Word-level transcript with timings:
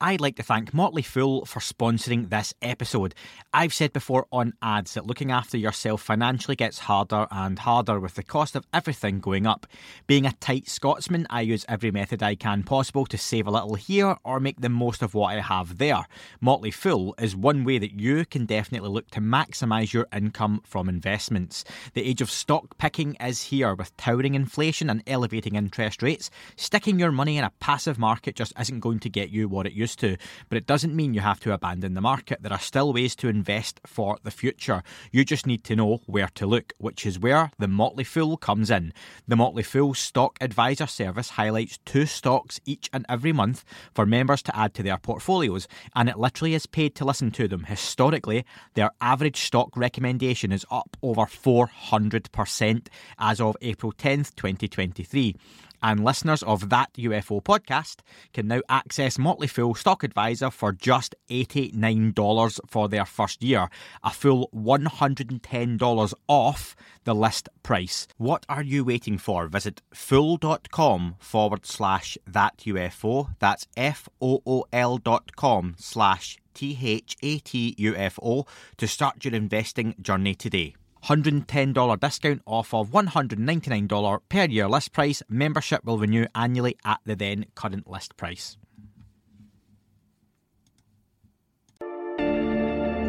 I'd 0.00 0.20
like 0.20 0.36
to 0.36 0.44
thank 0.44 0.72
Motley 0.72 1.02
Fool 1.02 1.44
for 1.44 1.58
sponsoring 1.58 2.30
this 2.30 2.54
episode. 2.62 3.16
I've 3.52 3.74
said 3.74 3.92
before 3.92 4.26
on 4.30 4.52
ads 4.62 4.94
that 4.94 5.08
looking 5.08 5.32
after 5.32 5.58
yourself 5.58 6.02
financially 6.02 6.54
gets 6.54 6.78
harder 6.78 7.26
and 7.32 7.58
harder 7.58 7.98
with 7.98 8.14
the 8.14 8.22
cost 8.22 8.54
of 8.54 8.64
everything 8.72 9.18
going 9.18 9.44
up. 9.44 9.66
Being 10.06 10.24
a 10.24 10.30
tight 10.34 10.68
Scotsman, 10.68 11.26
I 11.30 11.40
use 11.40 11.64
every 11.68 11.90
method 11.90 12.22
I 12.22 12.36
can 12.36 12.62
possible 12.62 13.06
to 13.06 13.18
save 13.18 13.48
a 13.48 13.50
little 13.50 13.74
here 13.74 14.16
or 14.22 14.38
make 14.38 14.60
the 14.60 14.68
most 14.68 15.02
of 15.02 15.14
what 15.14 15.34
I 15.34 15.40
have 15.40 15.78
there. 15.78 16.06
Motley 16.40 16.70
Fool 16.70 17.16
is 17.18 17.34
one 17.34 17.64
way 17.64 17.78
that 17.78 17.98
you 17.98 18.24
can 18.24 18.46
definitely 18.46 18.90
look 18.90 19.10
to 19.10 19.20
maximise 19.20 19.92
your 19.92 20.06
income 20.14 20.62
from 20.64 20.88
investments. 20.88 21.64
The 21.94 22.04
age 22.04 22.20
of 22.20 22.30
stock 22.30 22.78
picking 22.78 23.16
is 23.16 23.42
here 23.42 23.74
with 23.74 23.96
towering 23.96 24.36
inflation 24.36 24.90
and 24.90 25.02
elevating 25.08 25.56
interest 25.56 26.04
rates. 26.04 26.30
Sticking 26.54 27.00
your 27.00 27.10
money 27.10 27.36
in 27.36 27.42
a 27.42 27.52
passive 27.58 27.98
market 27.98 28.36
just 28.36 28.52
isn't 28.60 28.78
going 28.78 29.00
to 29.00 29.08
get 29.08 29.30
you 29.30 29.48
what 29.48 29.66
it 29.66 29.72
used 29.72 29.87
to, 29.96 30.16
but 30.48 30.58
it 30.58 30.66
doesn't 30.66 30.94
mean 30.94 31.14
you 31.14 31.20
have 31.20 31.40
to 31.40 31.52
abandon 31.52 31.94
the 31.94 32.00
market. 32.00 32.42
There 32.42 32.52
are 32.52 32.58
still 32.58 32.92
ways 32.92 33.14
to 33.16 33.28
invest 33.28 33.80
for 33.86 34.18
the 34.22 34.30
future. 34.30 34.82
You 35.12 35.24
just 35.24 35.46
need 35.46 35.64
to 35.64 35.76
know 35.76 36.00
where 36.06 36.28
to 36.34 36.46
look, 36.46 36.72
which 36.78 37.04
is 37.06 37.18
where 37.18 37.50
the 37.58 37.68
Motley 37.68 38.04
Fool 38.04 38.36
comes 38.36 38.70
in. 38.70 38.92
The 39.26 39.36
Motley 39.36 39.62
Fool 39.62 39.94
Stock 39.94 40.36
Advisor 40.40 40.86
service 40.86 41.30
highlights 41.30 41.78
two 41.84 42.06
stocks 42.06 42.60
each 42.64 42.88
and 42.92 43.04
every 43.08 43.32
month 43.32 43.64
for 43.94 44.06
members 44.06 44.42
to 44.42 44.56
add 44.56 44.74
to 44.74 44.82
their 44.82 44.98
portfolios, 44.98 45.68
and 45.94 46.08
it 46.08 46.18
literally 46.18 46.54
is 46.54 46.66
paid 46.66 46.94
to 46.96 47.04
listen 47.04 47.30
to 47.32 47.48
them. 47.48 47.64
Historically, 47.64 48.44
their 48.74 48.90
average 49.00 49.40
stock 49.40 49.76
recommendation 49.76 50.52
is 50.52 50.66
up 50.70 50.96
over 51.02 51.22
400% 51.22 52.88
as 53.18 53.40
of 53.40 53.56
April 53.60 53.92
10th, 53.92 54.34
2023 54.34 55.34
and 55.82 56.04
listeners 56.04 56.42
of 56.42 56.68
that 56.70 56.92
UFO 56.94 57.42
podcast 57.42 58.00
can 58.32 58.48
now 58.48 58.60
access 58.68 59.18
Motley 59.18 59.46
Fool 59.46 59.74
Stock 59.74 60.02
Advisor 60.02 60.50
for 60.50 60.72
just 60.72 61.14
$89 61.30 62.60
for 62.66 62.88
their 62.88 63.04
first 63.04 63.42
year, 63.42 63.68
a 64.02 64.10
full 64.10 64.48
$110 64.54 66.14
off 66.28 66.76
the 67.04 67.14
list 67.14 67.48
price. 67.62 68.06
What 68.16 68.44
are 68.48 68.62
you 68.62 68.84
waiting 68.84 69.18
for? 69.18 69.48
Visit 69.48 69.82
fool.com 69.92 71.16
forward 71.18 71.66
slash 71.66 72.18
that 72.26 72.58
UFO. 72.58 73.34
That's 73.38 73.66
F 73.76 74.08
O 74.20 74.42
O 74.46 74.64
L 74.72 74.98
dot 74.98 75.34
com 75.36 75.74
slash 75.78 76.38
T 76.54 76.78
H 76.82 77.16
A 77.22 77.38
T 77.38 77.74
U 77.78 77.94
F 77.94 78.18
O 78.22 78.46
to 78.76 78.88
start 78.88 79.24
your 79.24 79.34
investing 79.34 79.94
journey 80.00 80.34
today. 80.34 80.74
$110 81.08 82.00
discount 82.00 82.42
off 82.44 82.74
of 82.74 82.90
$199 82.90 84.20
per 84.28 84.44
year 84.44 84.68
list 84.68 84.92
price. 84.92 85.22
Membership 85.30 85.82
will 85.84 85.98
renew 85.98 86.26
annually 86.34 86.76
at 86.84 87.00
the 87.06 87.16
then 87.16 87.46
current 87.54 87.88
list 87.88 88.14
price. 88.18 88.58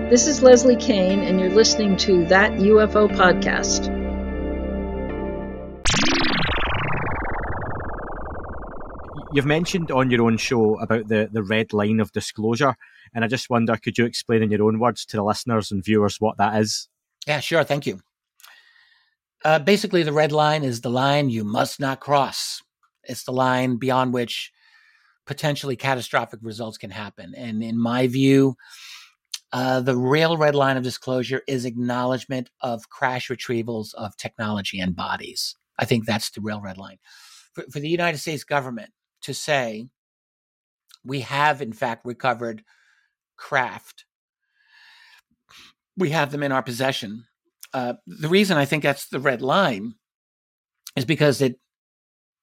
This 0.09 0.27
is 0.27 0.41
Leslie 0.41 0.77
Kean, 0.77 1.19
and 1.19 1.41
you're 1.41 1.49
listening 1.49 1.97
to 1.97 2.25
That 2.27 2.53
UFO 2.53 3.09
Podcast. 3.09 3.93
You've 9.33 9.45
mentioned 9.45 9.91
on 9.91 10.09
your 10.09 10.23
own 10.23 10.37
show 10.37 10.79
about 10.79 11.09
the, 11.09 11.29
the 11.31 11.43
red 11.43 11.73
line 11.73 11.99
of 11.99 12.13
disclosure, 12.13 12.75
and 13.13 13.25
I 13.25 13.27
just 13.27 13.49
wonder 13.49 13.75
could 13.75 13.97
you 13.97 14.05
explain 14.05 14.41
in 14.41 14.51
your 14.51 14.63
own 14.63 14.79
words 14.79 15.05
to 15.07 15.17
the 15.17 15.23
listeners 15.23 15.69
and 15.69 15.83
viewers 15.83 16.21
what 16.21 16.37
that 16.37 16.59
is? 16.59 16.87
Yeah, 17.29 17.41
sure. 17.41 17.63
Thank 17.63 17.85
you. 17.85 17.99
Uh, 19.45 19.59
basically, 19.59 20.01
the 20.01 20.11
red 20.11 20.31
line 20.31 20.63
is 20.63 20.81
the 20.81 20.89
line 20.89 21.29
you 21.29 21.43
must 21.43 21.79
not 21.79 21.99
cross. 21.99 22.63
It's 23.03 23.23
the 23.23 23.31
line 23.31 23.77
beyond 23.77 24.13
which 24.13 24.51
potentially 25.27 25.75
catastrophic 25.75 26.39
results 26.41 26.79
can 26.79 26.89
happen. 26.89 27.35
And 27.37 27.63
in 27.63 27.77
my 27.77 28.07
view, 28.07 28.55
uh, 29.53 29.79
the 29.81 29.95
real 29.95 30.37
red 30.37 30.55
line 30.55 30.75
of 30.75 30.81
disclosure 30.81 31.43
is 31.47 31.65
acknowledgement 31.65 32.49
of 32.61 32.89
crash 32.89 33.29
retrievals 33.29 33.93
of 33.93 34.17
technology 34.17 34.79
and 34.79 34.95
bodies. 34.95 35.55
I 35.77 35.85
think 35.85 36.07
that's 36.07 36.31
the 36.31 36.41
real 36.41 36.61
red 36.61 36.79
line. 36.79 36.97
For, 37.53 37.63
for 37.71 37.79
the 37.79 37.89
United 37.89 38.17
States 38.17 38.43
government 38.43 38.89
to 39.21 39.35
say, 39.35 39.85
we 41.05 41.19
have 41.19 41.61
in 41.61 41.73
fact 41.73 42.07
recovered 42.07 42.63
craft 43.37 44.05
we 45.99 46.09
have 46.09 46.31
them 46.31 46.43
in 46.43 46.51
our 46.51 46.63
possession. 46.63 47.25
Uh, 47.73 47.93
the 48.07 48.29
reason 48.29 48.57
I 48.57 48.65
think 48.65 48.81
that's 48.83 49.09
the 49.09 49.19
red 49.19 49.41
line 49.41 49.93
is 50.95 51.05
because 51.05 51.41
it 51.41 51.59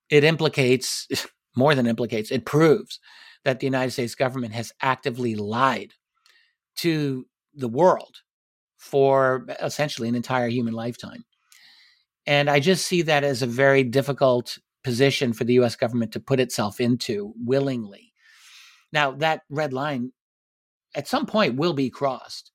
it 0.09 0.23
implicates 0.23 1.09
more 1.57 1.75
than 1.75 1.87
implicates 1.87 2.31
it 2.31 2.45
proves 2.45 3.01
that 3.45 3.61
the 3.61 3.67
United 3.67 3.91
States 3.91 4.15
government 4.15 4.53
has 4.53 4.73
actively 4.81 5.35
lied 5.35 5.93
to 6.77 7.27
the 7.55 7.69
world 7.69 8.17
for 8.77 9.47
essentially 9.63 10.09
an 10.09 10.15
entire 10.15 10.49
human 10.49 10.75
lifetime. 10.75 11.25
And 12.27 12.51
I 12.51 12.61
just 12.61 12.87
see 12.87 13.03
that 13.03 13.25
as 13.25 13.43
a 13.43 13.47
very 13.47 13.83
difficult 13.83 14.59
position 14.85 15.33
for 15.33 15.45
the 15.45 15.55
US 15.55 15.77
government 15.77 16.13
to 16.13 16.21
put 16.21 16.41
itself 16.41 16.81
into 16.81 17.33
willingly. 17.37 18.13
Now, 18.93 19.13
that 19.13 19.43
red 19.49 19.73
line 19.73 20.13
at 20.95 21.09
some 21.09 21.27
point 21.27 21.57
will 21.57 21.73
be 21.73 21.91
crossed. 21.91 22.53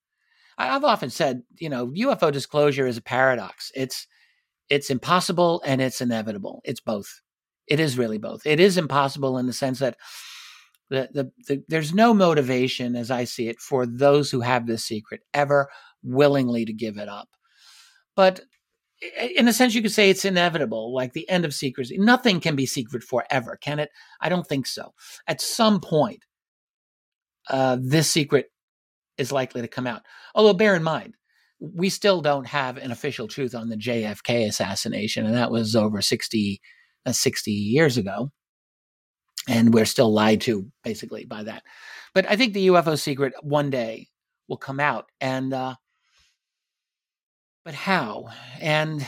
I've 0.69 0.83
often 0.83 1.09
said, 1.09 1.43
you 1.59 1.69
know, 1.69 1.87
UFO 1.87 2.31
disclosure 2.31 2.87
is 2.87 2.97
a 2.97 3.01
paradox. 3.01 3.71
It's 3.75 4.07
it's 4.69 4.89
impossible 4.89 5.61
and 5.65 5.81
it's 5.81 6.01
inevitable. 6.01 6.61
It's 6.63 6.79
both. 6.79 7.21
It 7.67 7.79
is 7.79 7.97
really 7.97 8.17
both. 8.17 8.45
It 8.45 8.59
is 8.59 8.77
impossible 8.77 9.37
in 9.37 9.47
the 9.47 9.53
sense 9.53 9.79
that 9.79 9.97
the, 10.89 11.09
the, 11.13 11.31
the, 11.47 11.63
there's 11.67 11.93
no 11.93 12.13
motivation, 12.13 12.95
as 12.95 13.11
I 13.11 13.23
see 13.23 13.47
it, 13.47 13.59
for 13.59 13.85
those 13.85 14.31
who 14.31 14.41
have 14.41 14.67
this 14.67 14.83
secret 14.83 15.21
ever 15.33 15.69
willingly 16.03 16.65
to 16.65 16.73
give 16.73 16.97
it 16.97 17.07
up. 17.07 17.29
But 18.15 18.41
in 19.35 19.47
a 19.47 19.53
sense, 19.53 19.73
you 19.73 19.81
could 19.81 19.91
say 19.91 20.09
it's 20.09 20.25
inevitable, 20.25 20.93
like 20.93 21.13
the 21.13 21.29
end 21.29 21.45
of 21.45 21.53
secrecy. 21.53 21.97
Nothing 21.97 22.39
can 22.39 22.55
be 22.55 22.65
secret 22.65 23.03
forever, 23.03 23.57
can 23.61 23.79
it? 23.79 23.89
I 24.19 24.29
don't 24.29 24.45
think 24.45 24.67
so. 24.67 24.93
At 25.27 25.41
some 25.41 25.79
point, 25.79 26.25
uh, 27.49 27.77
this 27.81 28.09
secret 28.09 28.47
is 29.17 29.31
likely 29.31 29.61
to 29.61 29.67
come 29.67 29.87
out. 29.87 30.01
Although, 30.35 30.53
bear 30.53 30.75
in 30.75 30.83
mind, 30.83 31.15
we 31.59 31.89
still 31.89 32.21
don't 32.21 32.47
have 32.47 32.77
an 32.77 32.91
official 32.91 33.27
truth 33.27 33.53
on 33.53 33.69
the 33.69 33.77
JFK 33.77 34.47
assassination, 34.47 35.25
and 35.25 35.35
that 35.35 35.51
was 35.51 35.75
over 35.75 36.01
60, 36.01 36.59
uh, 37.05 37.11
60 37.11 37.51
years 37.51 37.97
ago. 37.97 38.31
And 39.47 39.73
we're 39.73 39.85
still 39.85 40.11
lied 40.11 40.41
to, 40.41 40.67
basically, 40.83 41.25
by 41.25 41.43
that. 41.43 41.63
But 42.13 42.29
I 42.29 42.35
think 42.35 42.53
the 42.53 42.67
UFO 42.67 42.97
secret 42.99 43.33
one 43.41 43.69
day 43.69 44.07
will 44.47 44.57
come 44.57 44.79
out. 44.79 45.05
And, 45.19 45.53
uh, 45.53 45.75
but 47.65 47.73
how? 47.73 48.29
And 48.59 49.05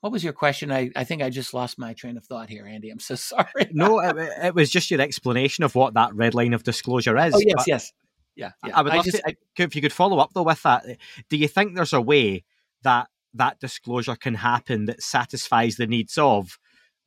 what 0.00 0.12
was 0.12 0.22
your 0.22 0.32
question? 0.32 0.70
I, 0.70 0.90
I 0.94 1.02
think 1.02 1.22
I 1.22 1.30
just 1.30 1.52
lost 1.52 1.78
my 1.78 1.94
train 1.94 2.16
of 2.16 2.24
thought 2.24 2.48
here, 2.48 2.66
Andy. 2.66 2.90
I'm 2.90 3.00
so 3.00 3.14
sorry. 3.16 3.46
no, 3.72 3.98
it, 4.00 4.16
it, 4.16 4.54
was 4.54 4.70
just 4.70 4.90
your 4.90 5.00
explanation 5.00 5.64
of 5.64 5.74
what 5.74 5.94
that 5.94 6.14
red 6.14 6.34
line 6.34 6.54
of 6.54 6.62
disclosure 6.62 7.16
is. 7.18 7.34
Oh, 7.34 7.40
yes, 7.40 7.64
yes 7.66 7.92
yeah, 8.36 8.52
yeah. 8.64 8.76
I 8.76 8.82
would 8.82 8.92
love 8.92 9.04
just, 9.04 9.22
uh, 9.26 9.32
to, 9.56 9.62
if 9.62 9.76
you 9.76 9.82
could 9.82 9.92
follow 9.92 10.18
up 10.18 10.30
though 10.34 10.42
with 10.42 10.62
that. 10.62 10.86
Eh, 10.88 10.94
do 11.28 11.36
you 11.36 11.48
think 11.48 11.74
there's 11.74 11.92
a 11.92 12.00
way 12.00 12.44
that 12.82 13.08
that 13.34 13.60
disclosure 13.60 14.16
can 14.16 14.34
happen 14.34 14.86
that 14.86 15.02
satisfies 15.02 15.76
the 15.76 15.86
needs 15.86 16.18
of 16.18 16.58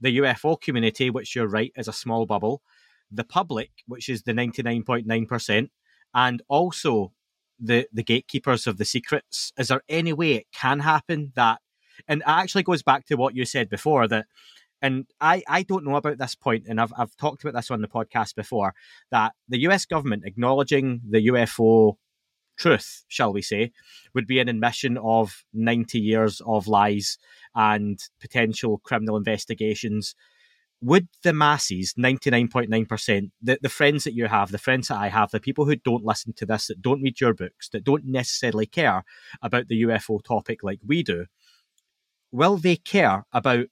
the 0.02 0.18
UFO 0.18 0.60
community, 0.60 1.10
which 1.10 1.36
you're 1.36 1.48
right 1.48 1.72
is 1.76 1.88
a 1.88 1.94
small 1.94 2.26
bubble, 2.26 2.62
the 3.12 3.24
public, 3.24 3.72
which 3.88 4.10
is 4.10 4.24
the 4.24 4.34
99.9%, 4.34 5.70
and 6.14 6.42
also 6.48 7.14
the 7.60 7.88
the 7.94 8.04
gatekeepers 8.04 8.68
of 8.68 8.78
the 8.78 8.86
secrets? 8.86 9.52
Is 9.58 9.70
there 9.70 9.82
any 9.90 10.14
way 10.14 10.34
it 10.34 10.48
can 10.54 10.80
happen 10.80 11.32
that? 11.36 11.60
And 12.08 12.22
it 12.22 12.28
actually 12.28 12.64
goes 12.64 12.84
back 12.84 13.06
to 13.06 13.16
what 13.16 13.36
you 13.36 13.46
said 13.46 13.70
before 13.70 14.08
that 14.10 14.26
and 14.86 15.08
I, 15.20 15.42
I 15.48 15.64
don't 15.64 15.84
know 15.84 15.96
about 15.96 16.20
this 16.20 16.36
point, 16.36 16.66
and 16.70 16.80
I've, 16.80 16.94
I've 16.96 17.16
talked 17.18 17.44
about 17.44 17.56
this 17.56 17.72
on 17.72 17.82
the 17.82 17.88
podcast 17.88 18.36
before, 18.36 18.76
that 19.10 19.34
the 19.50 19.58
US 19.62 19.84
government 19.88 20.26
acknowledging 20.26 21.02
the 21.10 21.28
UFO 21.28 21.96
truth, 22.56 23.04
shall 23.08 23.34
we 23.34 23.42
say, 23.42 23.72
would 24.14 24.28
be 24.28 24.38
an 24.38 24.48
admission 24.48 25.00
of 25.00 25.44
90 25.56 26.00
years 26.00 26.40
of 26.46 26.68
lies 26.68 27.18
and 27.56 28.00
potential 28.22 28.78
criminal 28.84 29.18
investigations. 29.18 30.14
Would 30.82 31.08
the 31.24 31.34
masses, 31.34 31.96
99.9%, 31.98 33.32
the, 33.42 33.58
the 33.60 33.70
friends 33.70 34.04
that 34.04 34.14
you 34.14 34.28
have, 34.28 34.52
the 34.52 34.60
friends 34.60 34.90
that 34.90 35.00
I 35.00 35.08
have, 35.08 35.32
the 35.32 35.40
people 35.40 35.66
who 35.66 35.78
don't 35.78 36.06
listen 36.06 36.34
to 36.34 36.46
this, 36.46 36.68
that 36.68 36.84
don't 36.84 37.02
read 37.02 37.20
your 37.20 37.34
books, 37.34 37.70
that 37.70 37.84
don't 37.84 38.06
necessarily 38.06 38.68
care 38.68 39.04
about 39.42 39.68
the 39.68 39.82
UFO 39.82 40.24
topic 40.24 40.62
like 40.62 40.80
we 40.86 41.02
do, 41.02 41.26
will 42.32 42.58
they 42.58 42.76
care 42.76 43.26
about 43.34 43.66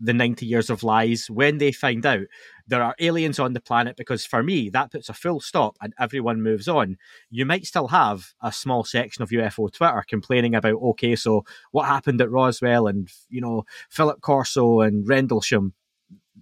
the 0.00 0.12
90 0.12 0.46
years 0.46 0.70
of 0.70 0.82
lies 0.82 1.28
when 1.28 1.58
they 1.58 1.72
find 1.72 2.06
out 2.06 2.26
there 2.66 2.82
are 2.82 2.94
aliens 3.00 3.38
on 3.38 3.52
the 3.52 3.60
planet 3.60 3.96
because 3.96 4.24
for 4.24 4.42
me 4.42 4.68
that 4.70 4.92
puts 4.92 5.08
a 5.08 5.14
full 5.14 5.40
stop 5.40 5.76
and 5.80 5.92
everyone 5.98 6.42
moves 6.42 6.68
on. 6.68 6.96
You 7.30 7.44
might 7.44 7.66
still 7.66 7.88
have 7.88 8.34
a 8.42 8.52
small 8.52 8.84
section 8.84 9.22
of 9.22 9.30
ufo 9.30 9.72
twitter 9.72 10.04
complaining 10.08 10.54
about 10.54 10.80
okay 10.82 11.16
so 11.16 11.44
what 11.72 11.86
happened 11.86 12.20
at 12.20 12.30
roswell 12.30 12.86
and 12.86 13.08
you 13.28 13.40
know 13.40 13.64
philip 13.90 14.20
corso 14.20 14.80
and 14.80 15.08
rendlesham 15.08 15.72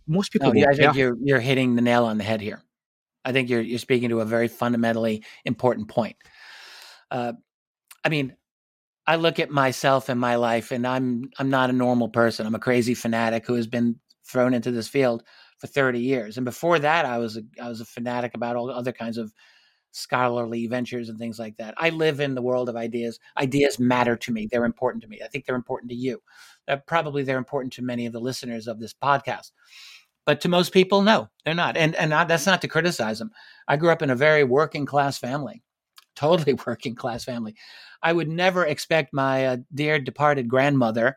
most 0.07 0.33
people 0.33 0.53
no, 0.53 0.61
yeah, 0.61 0.69
I 0.71 0.75
think 0.75 0.95
you're, 0.95 1.17
you're 1.21 1.41
hitting 1.41 1.75
the 1.75 1.83
nail 1.83 2.05
on 2.05 2.19
the 2.19 2.25
head 2.25 2.41
here. 2.41 2.63
I 3.25 3.33
think 3.33 3.49
you're 3.49 3.61
you're 3.61 3.81
speaking 3.81 4.11
to 4.11 4.21
a 4.21 4.25
very 4.25 4.47
fundamentally 4.47 5.25
important 5.45 5.89
point. 5.89 6.17
Uh, 7.11 7.33
I 8.05 8.09
mean, 8.09 8.37
I 9.07 9.17
look 9.17 9.39
at 9.39 9.51
myself 9.51 10.09
and 10.09 10.21
my 10.21 10.37
life, 10.37 10.73
and 10.73 10.87
I'm 10.87 11.31
I'm 11.39 11.51
not 11.51 11.71
a 11.71 11.75
normal 11.75 12.09
person. 12.09 12.47
I'm 12.47 12.55
a 12.55 12.61
crazy 12.61 12.95
fanatic 12.95 13.47
who 13.47 13.55
has 13.55 13.67
been 13.67 14.01
thrown 14.25 14.55
into 14.55 14.71
this 14.71 14.89
field 14.89 15.23
for 15.59 15.69
30 15.69 16.01
years, 16.01 16.37
and 16.37 16.45
before 16.45 16.79
that, 16.79 17.05
I 17.07 17.19
was 17.19 17.37
a 17.37 17.43
I 17.63 17.69
was 17.69 17.81
a 17.81 17.85
fanatic 17.85 18.35
about 18.35 18.57
all 18.57 18.71
other 18.71 18.93
kinds 18.93 19.19
of 19.19 19.33
scholarly 19.93 20.67
ventures 20.67 21.09
and 21.09 21.19
things 21.19 21.39
like 21.39 21.57
that. 21.57 21.75
I 21.79 21.89
live 21.89 22.21
in 22.21 22.35
the 22.35 22.43
world 22.43 22.69
of 22.69 22.77
ideas. 22.77 23.19
Ideas 23.39 23.79
matter 23.79 24.15
to 24.17 24.33
me. 24.33 24.47
They're 24.51 24.67
important 24.67 25.03
to 25.05 25.09
me. 25.09 25.21
I 25.25 25.29
think 25.29 25.47
they're 25.47 25.57
important 25.57 25.91
to 25.91 25.97
you. 25.97 26.21
Uh, 26.69 26.77
probably 26.87 27.23
they're 27.23 27.39
important 27.39 27.73
to 27.75 27.83
many 27.83 28.05
of 28.05 28.13
the 28.13 28.21
listeners 28.21 28.67
of 28.69 28.79
this 28.79 28.93
podcast. 28.93 29.53
But 30.27 30.41
to 30.43 30.49
most 30.49 30.73
people, 30.73 31.01
no, 31.03 31.31
they're 31.45 31.55
not. 31.55 31.77
And 31.77 31.95
and 31.95 32.13
that's 32.13 32.47
not 32.47 32.61
to 32.63 32.69
criticize 32.69 33.19
them. 33.19 33.31
I 33.69 33.77
grew 33.77 33.91
up 33.91 34.03
in 34.03 34.11
a 34.11 34.17
very 34.17 34.45
working 34.45 34.85
class 34.85 35.17
family, 35.17 35.63
totally 36.15 36.55
working 36.67 36.95
class 36.95 37.25
family. 37.25 37.55
I 38.03 38.13
would 38.13 38.29
never 38.29 38.65
expect 38.65 39.13
my 39.13 39.47
uh, 39.47 39.57
dear 39.75 39.99
departed 39.99 40.49
grandmother 40.49 41.17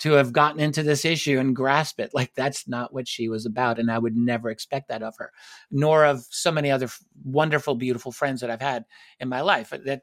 to 0.00 0.12
have 0.12 0.32
gotten 0.32 0.60
into 0.60 0.82
this 0.82 1.04
issue 1.04 1.38
and 1.38 1.56
grasp 1.56 1.98
it. 1.98 2.10
Like 2.14 2.32
that's 2.34 2.68
not 2.68 2.92
what 2.92 3.08
she 3.08 3.28
was 3.28 3.46
about. 3.46 3.78
And 3.78 3.90
I 3.90 3.98
would 3.98 4.16
never 4.16 4.48
expect 4.48 4.88
that 4.88 5.02
of 5.02 5.16
her, 5.18 5.32
nor 5.70 6.04
of 6.04 6.24
so 6.30 6.52
many 6.52 6.70
other 6.70 6.88
wonderful, 7.24 7.74
beautiful 7.74 8.12
friends 8.12 8.40
that 8.40 8.50
I've 8.50 8.60
had 8.60 8.84
in 9.18 9.28
my 9.28 9.40
life 9.40 9.70
that 9.70 10.02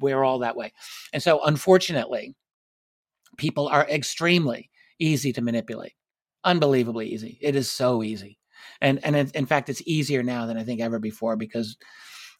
we're 0.00 0.22
all 0.22 0.38
that 0.38 0.56
way. 0.56 0.72
And 1.12 1.22
so 1.22 1.44
unfortunately, 1.44 2.34
people 3.36 3.68
are 3.68 3.86
extremely 3.88 4.70
easy 4.98 5.32
to 5.34 5.42
manipulate. 5.42 5.92
Unbelievably 6.44 7.08
easy. 7.08 7.38
It 7.42 7.54
is 7.56 7.70
so 7.70 8.02
easy. 8.02 8.38
And 8.80 9.04
and 9.04 9.16
in 9.34 9.46
fact, 9.46 9.68
it's 9.68 9.82
easier 9.86 10.22
now 10.22 10.46
than 10.46 10.56
I 10.56 10.64
think 10.64 10.80
ever 10.80 10.98
before 10.98 11.36
because 11.36 11.76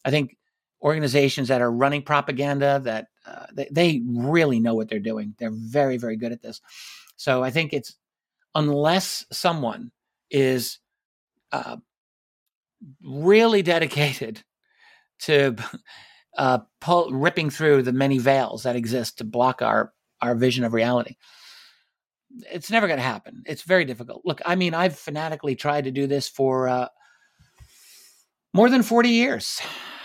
I 0.04 0.10
think 0.10 0.36
organizations 0.84 1.48
that 1.48 1.62
are 1.62 1.72
running 1.72 2.02
propaganda 2.02 2.81
that 2.84 3.06
uh, 3.26 3.46
they, 3.52 3.69
they 3.72 4.02
really 4.06 4.60
know 4.60 4.75
what 4.75 4.88
they're 4.88 4.98
doing. 4.98 5.34
They're 5.38 5.50
very, 5.50 5.96
very 5.96 6.16
good 6.16 6.31
at 6.31 6.42
this. 6.42 6.60
So 7.16 7.42
I 7.42 7.50
think 7.50 7.72
it's 7.72 7.96
unless 8.54 9.25
someone 9.32 9.90
is 10.31 10.78
uh, 11.52 11.78
really 13.02 13.62
dedicated 13.62 14.42
to 15.20 15.56
uh, 16.38 16.58
pull, 16.81 17.10
ripping 17.12 17.50
through 17.50 17.82
the 17.82 17.92
many 17.92 18.19
veils 18.19 18.64
that 18.64 18.76
exist 18.76 19.19
to 19.19 19.25
block 19.25 19.62
our 19.62 19.92
our 20.20 20.34
vision 20.34 20.64
of 20.64 20.72
reality. 20.72 21.16
It's 22.50 22.70
never 22.70 22.86
going 22.86 22.98
to 22.98 23.04
happen. 23.04 23.42
It's 23.46 23.62
very 23.62 23.84
difficult. 23.84 24.22
Look, 24.25 24.40
I 24.44 24.54
mean, 24.54 24.72
I've 24.75 24.98
fanatically 24.98 25.54
tried 25.54 25.84
to 25.84 25.90
do 25.90 26.06
this 26.06 26.28
for 26.28 26.66
uh, 26.66 26.88
more 28.54 28.70
than 28.70 28.82
forty 28.82 29.10
years 29.10 29.60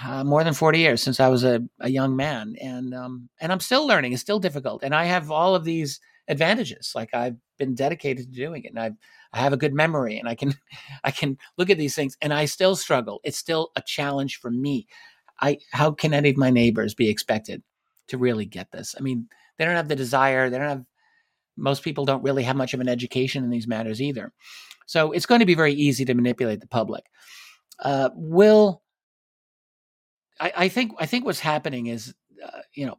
uh, 0.05 0.23
more 0.23 0.43
than 0.43 0.53
40 0.53 0.79
years 0.79 1.01
since 1.01 1.19
I 1.19 1.27
was 1.27 1.43
a, 1.43 1.61
a 1.79 1.89
young 1.89 2.15
man. 2.15 2.55
And, 2.61 2.93
um, 2.93 3.29
and 3.39 3.51
I'm 3.51 3.59
still 3.59 3.85
learning. 3.85 4.13
It's 4.13 4.21
still 4.21 4.39
difficult. 4.39 4.83
And 4.83 4.95
I 4.95 5.05
have 5.05 5.31
all 5.31 5.55
of 5.55 5.63
these 5.63 5.99
advantages. 6.27 6.93
Like 6.95 7.13
I've 7.13 7.35
been 7.57 7.75
dedicated 7.75 8.27
to 8.27 8.39
doing 8.39 8.63
it 8.63 8.69
and 8.69 8.79
I've, 8.79 8.95
I 9.33 9.39
have 9.39 9.53
a 9.53 9.57
good 9.57 9.73
memory 9.73 10.17
and 10.17 10.27
I 10.27 10.35
can, 10.35 10.53
I 11.03 11.11
can 11.11 11.37
look 11.57 11.69
at 11.69 11.77
these 11.77 11.95
things 11.95 12.17
and 12.21 12.33
I 12.33 12.45
still 12.45 12.75
struggle. 12.75 13.19
It's 13.23 13.37
still 13.37 13.71
a 13.75 13.81
challenge 13.81 14.39
for 14.39 14.51
me. 14.51 14.87
I, 15.41 15.59
how 15.71 15.91
can 15.91 16.13
any 16.13 16.29
of 16.29 16.37
my 16.37 16.49
neighbors 16.49 16.93
be 16.93 17.09
expected 17.09 17.61
to 18.07 18.17
really 18.17 18.45
get 18.45 18.71
this? 18.71 18.95
I 18.97 19.01
mean, 19.01 19.27
they 19.57 19.65
don't 19.65 19.75
have 19.75 19.87
the 19.87 19.95
desire. 19.95 20.49
They 20.49 20.57
don't 20.57 20.67
have, 20.67 20.85
most 21.57 21.83
people 21.83 22.05
don't 22.05 22.23
really 22.23 22.43
have 22.43 22.55
much 22.55 22.73
of 22.73 22.79
an 22.79 22.89
education 22.89 23.43
in 23.43 23.49
these 23.49 23.67
matters 23.67 24.01
either. 24.01 24.31
So 24.85 25.11
it's 25.11 25.25
going 25.25 25.39
to 25.39 25.45
be 25.45 25.55
very 25.55 25.73
easy 25.73 26.05
to 26.05 26.13
manipulate 26.13 26.61
the 26.61 26.67
public. 26.67 27.03
Uh, 27.83 28.09
will 28.13 28.83
I, 30.39 30.53
I 30.55 30.69
think 30.69 30.93
I 30.99 31.05
think 31.05 31.25
what's 31.25 31.39
happening 31.39 31.87
is, 31.87 32.13
uh, 32.43 32.61
you 32.73 32.85
know, 32.85 32.97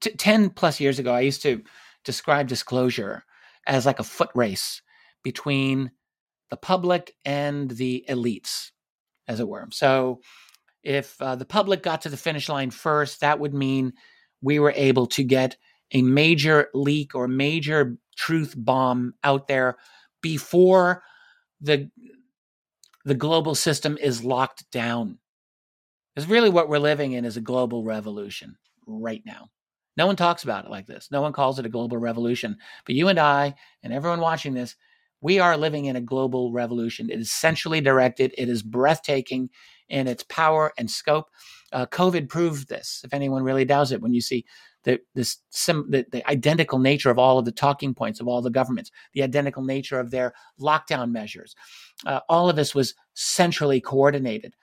t- 0.00 0.12
ten 0.12 0.50
plus 0.50 0.80
years 0.80 0.98
ago, 0.98 1.12
I 1.12 1.20
used 1.20 1.42
to 1.42 1.62
describe 2.04 2.48
disclosure 2.48 3.24
as 3.66 3.86
like 3.86 4.00
a 4.00 4.04
foot 4.04 4.30
race 4.34 4.82
between 5.22 5.90
the 6.50 6.56
public 6.56 7.14
and 7.24 7.70
the 7.70 8.04
elites, 8.08 8.70
as 9.28 9.40
it 9.40 9.48
were. 9.48 9.66
So, 9.72 10.20
if 10.82 11.20
uh, 11.20 11.36
the 11.36 11.44
public 11.44 11.82
got 11.82 12.02
to 12.02 12.08
the 12.08 12.16
finish 12.16 12.48
line 12.48 12.70
first, 12.70 13.20
that 13.20 13.38
would 13.40 13.54
mean 13.54 13.92
we 14.42 14.58
were 14.58 14.72
able 14.76 15.06
to 15.08 15.24
get 15.24 15.56
a 15.92 16.02
major 16.02 16.68
leak 16.74 17.14
or 17.14 17.28
major 17.28 17.96
truth 18.16 18.54
bomb 18.56 19.14
out 19.24 19.48
there 19.48 19.76
before 20.22 21.02
the 21.60 21.90
the 23.04 23.14
global 23.14 23.54
system 23.54 23.98
is 24.00 24.24
locked 24.24 24.70
down 24.70 25.18
because 26.14 26.28
really 26.28 26.50
what 26.50 26.68
we're 26.68 26.78
living 26.78 27.12
in 27.12 27.24
is 27.24 27.36
a 27.36 27.40
global 27.40 27.84
revolution 27.84 28.56
right 28.86 29.22
now. 29.24 29.48
No 29.96 30.06
one 30.06 30.16
talks 30.16 30.44
about 30.44 30.64
it 30.64 30.70
like 30.70 30.86
this. 30.86 31.08
No 31.10 31.20
one 31.20 31.32
calls 31.32 31.58
it 31.58 31.66
a 31.66 31.70
global 31.70 31.98
revolution. 31.98 32.56
But 32.86 32.94
you 32.94 33.08
and 33.08 33.18
I 33.18 33.54
and 33.82 33.92
everyone 33.92 34.20
watching 34.20 34.54
this, 34.54 34.76
we 35.20 35.38
are 35.38 35.56
living 35.56 35.86
in 35.86 35.96
a 35.96 36.00
global 36.00 36.52
revolution. 36.52 37.10
It 37.10 37.20
is 37.20 37.32
centrally 37.32 37.80
directed, 37.80 38.34
it 38.36 38.48
is 38.48 38.62
breathtaking 38.62 39.50
in 39.88 40.08
its 40.08 40.24
power 40.24 40.72
and 40.78 40.90
scope. 40.90 41.26
Uh, 41.72 41.86
COVID 41.86 42.28
proved 42.28 42.68
this, 42.68 43.02
if 43.04 43.14
anyone 43.14 43.42
really 43.42 43.64
doubts 43.64 43.92
it, 43.92 44.02
when 44.02 44.12
you 44.12 44.20
see 44.20 44.44
the, 44.84 45.00
this 45.14 45.38
sim, 45.50 45.86
the, 45.90 46.04
the 46.10 46.28
identical 46.28 46.78
nature 46.78 47.10
of 47.10 47.18
all 47.18 47.38
of 47.38 47.44
the 47.44 47.52
talking 47.52 47.94
points 47.94 48.20
of 48.20 48.26
all 48.26 48.42
the 48.42 48.50
governments, 48.50 48.90
the 49.14 49.22
identical 49.22 49.62
nature 49.62 49.98
of 49.98 50.10
their 50.10 50.34
lockdown 50.60 51.12
measures. 51.12 51.54
Uh, 52.06 52.20
all 52.28 52.48
of 52.48 52.56
this 52.56 52.74
was 52.74 52.94
centrally 53.14 53.80
coordinated 53.80 54.54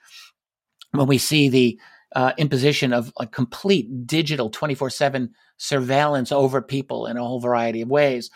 when 0.92 1.08
we 1.08 1.18
see 1.18 1.50
the 1.50 1.80
uh, 2.16 2.34
imposition 2.38 2.92
of 2.92 3.14
a 3.20 3.28
complete 3.28 4.08
digital 4.08 4.50
24 4.50 4.90
7 4.90 5.32
surveillance 5.58 6.32
over 6.32 6.62
people 6.62 7.06
in 7.06 7.18
a 7.18 7.24
whole 7.24 7.40
variety 7.40 7.82
of 7.82 7.90
ways, 7.90 8.32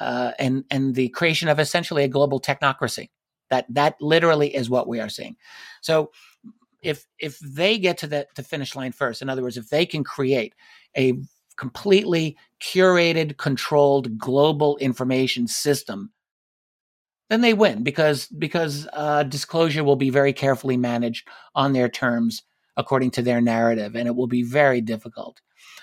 uh, 0.00 0.32
and, 0.38 0.64
and 0.70 0.94
the 0.94 1.08
creation 1.10 1.48
of 1.48 1.60
essentially 1.60 2.04
a 2.04 2.08
global 2.08 2.40
technocracy. 2.40 3.10
That, 3.50 3.66
that 3.68 3.96
literally 4.00 4.54
is 4.54 4.68
what 4.70 4.88
we 4.88 5.00
are 5.00 5.08
seeing. 5.08 5.36
So, 5.80 6.10
if 6.82 7.06
if 7.18 7.38
they 7.38 7.78
get 7.78 7.96
to 7.98 8.06
the, 8.06 8.26
the 8.36 8.42
finish 8.42 8.76
line 8.76 8.92
first, 8.92 9.22
in 9.22 9.30
other 9.30 9.42
words, 9.42 9.56
if 9.56 9.70
they 9.70 9.86
can 9.86 10.04
create 10.04 10.54
a 10.96 11.14
completely 11.56 12.36
curated, 12.60 13.36
controlled 13.38 14.18
global 14.18 14.76
information 14.78 15.46
system 15.46 16.12
then 17.30 17.40
they 17.40 17.54
win 17.54 17.82
because 17.82 18.26
because 18.26 18.86
uh, 18.92 19.22
disclosure 19.22 19.84
will 19.84 19.96
be 19.96 20.10
very 20.10 20.32
carefully 20.32 20.76
managed 20.76 21.28
on 21.54 21.72
their 21.72 21.88
terms 21.88 22.42
according 22.76 23.10
to 23.12 23.22
their 23.22 23.40
narrative, 23.40 23.94
and 23.94 24.08
it 24.08 24.16
will 24.16 24.26
be 24.26 24.42
very 24.42 24.80
difficult 24.80 25.40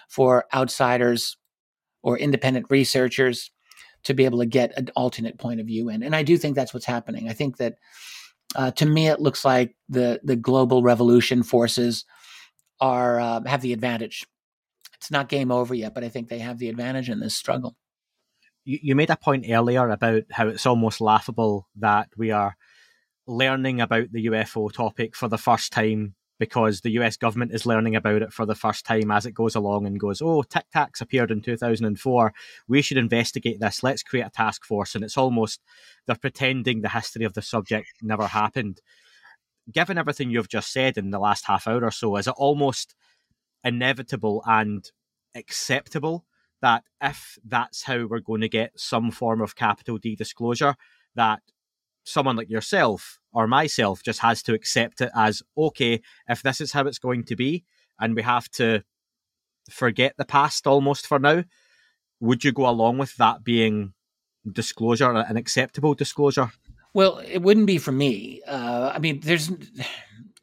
for 0.10 0.46
outsiders 0.54 1.38
or 2.04 2.18
independent 2.18 2.66
researchers 2.70 3.52
to 4.04 4.14
be 4.14 4.26
able 4.26 4.40
to 4.40 4.46
get 4.46 4.78
an 4.78 4.90
alternate 4.96 5.38
point 5.38 5.60
of 5.60 5.68
view 5.68 5.90
in. 5.90 6.04
And 6.04 6.16
I 6.16 6.24
do 6.24 6.38
think 6.38 6.56
that's 6.56 6.74
what's 6.74 6.86
happening. 6.86 7.30
I 7.30 7.34
think 7.34 7.58
that 7.58 7.76
uh, 8.56 8.72
to 8.72 8.86
me, 8.86 9.08
it 9.08 9.22
looks 9.22 9.46
like 9.46 9.76
the 9.90 10.20
the 10.24 10.36
global 10.36 10.84
revolution 10.84 11.44
forces 11.44 12.06
are 12.80 13.20
uh, 13.20 13.42
have 13.46 13.62
the 13.62 13.74
advantage. 13.74 14.26
It's 14.96 15.12
not 15.12 15.30
game 15.30 15.52
over 15.52 15.74
yet, 15.74 15.96
but 15.96 16.04
I 16.04 16.10
think 16.10 16.30
they 16.30 16.40
have 16.40 16.60
the 16.60 16.70
advantage 16.70 17.10
in 17.10 17.20
this 17.20 17.36
struggle 17.36 17.76
you, 18.64 18.80
you 18.82 18.96
made 18.96 19.10
a 19.10 19.16
point 19.16 19.46
earlier 19.50 19.90
about 19.90 20.24
how 20.32 20.48
it's 20.48 20.66
almost 20.66 21.02
laughable 21.02 21.68
that 21.76 22.10
we 22.18 22.32
are 22.32 22.56
learning 23.28 23.82
about 23.82 24.12
the 24.12 24.28
UFO 24.28 24.72
topic 24.72 25.16
for 25.16 25.28
the 25.28 25.38
first 25.38 25.72
time 25.72 26.16
because 26.42 26.82
the 26.82 26.90
US 26.94 27.18
government 27.18 27.54
is 27.54 27.68
learning 27.68 27.96
about 27.96 28.24
it 28.24 28.34
for 28.34 28.48
the 28.48 28.56
first 28.56 28.84
time 28.84 29.12
as 29.12 29.28
it 29.28 29.34
goes 29.34 29.54
along 29.54 29.86
and 29.86 30.00
goes, 30.00 30.24
oh, 30.24 30.42
Tic 30.42 30.66
Tacs 30.76 31.00
appeared 31.00 31.30
in 31.30 31.40
2004. 31.40 32.34
We 32.68 32.82
should 32.82 32.98
investigate 32.98 33.60
this. 33.60 33.84
Let's 33.84 34.02
create 34.02 34.26
a 34.26 34.32
task 34.32 34.66
force. 34.66 34.96
And 34.96 35.04
it's 35.04 35.18
almost, 35.18 35.62
they're 36.08 36.16
pretending 36.16 36.82
the 36.82 36.90
history 36.90 37.26
of 37.26 37.34
the 37.34 37.44
subject 37.44 37.90
never 38.02 38.26
happened. 38.26 38.82
Given 39.72 40.00
everything 40.00 40.32
you've 40.32 40.50
just 40.50 40.74
said 40.74 40.98
in 40.98 41.12
the 41.12 41.20
last 41.20 41.46
half 41.46 41.68
hour 41.68 41.86
or 41.86 41.92
so, 41.92 42.16
is 42.16 42.26
it 42.26 42.34
almost 42.36 42.96
inevitable 43.64 44.42
and 44.48 44.90
acceptable 45.36 46.26
that 46.62 46.84
if 47.02 47.38
that's 47.44 47.84
how 47.84 48.06
we're 48.06 48.20
going 48.20 48.42
to 48.42 48.50
get 48.50 48.80
some 48.80 49.12
form 49.12 49.42
of 49.42 49.56
capital 49.56 49.98
D 49.98 50.16
disclosure, 50.16 50.76
that 51.16 51.42
someone 52.04 52.36
like 52.36 52.50
yourself 52.50 53.20
or 53.34 53.48
myself 53.48 54.04
just 54.04 54.20
has 54.20 54.42
to 54.44 54.54
accept 54.54 55.02
it 55.02 55.12
as 55.16 55.44
okay, 55.58 56.02
if 56.28 56.42
this 56.42 56.62
is 56.62 56.72
how 56.72 56.86
it's 56.86 57.00
going 57.00 57.24
to 57.26 57.36
be, 57.36 57.64
and 58.00 58.16
we 58.16 58.22
have 58.22 58.50
to 58.50 58.84
forget 59.70 60.16
the 60.18 60.26
past 60.26 60.68
almost 60.68 61.08
for 61.08 61.20
now, 61.20 61.44
would 62.20 62.44
you 62.44 62.52
go 62.52 62.68
along 62.68 62.98
with 62.98 63.16
that 63.18 63.44
being 63.44 63.94
disclosure, 64.52 65.12
an 65.12 65.38
acceptable 65.38 65.94
disclosure? 65.94 66.52
Well, 66.94 67.20
it 67.20 67.42
wouldn't 67.42 67.68
be 67.68 67.78
for 67.78 67.92
me. 67.92 68.42
Uh, 68.48 68.92
I 68.94 69.00
mean, 69.00 69.22
there's 69.22 69.52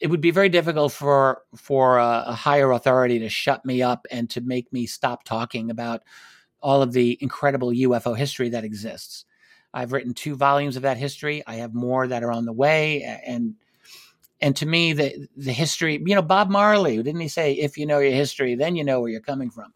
it 0.01 0.09
would 0.09 0.21
be 0.21 0.31
very 0.31 0.49
difficult 0.49 0.93
for 0.93 1.43
for 1.57 1.99
a, 1.99 2.25
a, 2.29 2.33
higher 2.33 2.71
authority 2.71 3.19
to 3.21 3.29
shut 3.29 3.65
me 3.65 3.83
up 3.83 4.07
and 4.11 4.31
to 4.31 4.41
make 4.41 4.73
me 4.73 4.87
stop 4.87 5.25
talking 5.25 5.71
about 5.71 6.03
all 6.61 6.83
of 6.83 6.93
the 6.93 7.19
incredible 7.21 7.71
UFO 7.71 8.17
history 8.17 8.49
that 8.51 8.65
exists. 8.65 9.25
I've 9.75 9.93
written 9.93 10.15
two 10.15 10.35
volumes 10.35 10.77
of 10.77 10.83
that 10.83 10.97
history. 10.97 11.43
I 11.47 11.57
have 11.57 11.75
more 11.75 12.07
that 12.07 12.23
are 12.23 12.33
on 12.33 12.45
the 12.45 12.53
way, 12.53 13.03
and 13.03 13.55
and 14.41 14.55
to 14.57 14.67
me, 14.67 14.93
the 14.93 15.29
the 15.37 15.53
history, 15.53 16.01
you 16.05 16.15
know, 16.15 16.23
Bob 16.23 16.49
Marley, 16.49 16.97
didn't 16.97 17.21
he 17.21 17.29
say, 17.29 17.53
if 17.53 17.77
you 17.77 17.87
know 17.87 17.99
your 17.99 18.13
history, 18.13 18.55
then 18.55 18.77
you 18.77 18.85
know 18.85 19.01
where 19.01 19.11
you're 19.11 19.21
coming 19.21 19.51
from? 19.51 19.73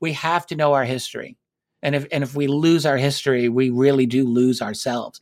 We 0.00 0.12
have 0.12 0.46
to 0.46 0.56
know 0.56 0.74
our 0.74 0.84
history. 0.84 1.36
And 1.82 1.94
if, 1.94 2.06
and 2.10 2.24
if 2.24 2.34
we 2.34 2.46
lose 2.46 2.86
our 2.86 2.96
history, 2.96 3.48
we 3.50 3.68
really 3.68 4.06
do 4.06 4.24
lose 4.24 4.62
ourselves. 4.62 5.20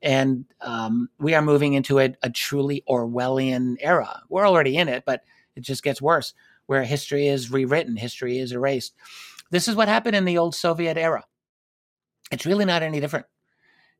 And 0.00 0.44
um, 0.60 1.08
we 1.18 1.34
are 1.34 1.42
moving 1.42 1.72
into 1.74 1.98
a, 1.98 2.14
a 2.22 2.30
truly 2.30 2.84
Orwellian 2.88 3.76
era. 3.80 4.22
We're 4.28 4.46
already 4.46 4.76
in 4.76 4.88
it, 4.88 5.04
but 5.04 5.22
it 5.56 5.62
just 5.62 5.82
gets 5.82 6.00
worse, 6.00 6.34
where 6.66 6.84
history 6.84 7.26
is 7.26 7.50
rewritten, 7.50 7.96
history 7.96 8.38
is 8.38 8.52
erased. 8.52 8.94
This 9.50 9.66
is 9.66 9.74
what 9.74 9.88
happened 9.88 10.14
in 10.14 10.24
the 10.24 10.38
old 10.38 10.54
Soviet 10.54 10.96
era. 10.96 11.24
It's 12.30 12.46
really 12.46 12.64
not 12.64 12.82
any 12.82 13.00
different. 13.00 13.26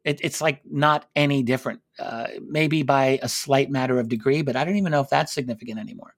It, 0.05 0.21
it's 0.23 0.41
like 0.41 0.61
not 0.65 1.07
any 1.17 1.43
different, 1.43 1.81
uh, 1.99 2.29
maybe 2.41 2.83
by 2.83 3.19
a 3.21 3.29
slight 3.29 3.71
matter 3.71 3.99
of 3.99 4.09
degree, 4.09 4.43
but 4.43 4.55
I 4.55 4.65
don't 4.65 4.77
even 4.77 4.93
know 4.93 5.01
if 5.01 5.11
that's 5.11 5.33
significant 5.33 5.81
anymore. 5.81 6.15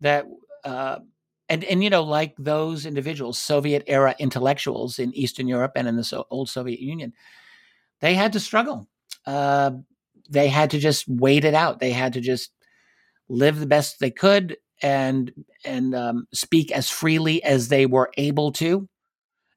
That 0.00 0.26
uh, 0.64 1.00
and 1.48 1.64
and 1.64 1.84
you 1.84 1.90
know, 1.90 2.02
like 2.02 2.34
those 2.38 2.86
individuals, 2.86 3.38
Soviet 3.38 3.84
era 3.86 4.14
intellectuals 4.18 4.98
in 4.98 5.14
Eastern 5.14 5.46
Europe 5.46 5.72
and 5.76 5.86
in 5.86 5.96
the 5.96 6.04
so- 6.04 6.26
old 6.30 6.48
Soviet 6.48 6.80
Union, 6.80 7.12
they 8.00 8.14
had 8.14 8.32
to 8.34 8.40
struggle. 8.40 8.88
Uh, 9.26 9.72
they 10.28 10.48
had 10.48 10.70
to 10.70 10.78
just 10.78 11.06
wait 11.08 11.44
it 11.44 11.54
out. 11.54 11.80
They 11.80 11.92
had 11.92 12.14
to 12.14 12.20
just 12.20 12.50
live 13.28 13.58
the 13.58 13.66
best 13.66 14.00
they 14.00 14.10
could 14.10 14.56
and 14.82 15.32
and 15.64 15.94
um, 15.94 16.26
speak 16.32 16.70
as 16.72 16.90
freely 16.90 17.42
as 17.42 17.68
they 17.68 17.86
were 17.86 18.10
able 18.16 18.52
to, 18.52 18.88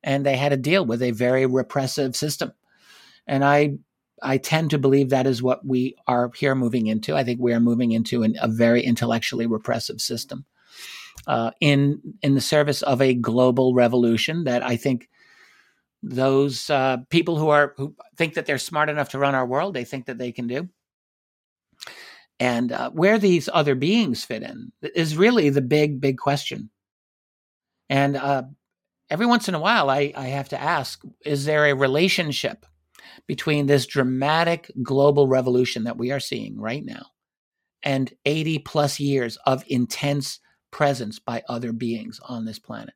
and 0.04 0.26
they 0.26 0.38
had 0.38 0.50
to 0.50 0.58
deal 0.58 0.86
with 0.86 1.02
a 1.02 1.12
very 1.12 1.46
repressive 1.46 2.16
system. 2.16 2.54
And 3.26 3.44
I 3.44 3.78
I 4.22 4.38
tend 4.38 4.72
to 4.72 4.78
believe 4.78 5.10
that 5.10 5.28
is 5.28 5.44
what 5.44 5.66
we 5.66 5.96
are 6.08 6.32
here 6.36 6.56
moving 6.56 6.88
into. 6.88 7.16
I 7.16 7.24
think 7.24 7.40
we 7.40 7.54
are 7.54 7.60
moving 7.60 7.92
into 7.92 8.24
an, 8.24 8.36
a 8.42 8.48
very 8.48 8.84
intellectually 8.84 9.48
repressive 9.48 10.02
system 10.02 10.46
uh, 11.28 11.52
in 11.60 12.02
in 12.22 12.36
the 12.36 12.42
service 12.42 12.82
of 12.82 13.02
a 13.02 13.14
global 13.14 13.74
revolution 13.74 14.46
that 14.46 14.64
I 14.64 14.78
think 14.78 15.10
those 16.10 16.70
uh, 16.70 16.98
people 17.10 17.38
who 17.38 17.50
are 17.50 17.74
who 17.78 17.96
think 18.16 18.36
that 18.36 18.46
they're 18.46 18.58
smart 18.58 18.90
enough 18.90 19.10
to 19.10 19.20
run 19.20 19.36
our 19.36 19.46
world, 19.46 19.74
they 19.74 19.86
think 19.86 20.06
that 20.06 20.18
they 20.18 20.32
can 20.32 20.48
do. 20.48 20.70
And 22.40 22.72
uh, 22.72 22.92
where 22.92 23.18
these 23.18 23.50
other 23.52 23.76
beings 23.76 24.24
fit 24.24 24.44
in 24.44 24.72
is 24.82 25.18
really 25.18 25.50
the 25.50 25.62
big, 25.62 26.00
big 26.00 26.18
question. 26.18 26.70
And 27.90 28.16
uh, 28.16 28.44
every 29.10 29.26
once 29.26 29.48
in 29.48 29.56
a 29.56 29.60
while, 29.60 29.90
I, 29.90 30.14
I 30.16 30.28
have 30.28 30.50
to 30.50 30.62
ask: 30.62 31.02
Is 31.26 31.46
there 31.46 31.66
a 31.66 31.74
relationship 31.74 32.66
between 33.28 33.66
this 33.66 33.86
dramatic 33.86 34.72
global 34.84 35.28
revolution 35.28 35.86
that 35.86 35.98
we 35.98 36.12
are 36.12 36.20
seeing 36.20 36.60
right 36.60 36.86
now 36.86 37.06
and 37.84 38.14
80 38.26 38.60
plus 38.60 39.00
years 39.00 39.38
of 39.46 39.64
intense 39.68 40.40
presence 40.72 41.20
by 41.20 41.44
other 41.48 41.72
beings 41.72 42.20
on 42.24 42.46
this 42.46 42.60
planet. 42.60 42.94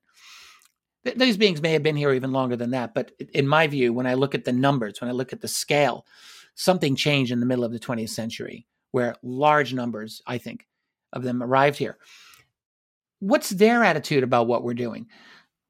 Th- 1.05 1.17
these 1.17 1.37
beings 1.37 1.61
may 1.61 1.73
have 1.73 1.83
been 1.83 1.95
here 1.95 2.13
even 2.13 2.31
longer 2.31 2.55
than 2.55 2.71
that, 2.71 2.93
but 2.93 3.11
in 3.33 3.47
my 3.47 3.67
view, 3.67 3.93
when 3.93 4.07
I 4.07 4.13
look 4.13 4.35
at 4.35 4.45
the 4.45 4.53
numbers, 4.53 5.01
when 5.01 5.09
I 5.09 5.13
look 5.13 5.33
at 5.33 5.41
the 5.41 5.47
scale, 5.47 6.05
something 6.55 6.95
changed 6.95 7.31
in 7.31 7.39
the 7.39 7.45
middle 7.45 7.63
of 7.63 7.71
the 7.71 7.79
20th 7.79 8.09
century 8.09 8.67
where 8.91 9.15
large 9.23 9.73
numbers, 9.73 10.21
I 10.27 10.37
think, 10.37 10.67
of 11.13 11.23
them 11.23 11.41
arrived 11.41 11.77
here. 11.77 11.97
What's 13.19 13.49
their 13.49 13.83
attitude 13.83 14.23
about 14.23 14.47
what 14.47 14.63
we're 14.63 14.73
doing? 14.73 15.07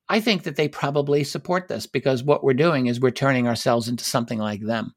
I 0.09 0.19
think 0.19 0.43
that 0.43 0.55
they 0.55 0.67
probably 0.67 1.23
support 1.23 1.67
this 1.67 1.85
because 1.85 2.23
what 2.23 2.43
we're 2.43 2.53
doing 2.53 2.87
is 2.87 2.99
we're 2.99 3.11
turning 3.11 3.47
ourselves 3.47 3.87
into 3.87 4.03
something 4.03 4.39
like 4.39 4.61
them. 4.61 4.93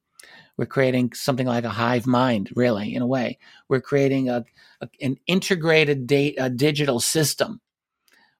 We're 0.57 0.67
creating 0.67 1.12
something 1.14 1.47
like 1.47 1.64
a 1.64 1.71
hive 1.71 2.07
mind, 2.07 2.50
really, 2.55 2.95
in 2.95 3.03
a 3.03 3.07
way. 3.07 3.38
We're 3.69 3.81
creating 3.81 4.29
a, 4.29 4.45
a 4.81 4.88
an 5.00 5.17
integrated 5.26 6.07
data, 6.07 6.49
digital 6.49 7.00
system 7.00 7.61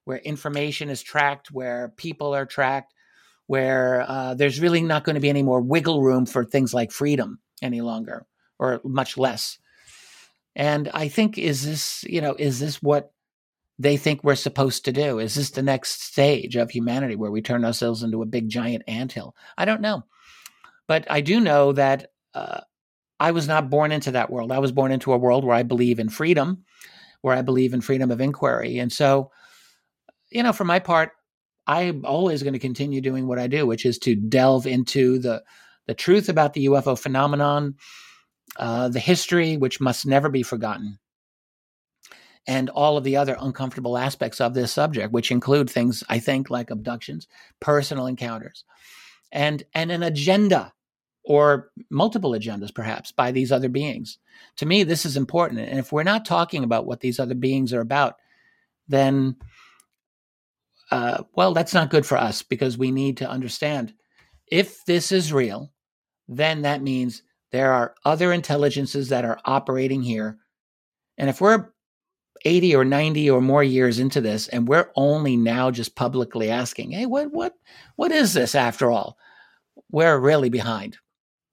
where 0.05 0.17
information 0.17 0.89
is 0.89 1.03
tracked, 1.03 1.51
where 1.51 1.93
people 1.97 2.33
are 2.33 2.45
tracked, 2.45 2.93
where 3.47 4.05
uh, 4.07 4.33
there's 4.33 4.61
really 4.61 4.81
not 4.81 5.03
going 5.03 5.15
to 5.15 5.21
be 5.21 5.29
any 5.29 5.43
more 5.43 5.61
wiggle 5.61 6.01
room 6.01 6.25
for 6.25 6.45
things 6.45 6.73
like 6.73 6.91
freedom 6.91 7.39
any 7.61 7.81
longer, 7.81 8.25
or 8.57 8.81
much 8.83 9.17
less. 9.17 9.59
And 10.55 10.89
I 10.93 11.09
think, 11.09 11.37
is 11.37 11.65
this, 11.65 12.03
you 12.07 12.21
know, 12.21 12.35
is 12.39 12.59
this 12.59 12.81
what 12.81 13.11
they 13.77 13.97
think 13.97 14.23
we're 14.23 14.35
supposed 14.35 14.85
to 14.85 14.93
do? 14.93 15.19
Is 15.19 15.35
this 15.35 15.49
the 15.51 15.61
next 15.61 16.01
stage 16.01 16.55
of 16.55 16.69
humanity 16.69 17.15
where 17.15 17.31
we 17.31 17.41
turn 17.41 17.65
ourselves 17.65 18.03
into 18.03 18.21
a 18.21 18.27
big 18.27 18.47
giant 18.47 18.83
anthill? 18.87 19.35
I 19.57 19.65
don't 19.65 19.81
know. 19.81 20.05
But 20.87 21.05
I 21.09 21.21
do 21.21 21.39
know 21.39 21.73
that 21.73 22.11
uh, 22.33 22.61
I 23.19 23.31
was 23.31 23.47
not 23.47 23.69
born 23.69 23.91
into 23.91 24.11
that 24.11 24.29
world. 24.29 24.51
I 24.51 24.59
was 24.59 24.71
born 24.71 24.91
into 24.91 25.13
a 25.13 25.17
world 25.17 25.43
where 25.43 25.55
I 25.55 25.63
believe 25.63 25.99
in 25.99 26.09
freedom, 26.09 26.63
where 27.21 27.35
I 27.35 27.41
believe 27.41 27.73
in 27.73 27.81
freedom 27.81 28.11
of 28.11 28.21
inquiry. 28.21 28.77
And 28.77 28.91
so, 28.91 29.31
you 30.35 30.43
know, 30.43 30.51
for 30.51 30.65
my 30.65 30.79
part, 30.79 31.13
I'm 31.65 32.05
always 32.05 32.43
going 32.43 32.53
to 32.53 32.59
continue 32.59 32.99
doing 32.99 33.25
what 33.25 33.39
I 33.39 33.47
do, 33.47 33.65
which 33.65 33.85
is 33.85 33.97
to 33.99 34.15
delve 34.15 34.67
into 34.67 35.17
the 35.17 35.43
the 35.87 35.93
truth 35.93 36.29
about 36.29 36.53
the 36.53 36.65
UFO 36.65 36.99
phenomenon, 36.99 37.75
uh, 38.57 38.89
the 38.89 38.99
history, 38.99 39.55
which 39.55 39.79
must 39.79 40.05
never 40.05 40.29
be 40.29 40.43
forgotten, 40.43 40.99
and 42.45 42.69
all 42.69 42.97
of 42.97 43.05
the 43.05 43.15
other 43.15 43.37
uncomfortable 43.39 43.97
aspects 43.97 44.41
of 44.41 44.53
this 44.53 44.73
subject, 44.73 45.13
which 45.13 45.31
include 45.31 45.69
things 45.69 46.03
I 46.09 46.19
think 46.19 46.49
like 46.49 46.69
abductions, 46.69 47.27
personal 47.61 48.05
encounters, 48.05 48.65
and 49.31 49.63
and 49.73 49.89
an 49.91 50.03
agenda 50.03 50.73
or 51.23 51.71
multiple 51.89 52.31
agendas 52.31 52.75
perhaps 52.75 53.13
by 53.13 53.31
these 53.31 53.53
other 53.53 53.69
beings. 53.69 54.17
To 54.57 54.65
me, 54.65 54.83
this 54.83 55.05
is 55.05 55.15
important. 55.15 55.61
And 55.61 55.79
if 55.79 55.93
we're 55.93 56.03
not 56.03 56.25
talking 56.25 56.63
about 56.63 56.85
what 56.85 56.99
these 56.99 57.19
other 57.19 57.35
beings 57.35 57.73
are 57.73 57.81
about, 57.81 58.17
then, 58.87 59.37
uh, 60.91 61.23
well, 61.35 61.53
that's 61.53 61.73
not 61.73 61.89
good 61.89 62.05
for 62.05 62.17
us 62.17 62.41
because 62.41 62.77
we 62.77 62.91
need 62.91 63.17
to 63.17 63.29
understand 63.29 63.93
if 64.47 64.83
this 64.85 65.11
is 65.11 65.33
real, 65.33 65.71
then 66.27 66.61
that 66.63 66.81
means 66.81 67.23
there 67.51 67.73
are 67.73 67.95
other 68.03 68.31
intelligences 68.31 69.09
that 69.09 69.25
are 69.25 69.39
operating 69.45 70.01
here. 70.01 70.37
And 71.17 71.29
if 71.29 71.41
we're 71.41 71.69
80 72.43 72.75
or 72.75 72.85
90 72.85 73.29
or 73.29 73.41
more 73.41 73.63
years 73.63 73.97
into 73.97 74.21
this 74.21 74.47
and 74.47 74.67
we're 74.67 74.91
only 74.95 75.35
now 75.35 75.71
just 75.71 75.95
publicly 75.95 76.51
asking, 76.51 76.91
"Hey, 76.91 77.05
what 77.05 77.31
what 77.31 77.53
what 77.95 78.11
is 78.11 78.33
this 78.33 78.53
after 78.53 78.91
all?" 78.91 79.17
We're 79.89 80.19
really 80.19 80.49
behind 80.49 80.97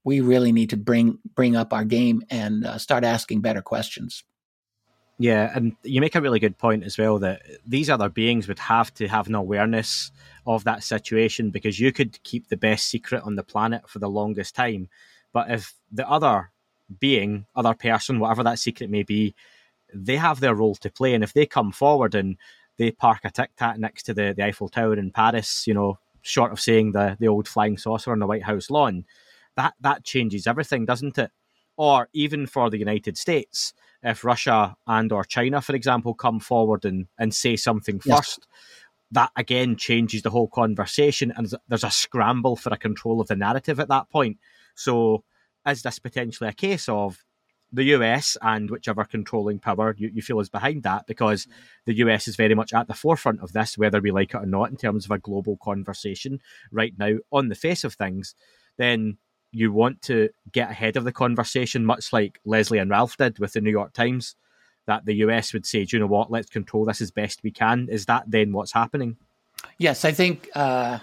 we 0.04 0.20
really 0.20 0.52
need 0.52 0.70
to 0.70 0.76
bring 0.76 1.18
bring 1.34 1.56
up 1.56 1.72
our 1.72 1.84
game 1.84 2.22
and 2.30 2.64
uh, 2.66 2.78
start 2.78 3.04
asking 3.04 3.40
better 3.40 3.62
questions. 3.62 4.24
Yeah, 5.18 5.52
and 5.54 5.76
you 5.82 6.00
make 6.00 6.14
a 6.14 6.20
really 6.20 6.40
good 6.40 6.58
point 6.58 6.84
as 6.84 6.98
well 6.98 7.18
that 7.20 7.42
these 7.66 7.90
other 7.90 8.08
beings 8.08 8.48
would 8.48 8.58
have 8.58 8.92
to 8.94 9.06
have 9.08 9.28
an 9.28 9.34
awareness 9.34 10.10
of 10.46 10.64
that 10.64 10.82
situation 10.82 11.50
because 11.50 11.78
you 11.78 11.92
could 11.92 12.20
keep 12.24 12.48
the 12.48 12.56
best 12.56 12.88
secret 12.88 13.22
on 13.22 13.36
the 13.36 13.44
planet 13.44 13.88
for 13.88 13.98
the 13.98 14.08
longest 14.08 14.54
time, 14.56 14.88
but 15.32 15.50
if 15.50 15.74
the 15.92 16.08
other 16.08 16.50
being, 16.98 17.46
other 17.54 17.74
person, 17.74 18.18
whatever 18.18 18.42
that 18.42 18.58
secret 18.58 18.90
may 18.90 19.02
be, 19.02 19.34
they 19.94 20.16
have 20.16 20.40
their 20.40 20.54
role 20.54 20.74
to 20.76 20.90
play, 20.90 21.14
and 21.14 21.22
if 21.22 21.32
they 21.32 21.46
come 21.46 21.70
forward 21.70 22.14
and 22.14 22.36
they 22.78 22.90
park 22.90 23.20
a 23.24 23.30
tic 23.30 23.50
tac 23.56 23.78
next 23.78 24.04
to 24.04 24.14
the, 24.14 24.34
the 24.36 24.44
Eiffel 24.44 24.68
Tower 24.68 24.94
in 24.96 25.10
Paris, 25.10 25.66
you 25.66 25.74
know, 25.74 25.98
short 26.22 26.52
of 26.52 26.60
saying 26.60 26.92
the 26.92 27.16
the 27.20 27.28
old 27.28 27.46
flying 27.46 27.76
saucer 27.76 28.12
on 28.12 28.18
the 28.18 28.26
White 28.26 28.44
House 28.44 28.70
lawn, 28.70 29.04
that 29.56 29.74
that 29.80 30.04
changes 30.04 30.46
everything, 30.46 30.84
doesn't 30.86 31.18
it? 31.18 31.30
Or 31.76 32.08
even 32.12 32.46
for 32.46 32.70
the 32.70 32.78
United 32.78 33.18
States, 33.18 33.74
if 34.02 34.24
Russia 34.24 34.76
and 34.86 35.12
or 35.12 35.24
China, 35.24 35.60
for 35.60 35.74
example, 35.74 36.14
come 36.14 36.40
forward 36.40 36.84
and, 36.84 37.06
and 37.18 37.34
say 37.34 37.56
something 37.56 38.00
yes. 38.04 38.16
first, 38.16 38.48
that 39.12 39.30
again 39.36 39.76
changes 39.76 40.22
the 40.22 40.30
whole 40.30 40.48
conversation 40.48 41.32
and 41.36 41.52
there's 41.68 41.84
a 41.84 41.90
scramble 41.90 42.56
for 42.56 42.72
a 42.72 42.78
control 42.78 43.20
of 43.20 43.28
the 43.28 43.36
narrative 43.36 43.78
at 43.78 43.88
that 43.88 44.08
point. 44.10 44.38
So 44.74 45.22
is 45.66 45.82
this 45.82 45.98
potentially 45.98 46.48
a 46.48 46.54
case 46.54 46.88
of 46.88 47.24
the 47.72 47.84
US 47.84 48.36
and 48.42 48.70
whichever 48.70 49.04
controlling 49.04 49.58
power 49.58 49.94
you, 49.96 50.10
you 50.12 50.22
feel 50.22 50.40
is 50.40 50.48
behind 50.48 50.82
that 50.82 51.06
because 51.06 51.46
the 51.86 51.94
US 51.96 52.26
is 52.26 52.36
very 52.36 52.54
much 52.54 52.72
at 52.72 52.88
the 52.88 52.94
forefront 52.94 53.40
of 53.40 53.52
this, 53.52 53.78
whether 53.78 54.00
we 54.00 54.10
like 54.10 54.34
it 54.34 54.38
or 54.42 54.46
not, 54.46 54.70
in 54.70 54.76
terms 54.76 55.04
of 55.04 55.10
a 55.10 55.18
global 55.18 55.56
conversation 55.62 56.40
right 56.70 56.94
now 56.98 57.16
on 57.30 57.48
the 57.48 57.54
face 57.54 57.84
of 57.84 57.94
things, 57.94 58.34
then 58.76 59.18
you 59.52 59.70
want 59.70 60.02
to 60.02 60.30
get 60.50 60.70
ahead 60.70 60.96
of 60.96 61.04
the 61.04 61.12
conversation, 61.12 61.84
much 61.84 62.12
like 62.12 62.40
Leslie 62.44 62.78
and 62.78 62.90
Ralph 62.90 63.16
did 63.16 63.38
with 63.38 63.52
the 63.52 63.60
New 63.60 63.70
York 63.70 63.92
Times, 63.92 64.34
that 64.86 65.04
the 65.04 65.14
US 65.16 65.52
would 65.52 65.66
say, 65.66 65.84
do 65.84 65.96
you 65.96 66.00
know 66.00 66.06
what, 66.06 66.30
let's 66.30 66.50
control 66.50 66.84
this 66.84 67.00
as 67.00 67.10
best 67.10 67.42
we 67.42 67.50
can. 67.50 67.88
Is 67.90 68.06
that 68.06 68.24
then 68.26 68.52
what's 68.52 68.72
happening? 68.72 69.16
Yes, 69.78 70.04
I 70.04 70.12
think, 70.12 70.48
uh, 70.54 70.98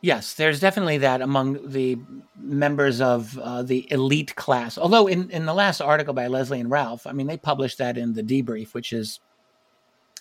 yes, 0.00 0.34
there's 0.34 0.58
definitely 0.58 0.98
that 0.98 1.20
among 1.20 1.70
the 1.70 1.98
members 2.36 3.00
of 3.00 3.38
uh, 3.38 3.62
the 3.62 3.86
elite 3.92 4.34
class. 4.34 4.76
Although, 4.76 5.06
in, 5.06 5.30
in 5.30 5.46
the 5.46 5.54
last 5.54 5.80
article 5.80 6.14
by 6.14 6.26
Leslie 6.26 6.60
and 6.60 6.70
Ralph, 6.70 7.06
I 7.06 7.12
mean, 7.12 7.26
they 7.26 7.36
published 7.36 7.78
that 7.78 7.96
in 7.96 8.14
the 8.14 8.22
debrief, 8.22 8.74
which 8.74 8.92
is, 8.92 9.20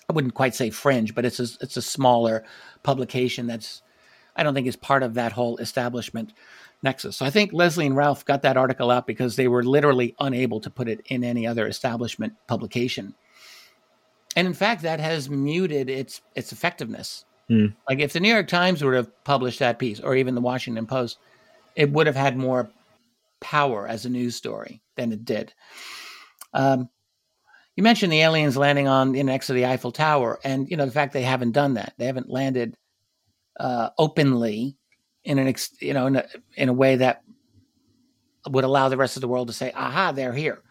I 0.09 0.13
wouldn't 0.13 0.35
quite 0.35 0.55
say 0.55 0.69
fringe, 0.69 1.15
but 1.15 1.25
it's 1.25 1.39
a, 1.39 1.47
it's 1.61 1.77
a 1.77 1.81
smaller 1.81 2.43
publication 2.83 3.47
that's 3.47 3.81
I 4.39 4.43
don't 4.43 4.53
think 4.53 4.67
is 4.67 4.75
part 4.75 5.03
of 5.03 5.15
that 5.15 5.34
whole 5.34 5.58
establishment. 5.58 6.34
nexus. 6.81 7.17
So 7.17 7.25
I 7.25 7.29
think 7.29 7.51
Leslie 7.51 7.86
and 7.86 7.96
Ralph 7.96 8.24
got 8.24 8.43
that 8.43 8.58
article 8.58 8.89
out 8.89 9.05
because 9.05 9.36
they 9.36 9.48
were 9.48 9.63
literally 9.63 10.15
unable 10.19 10.62
to 10.62 10.69
put 10.69 10.88
it 10.88 11.01
in 11.08 11.24
any 11.24 11.46
other 11.46 11.67
establishment 11.67 12.34
publication. 12.48 13.15
And 14.36 14.48
in 14.48 14.53
fact, 14.53 14.84
that 14.84 15.00
has 15.00 15.29
muted 15.29 15.89
its 15.89 16.22
its 16.36 16.51
effectiveness. 16.51 17.25
Mm. 17.50 17.75
Like 17.89 18.00
if 18.00 18.13
the 18.13 18.19
New 18.19 18.31
York 18.31 18.48
Times 18.48 18.84
would 18.84 18.93
have 18.93 19.24
published 19.24 19.60
that 19.60 19.79
piece, 19.79 20.00
or 20.00 20.15
even 20.15 20.36
the 20.36 20.41
Washington 20.41 20.86
Post, 20.86 21.17
it 21.75 21.91
would 21.91 22.08
have 22.08 22.15
had 22.15 22.38
more 22.38 22.69
power 23.39 23.88
as 23.88 24.05
a 24.05 24.10
news 24.10 24.36
story 24.36 24.81
than 24.96 25.12
it 25.12 25.25
did. 25.25 25.53
Um, 26.53 26.89
you 27.75 27.84
mentioned 27.84 28.12
the 28.12 28.22
aliens 28.22 28.58
landing 28.58 28.88
on 28.88 29.13
the 29.13 29.24
next 29.24 29.48
to 29.48 29.53
the 29.53 29.65
Eiffel 29.65 29.91
Tower, 29.91 30.39
and 30.43 30.69
you 30.69 30.77
know 30.77 30.86
the 30.86 30.91
fact 30.91 31.13
they 31.13 31.24
haven't 31.24 31.51
done 31.51 31.74
that. 31.74 31.93
They 31.98 32.05
haven't 32.05 32.29
landed 32.29 32.77
uh, 33.59 33.89
openly 33.97 34.75
in 35.23 35.37
an 35.37 35.47
ex, 35.47 35.71
you 35.81 35.93
know 35.93 36.07
in 36.07 36.15
a, 36.15 36.25
in 36.55 36.69
a 36.69 36.73
way 36.73 36.95
that 36.95 37.23
would 38.47 38.63
allow 38.63 38.89
the 38.89 38.97
rest 38.97 39.17
of 39.17 39.21
the 39.21 39.27
world 39.27 39.47
to 39.47 39.53
say, 39.53 39.71
"Aha, 39.75 40.11
they're 40.11 40.33
here." 40.33 40.63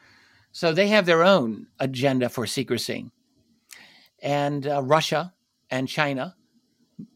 So 0.53 0.73
they 0.73 0.89
have 0.89 1.07
their 1.07 1.23
own 1.23 1.67
agenda 1.79 2.29
for 2.29 2.47
secrecy, 2.47 3.11
and 4.23 4.67
uh, 4.67 4.83
Russia 4.83 5.35
and 5.71 5.89
China 5.89 6.35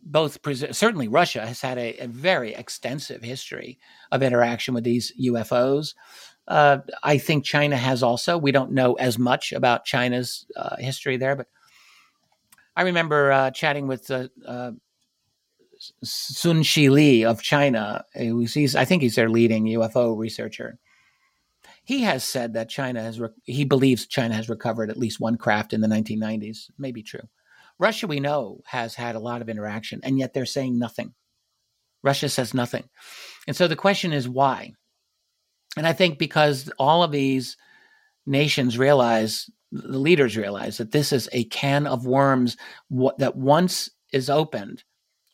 both 0.04 0.38
certainly 0.72 1.08
Russia 1.08 1.46
has 1.46 1.60
had 1.60 1.78
a, 1.78 1.96
a, 1.98 2.06
very 2.06 2.54
extensive 2.54 3.22
history 3.22 3.78
of 4.12 4.22
interaction 4.22 4.74
with 4.74 4.84
these 4.84 5.12
UFOs. 5.20 5.94
Uh, 6.46 6.78
I 7.02 7.18
think 7.18 7.44
China 7.44 7.76
has 7.76 8.02
also. 8.02 8.38
We 8.38 8.52
don't 8.52 8.72
know 8.72 8.94
as 8.94 9.18
much 9.18 9.52
about 9.52 9.84
China's 9.84 10.46
uh, 10.56 10.76
history 10.76 11.16
there, 11.16 11.36
but 11.36 11.46
I 12.76 12.82
remember 12.82 13.32
uh, 13.32 13.50
chatting 13.50 13.86
with 13.86 14.10
uh, 14.10 14.28
uh, 14.46 14.72
Sun 16.02 16.62
Shi 16.62 16.88
Li 16.88 17.24
of 17.24 17.42
China. 17.42 18.04
Eh, 18.14 18.32
he's, 18.52 18.76
I 18.76 18.84
think 18.84 19.02
he's 19.02 19.14
their 19.14 19.28
leading 19.28 19.64
UFO 19.64 20.16
researcher. 20.16 20.78
He 21.84 22.02
has 22.02 22.22
said 22.22 22.54
that 22.54 22.68
China 22.68 23.02
has. 23.02 23.18
Re- 23.18 23.28
he 23.44 23.64
believes 23.64 24.06
China 24.06 24.34
has 24.34 24.48
recovered 24.48 24.90
at 24.90 24.96
least 24.96 25.20
one 25.20 25.36
craft 25.36 25.72
in 25.72 25.80
the 25.80 25.88
1990s. 25.88 26.70
Maybe 26.78 27.02
true. 27.02 27.28
Russia, 27.78 28.06
we 28.06 28.20
know, 28.20 28.60
has 28.66 28.94
had 28.94 29.16
a 29.16 29.20
lot 29.20 29.42
of 29.42 29.48
interaction, 29.48 30.00
and 30.04 30.18
yet 30.18 30.34
they're 30.34 30.46
saying 30.46 30.78
nothing. 30.78 31.14
Russia 32.02 32.28
says 32.28 32.54
nothing. 32.54 32.88
And 33.46 33.56
so 33.56 33.66
the 33.66 33.76
question 33.76 34.12
is 34.12 34.28
why? 34.28 34.72
And 35.76 35.86
I 35.86 35.92
think 35.92 36.18
because 36.18 36.70
all 36.78 37.02
of 37.02 37.12
these 37.12 37.56
nations 38.26 38.78
realize, 38.78 39.50
the 39.70 39.98
leaders 39.98 40.36
realize 40.36 40.78
that 40.78 40.92
this 40.92 41.12
is 41.12 41.28
a 41.32 41.44
can 41.44 41.86
of 41.86 42.06
worms 42.06 42.56
that 43.18 43.36
once 43.36 43.90
is 44.12 44.28
opened, 44.28 44.84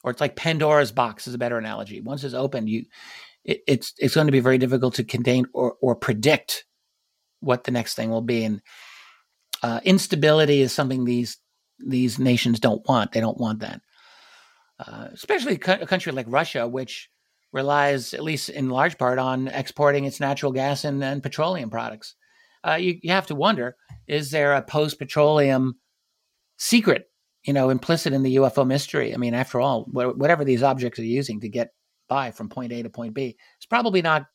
or 0.09 0.11
it's 0.11 0.23
like 0.23 0.37
Pandora's 0.37 0.91
box 0.91 1.29
is 1.29 1.35
a 1.35 1.38
better 1.38 1.59
analogy. 1.59 2.00
Once 2.00 2.25
it's 2.25 2.33
opened, 2.33 2.71
you 2.71 2.87
it, 3.45 3.61
it's 3.67 3.93
it's 3.99 4.15
going 4.15 4.27
to 4.27 4.33
be 4.33 4.41
very 4.41 4.57
difficult 4.57 4.95
to 4.95 5.05
contain 5.05 5.45
or 5.53 5.77
or 5.83 5.95
predict 5.95 6.65
what 7.41 7.65
the 7.65 7.71
next 7.71 7.95
thing 7.95 8.09
will 8.09 8.23
be. 8.23 8.43
And 8.43 8.62
uh, 9.62 9.81
instability 9.85 10.62
is 10.62 10.73
something 10.73 11.05
these 11.05 11.37
these 11.79 12.19
nations 12.19 12.59
don't 12.59 12.88
want. 12.88 13.12
They 13.12 13.21
don't 13.21 13.37
want 13.37 13.61
that, 13.61 13.83
uh, 14.79 15.09
especially 15.12 15.55
a 15.55 15.87
country 15.87 16.11
like 16.11 16.27
Russia, 16.27 16.67
which 16.67 17.11
relies, 17.53 18.15
at 18.15 18.25
least 18.25 18.49
in 18.49 18.71
large 18.71 18.97
part, 18.97 19.19
on 19.19 19.49
exporting 19.49 20.07
its 20.07 20.21
natural 20.21 20.53
gas 20.53 20.85
and, 20.85 21.05
and 21.05 21.23
petroleum 21.23 21.69
products. 21.69 22.15
Uh, 22.67 22.75
you, 22.75 22.99
you 23.03 23.11
have 23.11 23.27
to 23.27 23.35
wonder: 23.35 23.77
is 24.07 24.31
there 24.31 24.55
a 24.55 24.62
post-petroleum 24.62 25.75
secret, 26.57 27.08
you 27.45 27.52
know, 27.52 27.71
implicit 27.71 28.12
in 28.12 28.23
the 28.23 28.37
UFO 28.37 28.66
mystery? 28.66 29.14
I 29.14 29.16
mean, 29.16 29.35
after 29.35 29.61
all, 29.61 29.85
whatever 29.85 30.45
these 30.45 30.62
objects 30.62 30.99
are 30.99 31.04
using 31.04 31.40
to 31.40 31.49
get 31.49 31.73
by 32.09 32.30
from 32.30 32.49
point 32.49 32.73
A 32.73 32.83
to 32.83 32.90
point 32.90 33.14
B, 33.14 33.37
it's 33.57 33.66
probably 33.66 34.02
not 34.02 34.26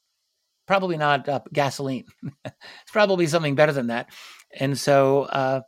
probably 0.65 0.95
not 0.95 1.27
uh, 1.27 1.41
gasoline. 1.51 2.05
it's 2.45 2.91
probably 2.91 3.27
something 3.27 3.55
better 3.55 3.73
than 3.73 3.87
that. 3.87 4.09
And 4.57 4.77
so, 4.77 5.23
uh, 5.23 5.61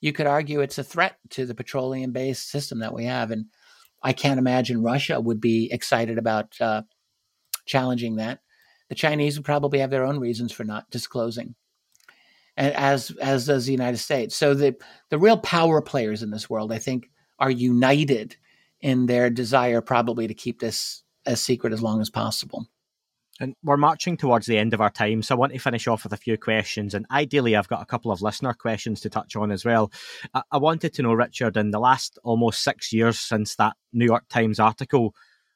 you 0.00 0.12
could 0.12 0.26
argue 0.26 0.60
it's 0.60 0.78
a 0.78 0.84
threat 0.84 1.16
to 1.30 1.46
the 1.46 1.54
petroleum 1.54 2.12
based 2.12 2.50
system 2.50 2.80
that 2.80 2.94
we 2.94 3.04
have. 3.04 3.30
And 3.30 3.46
I 4.02 4.12
can't 4.12 4.38
imagine 4.38 4.82
Russia 4.82 5.20
would 5.20 5.40
be 5.40 5.70
excited 5.70 6.18
about 6.18 6.54
uh, 6.60 6.82
challenging 7.66 8.16
that. 8.16 8.40
The 8.88 8.94
Chinese 8.94 9.36
would 9.36 9.44
probably 9.44 9.78
have 9.80 9.90
their 9.90 10.04
own 10.04 10.18
reasons 10.18 10.52
for 10.52 10.64
not 10.64 10.90
disclosing, 10.90 11.54
and 12.56 12.74
as 12.74 13.10
as 13.20 13.46
does 13.46 13.66
the 13.66 13.72
United 13.72 13.98
States. 13.98 14.36
So 14.36 14.54
the 14.54 14.76
the 15.08 15.18
real 15.18 15.38
power 15.38 15.80
players 15.80 16.22
in 16.22 16.30
this 16.30 16.48
world, 16.48 16.72
I 16.72 16.78
think, 16.78 17.10
are 17.38 17.50
united 17.50 18.36
in 18.80 19.06
their 19.06 19.30
desire 19.30 19.80
probably 19.80 20.26
to 20.26 20.34
keep 20.34 20.60
this 20.60 21.02
as 21.26 21.42
secret 21.42 21.72
as 21.72 21.82
long 21.82 22.00
as 22.00 22.10
possible. 22.10 22.66
And 23.40 23.56
we're 23.64 23.78
marching 23.78 24.18
towards 24.18 24.46
the 24.46 24.58
end 24.58 24.74
of 24.74 24.82
our 24.82 24.90
time, 24.90 25.22
so 25.22 25.34
I 25.34 25.38
want 25.38 25.54
to 25.54 25.58
finish 25.58 25.88
off 25.88 26.04
with 26.04 26.12
a 26.12 26.18
few 26.18 26.36
questions. 26.36 26.92
And 26.92 27.06
ideally, 27.10 27.56
I've 27.56 27.68
got 27.68 27.80
a 27.80 27.86
couple 27.86 28.12
of 28.12 28.20
listener 28.20 28.52
questions 28.52 29.00
to 29.00 29.08
touch 29.08 29.34
on 29.34 29.50
as 29.50 29.64
well. 29.64 29.90
I, 30.34 30.58
wanted 30.58 30.92
to 30.94 31.02
know, 31.02 31.14
Richard, 31.14 31.56
in 31.56 31.70
the 31.70 31.80
last 31.80 32.18
almost 32.22 32.62
six 32.62 32.92
years 32.92 33.18
since 33.18 33.56
that 33.56 33.76
New 33.94 34.04
York 34.04 34.28
Times 34.28 34.60
article, 34.60 35.14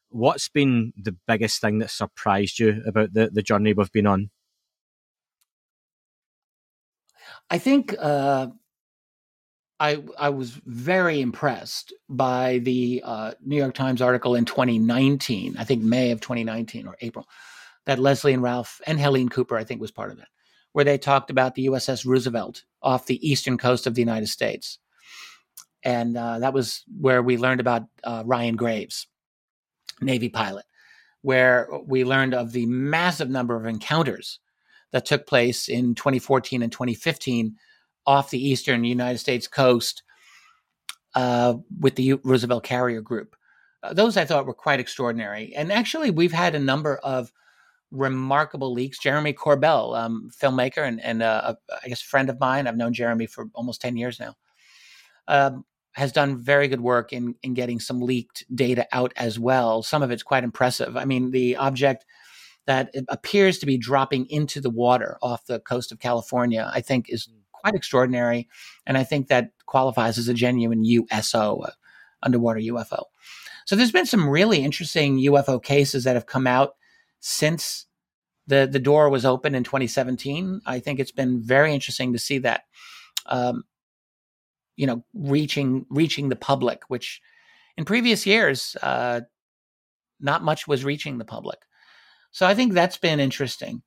what's 0.09 0.49
been 0.49 0.95
the 0.97 1.15
biggest 1.29 1.61
thing 1.61 1.79
that 1.81 1.91
surprised 1.91 2.59
you 2.59 2.83
about 2.87 3.13
the, 3.13 3.29
the 3.31 3.43
journey 3.43 3.75
we've 3.75 3.93
been 3.93 4.07
on? 4.07 4.31
I 7.51 7.59
think 7.59 7.95
uh, 7.99 8.49
I 9.81 10.03
I 10.19 10.31
was 10.31 10.51
very 10.65 11.21
impressed 11.21 11.93
by 12.09 12.59
the 12.59 13.03
uh, 13.05 13.33
New 13.45 13.57
York 13.57 13.75
Times 13.75 14.01
article 14.01 14.35
in 14.35 14.45
2019. 14.45 15.57
I 15.59 15.65
think 15.65 15.83
May 15.83 16.11
of 16.11 16.21
2019 16.21 16.87
or 16.87 16.97
April, 17.01 17.29
that 17.87 17.99
Leslie 17.99 18.33
and 18.33 18.43
Ralph 18.43 18.81
and 18.87 18.99
Helene 18.99 19.29
Cooper, 19.29 19.57
I 19.57 19.65
think, 19.65 19.81
was 19.81 19.91
part 19.91 20.13
of 20.13 20.19
it, 20.19 20.29
where 20.73 20.85
they 20.85 20.99
talked 20.99 21.31
about 21.31 21.55
the 21.55 21.67
USS 21.67 22.07
Roosevelt 22.07 22.65
off 22.83 23.07
the 23.07 23.27
eastern 23.29 23.59
coast 23.59 23.87
of 23.87 23.95
the 23.95 24.03
United 24.03 24.29
States. 24.29 24.79
And 25.83 26.17
uh, 26.17 26.39
that 26.39 26.55
was 26.55 26.83
where 26.99 27.23
we 27.23 27.37
learned 27.37 27.61
about 27.61 27.83
uh, 28.03 28.23
Ryan 28.25 28.57
Graves, 28.57 29.07
Navy 30.01 30.31
pilot, 30.31 30.65
where 31.21 31.69
we 31.87 32.05
learned 32.05 32.33
of 32.33 32.53
the 32.53 32.65
massive 32.67 33.29
number 33.29 33.55
of 33.55 33.67
encounters 33.67 34.39
that 34.95 35.05
took 35.05 35.27
place 35.27 35.67
in 35.67 35.97
2014 35.97 36.63
and 36.63 36.71
2015 36.71 37.57
off 38.07 38.31
the 38.31 38.39
eastern 38.39 38.85
United 38.85 39.19
States 39.19 39.49
coast 39.49 40.05
uh, 41.17 41.55
with 41.81 41.97
the 41.97 42.15
Roosevelt 42.23 42.63
Carrier 42.63 43.01
Group. 43.01 43.35
Uh, 43.83 43.93
those 43.93 44.17
I 44.17 44.25
thought 44.25 44.47
were 44.47 44.55
quite 44.55 44.79
extraordinary. 44.79 45.53
And 45.57 45.73
actually, 45.73 46.13
we've 46.13 46.33
had 46.33 46.55
a 46.55 46.61
number 46.61 46.99
of 46.99 47.33
remarkable 47.91 48.73
leaks. 48.73 49.01
Jeremy 49.01 49.33
Corbell, 49.33 49.99
um, 49.99 50.31
filmmaker 50.31 50.87
and, 50.87 51.03
and 51.03 51.25
uh, 51.25 51.57
a, 51.69 51.77
I 51.85 51.89
guess 51.89 52.01
friend 52.01 52.31
of 52.31 52.39
mine, 52.39 52.69
I've 52.69 52.77
known 52.77 52.93
Jeremy 52.93 53.27
for 53.27 53.47
almost 53.53 53.81
10 53.81 53.97
years 53.97 54.21
now, 54.21 54.37
um, 55.27 55.65
has 55.95 56.13
done 56.13 56.39
very 56.39 56.69
good 56.69 56.81
work 56.81 57.13
in, 57.13 57.35
in 57.43 57.55
getting 57.55 57.81
some 57.81 58.01
leaked 58.01 58.45
data 58.55 58.87
out 58.93 59.13
as 59.17 59.41
well. 59.41 59.83
Some 59.83 60.05
of 60.05 60.13
it's 60.13 60.23
quite 60.23 60.45
impressive. 60.45 60.97
I 60.97 61.05
mean, 61.05 61.33
the 61.33 61.57
object 61.57 62.05
that 62.67 62.95
appears 63.09 63.59
to 63.59 63.67
be 63.67 63.77
dropping 63.77 64.27
into 64.31 64.61
the 64.61 64.71
water 64.71 65.19
off 65.23 65.47
the 65.47 65.61
coast 65.61 65.93
of 65.93 65.99
California, 65.99 66.71
I 66.73 66.81
think 66.81 67.07
is 67.09 67.27
hmm. 67.27 67.39
quite 67.53 67.75
extraordinary. 67.75 68.49
And 68.87 68.97
I 68.97 69.05
think 69.05 69.29
that 69.29 69.51
qualifies 69.67 70.19
as 70.19 70.29
a 70.29 70.35
genuine 70.35 70.85
USO, 70.85 71.61
uh, 71.61 71.71
underwater 72.23 72.61
UFO. 72.61 73.05
So 73.67 73.77
there's 73.77 73.93
been 73.93 74.07
some 74.07 74.29
really 74.29 74.63
interesting 74.63 75.19
UFO 75.19 75.63
cases 75.63 76.05
that 76.05 76.17
have 76.17 76.27
come 76.27 76.47
out 76.47 76.75
since 77.21 77.87
the 78.47 78.69
the 78.71 78.79
door 78.79 79.09
was 79.09 79.25
open 79.25 79.55
in 79.55 79.65
2017. 79.65 80.61
I 80.67 80.81
think 80.81 81.01
it's 81.01 81.13
been 81.13 81.43
very 81.43 81.73
interesting 81.73 82.13
to 82.13 82.19
see 82.19 82.39
that, 82.39 82.65
um, 83.27 83.65
you 84.77 84.87
know, 84.87 85.03
reaching 85.15 85.87
reaching 85.89 86.29
the 86.29 86.37
public, 86.37 86.83
which 86.89 87.23
in 87.77 87.85
previous 87.87 88.27
years, 88.27 88.77
uh, 88.83 89.23
not 90.21 90.45
much 90.45 90.69
was 90.69 90.85
reaching 90.85 91.19
the 91.19 91.25
public. 91.25 91.59
So 92.35 92.47
I 92.47 92.55
think 92.55 92.73
that's 92.73 92.99
been 92.99 93.21
interesting. 93.21 93.83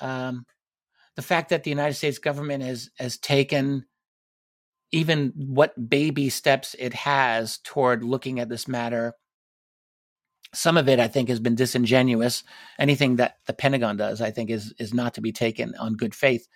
Um, 0.00 0.44
the 1.16 1.22
fact 1.22 1.48
that 1.48 1.64
the 1.64 1.70
United 1.70 1.94
States 1.94 2.18
government 2.18 2.62
has 2.62 2.90
has 2.98 3.18
taken 3.18 3.86
even 4.92 5.32
what 5.34 5.88
baby 5.88 6.28
steps 6.28 6.76
it 6.78 6.92
has 6.92 7.58
toward 7.64 8.04
looking 8.04 8.40
at 8.40 8.48
this 8.50 8.68
matter 8.68 9.14
some 10.54 10.76
of 10.76 10.88
it 10.88 11.00
I 11.00 11.08
think 11.08 11.28
has 11.28 11.40
been 11.40 11.54
disingenuous. 11.54 12.44
Anything 12.78 13.16
that 13.16 13.36
the 13.46 13.52
Pentagon 13.52 13.96
does, 13.96 14.20
I 14.20 14.30
think, 14.30 14.50
is 14.50 14.74
is 14.78 14.92
not 14.92 15.14
to 15.14 15.20
be 15.20 15.32
taken 15.32 15.74
on 15.76 15.94
good 15.94 16.14
faith. 16.14 16.46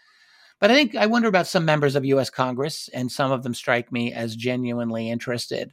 But 0.61 0.71
I 0.71 0.75
think 0.75 0.97
I 0.97 1.07
wonder 1.07 1.29
about 1.29 1.47
some 1.47 1.65
members 1.65 1.97
of 1.97 2.05
U.S. 2.05 2.31
Congress, 2.31 2.89
and 2.93 3.11
some 3.11 3.33
of 3.33 3.43
them 3.43 3.55
strike 3.55 3.93
me 3.93 4.13
as 4.13 4.37
genuinely 4.37 5.11
interested 5.11 5.73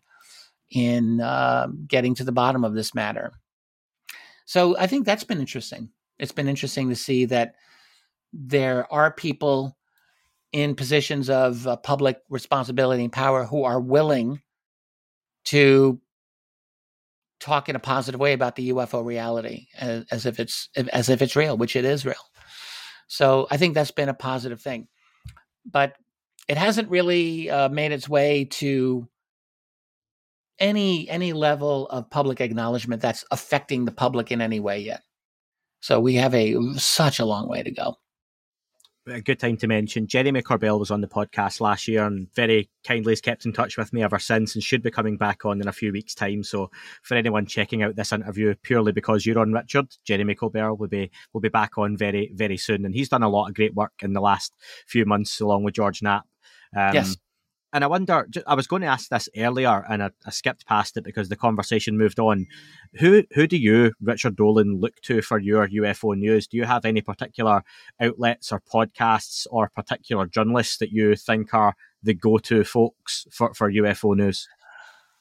in 0.69 1.21
uh, 1.21 1.67
getting 1.87 2.15
to 2.15 2.23
the 2.23 2.31
bottom 2.31 2.63
of 2.63 2.73
this 2.73 2.95
matter. 2.95 3.33
So 4.45 4.77
I 4.77 4.87
think 4.87 5.05
that's 5.05 5.23
been 5.23 5.39
interesting. 5.39 5.89
It's 6.19 6.31
been 6.31 6.47
interesting 6.47 6.89
to 6.89 6.95
see 6.95 7.25
that 7.25 7.55
there 8.31 8.91
are 8.91 9.11
people 9.11 9.77
in 10.51 10.75
positions 10.75 11.29
of 11.29 11.67
uh, 11.67 11.77
public 11.77 12.21
responsibility 12.29 13.03
and 13.03 13.11
power 13.11 13.43
who 13.43 13.63
are 13.63 13.79
willing 13.79 14.41
to 15.45 15.99
talk 17.39 17.67
in 17.67 17.75
a 17.75 17.79
positive 17.79 18.19
way 18.19 18.33
about 18.33 18.55
the 18.55 18.71
UFO 18.71 19.03
reality 19.03 19.67
as, 19.77 20.05
as 20.11 20.25
if 20.25 20.39
it's 20.39 20.69
as 20.93 21.09
if 21.09 21.21
it's 21.21 21.35
real, 21.35 21.57
which 21.57 21.75
it 21.75 21.83
is 21.83 22.05
real. 22.05 22.15
So 23.07 23.47
I 23.51 23.57
think 23.57 23.73
that's 23.73 23.91
been 23.91 24.09
a 24.09 24.13
positive 24.13 24.61
thing, 24.61 24.87
but 25.69 25.95
it 26.47 26.57
hasn't 26.57 26.89
really 26.89 27.49
uh, 27.49 27.69
made 27.69 27.91
its 27.91 28.07
way 28.07 28.45
to 28.45 29.07
any 30.59 31.09
any 31.09 31.33
level 31.33 31.87
of 31.87 32.09
public 32.09 32.41
acknowledgement 32.41 33.01
that's 33.01 33.25
affecting 33.31 33.85
the 33.85 33.91
public 33.91 34.31
in 34.31 34.41
any 34.41 34.59
way 34.59 34.79
yet. 34.79 35.03
So 35.81 35.99
we 35.99 36.15
have 36.15 36.33
a 36.33 36.55
such 36.77 37.19
a 37.19 37.25
long 37.25 37.49
way 37.49 37.63
to 37.63 37.71
go 37.71 37.97
a 39.07 39.21
good 39.21 39.39
time 39.39 39.57
to 39.57 39.67
mention 39.67 40.07
Jeremy 40.07 40.41
Corbell 40.41 40.79
was 40.79 40.91
on 40.91 41.01
the 41.01 41.07
podcast 41.07 41.59
last 41.59 41.87
year 41.87 42.05
and 42.05 42.33
very 42.35 42.69
kindly 42.85 43.11
has 43.11 43.21
kept 43.21 43.45
in 43.45 43.51
touch 43.51 43.77
with 43.77 43.91
me 43.91 44.01
ever 44.01 44.19
since 44.19 44.55
and 44.55 44.63
should 44.63 44.81
be 44.81 44.91
coming 44.91 45.17
back 45.17 45.45
on 45.45 45.59
in 45.61 45.67
a 45.67 45.73
few 45.73 45.91
weeks' 45.91 46.15
time. 46.15 46.43
So 46.43 46.71
for 47.01 47.15
anyone 47.15 47.45
checking 47.45 47.83
out 47.83 47.95
this 47.95 48.13
interview 48.13 48.55
purely 48.61 48.91
because 48.91 49.25
you're 49.25 49.39
on 49.39 49.51
Richard, 49.51 49.87
Jeremy 50.05 50.35
Corbell 50.35 50.77
will 50.77 50.87
be 50.87 51.11
will 51.33 51.41
be 51.41 51.49
back 51.49 51.77
on 51.77 51.97
very, 51.97 52.31
very 52.33 52.57
soon. 52.57 52.85
And 52.85 52.95
he's 52.95 53.09
done 53.09 53.23
a 53.23 53.29
lot 53.29 53.49
of 53.49 53.55
great 53.55 53.73
work 53.73 53.93
in 54.01 54.13
the 54.13 54.21
last 54.21 54.53
few 54.87 55.05
months 55.05 55.41
along 55.41 55.63
with 55.63 55.75
George 55.75 56.01
Knapp. 56.01 56.25
Um, 56.75 56.93
yes. 56.93 57.17
And 57.73 57.83
I 57.83 57.87
wonder, 57.87 58.27
I 58.45 58.53
was 58.53 58.67
going 58.67 58.83
to 58.83 58.87
ask 58.87 59.09
this 59.09 59.27
earlier 59.35 59.83
and 59.89 60.03
I, 60.03 60.11
I, 60.25 60.29
skipped 60.29 60.67
past 60.67 60.95
it 60.95 61.03
because 61.03 61.29
the 61.29 61.35
conversation 61.35 61.97
moved 61.97 62.19
on. 62.19 62.45
Who 62.99 63.23
who 63.33 63.47
do 63.47 63.57
you, 63.57 63.93
Richard 63.99 64.35
Dolan, 64.35 64.79
look 64.79 65.01
to 65.01 65.23
for 65.23 65.39
your 65.39 65.67
UFO 65.67 66.15
news? 66.15 66.47
Do 66.47 66.57
you 66.57 66.65
have 66.65 66.85
any 66.85 67.01
particular 67.01 67.63
outlets 67.99 68.51
or 68.51 68.61
podcasts 68.61 69.47
or 69.49 69.69
particular 69.69 70.27
journalists 70.27 70.77
that 70.77 70.91
you 70.91 71.15
think 71.15 71.51
are 71.55 71.73
the 72.03 72.13
go 72.13 72.37
to 72.37 72.63
folks 72.63 73.25
for, 73.31 73.53
for 73.55 73.71
UFO 73.71 74.15
news? 74.15 74.47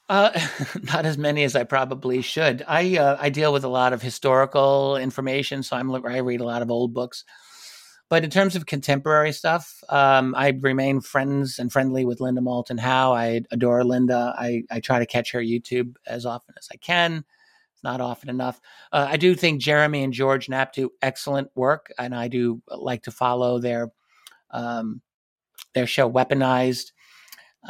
Uh, 0.07 0.29
not 0.83 1.07
as 1.07 1.17
many 1.17 1.43
as 1.43 1.55
I 1.55 1.63
probably 1.63 2.21
should. 2.21 2.63
I 2.67 2.97
uh, 2.97 3.17
I 3.19 3.29
deal 3.29 3.51
with 3.51 3.63
a 3.63 3.69
lot 3.69 3.93
of 3.93 4.01
historical 4.03 4.95
information, 4.97 5.63
so 5.63 5.75
I'm 5.75 5.91
I 6.05 6.17
read 6.17 6.41
a 6.41 6.45
lot 6.45 6.61
of 6.61 6.69
old 6.69 6.93
books. 6.93 7.25
But 8.09 8.23
in 8.23 8.29
terms 8.29 8.55
of 8.55 8.65
contemporary 8.65 9.31
stuff, 9.31 9.83
um, 9.89 10.35
I 10.35 10.49
remain 10.59 11.01
friends 11.01 11.57
and 11.57 11.71
friendly 11.71 12.05
with 12.05 12.21
Linda 12.21 12.41
Moulton 12.41 12.77
Howe. 12.77 13.13
I 13.13 13.41
adore 13.51 13.83
Linda. 13.83 14.35
I, 14.37 14.63
I 14.69 14.79
try 14.79 14.99
to 14.99 15.05
catch 15.05 15.31
her 15.31 15.39
YouTube 15.39 15.95
as 16.05 16.25
often 16.25 16.53
as 16.57 16.67
I 16.71 16.75
can. 16.77 17.23
It's 17.73 17.83
not 17.83 18.01
often 18.01 18.29
enough. 18.29 18.61
Uh, 18.91 19.07
I 19.09 19.17
do 19.17 19.33
think 19.33 19.61
Jeremy 19.61 20.03
and 20.03 20.13
George 20.13 20.47
Knapp 20.47 20.73
do 20.73 20.91
excellent 21.01 21.49
work, 21.55 21.91
and 21.97 22.13
I 22.13 22.27
do 22.27 22.61
like 22.67 23.03
to 23.03 23.11
follow 23.11 23.57
their 23.57 23.91
um, 24.51 25.01
their 25.73 25.87
show 25.87 26.09
Weaponized. 26.09 26.91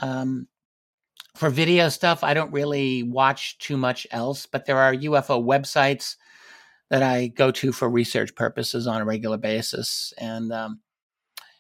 Um, 0.02 0.48
for 1.36 1.50
video 1.50 1.90
stuff, 1.90 2.24
I 2.24 2.34
don't 2.34 2.52
really 2.52 3.04
watch 3.04 3.58
too 3.58 3.78
much 3.78 4.06
else, 4.12 4.46
but 4.46 4.66
there 4.66 4.78
are 4.78 4.94
UFO 4.94 5.44
websites 5.44 6.16
that 6.94 7.02
I 7.02 7.26
go 7.26 7.50
to 7.50 7.72
for 7.72 7.90
research 7.90 8.36
purposes 8.36 8.86
on 8.86 9.02
a 9.02 9.06
regular 9.06 9.38
basis. 9.38 10.14
And 10.20 10.54
um, 10.54 10.80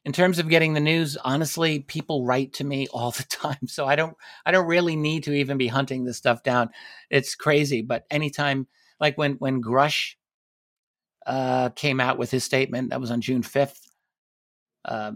in 0.05 0.13
terms 0.13 0.37
of 0.37 0.47
getting 0.47 0.75
the 0.75 0.79
news, 0.79 1.17
honestly, 1.17 1.79
people 1.79 2.23
write 2.23 2.53
to 2.53 2.63
me 2.63 2.87
all 2.93 3.09
the 3.09 3.23
time, 3.23 3.65
so 3.65 3.87
I 3.87 3.95
don't 3.95 4.15
I 4.45 4.51
don't 4.51 4.67
really 4.67 4.95
need 4.95 5.23
to 5.23 5.33
even 5.33 5.57
be 5.57 5.65
hunting 5.65 6.03
this 6.03 6.17
stuff 6.17 6.43
down. 6.43 6.69
It's 7.09 7.33
crazy, 7.33 7.81
but 7.81 8.05
anytime, 8.11 8.67
like 8.99 9.17
when 9.17 9.33
when 9.39 9.63
Grusch 9.63 10.17
uh, 11.25 11.69
came 11.69 11.99
out 11.99 12.19
with 12.19 12.29
his 12.29 12.43
statement, 12.43 12.91
that 12.91 13.01
was 13.01 13.09
on 13.09 13.21
June 13.21 13.41
fifth. 13.41 13.89
Uh, 14.85 15.13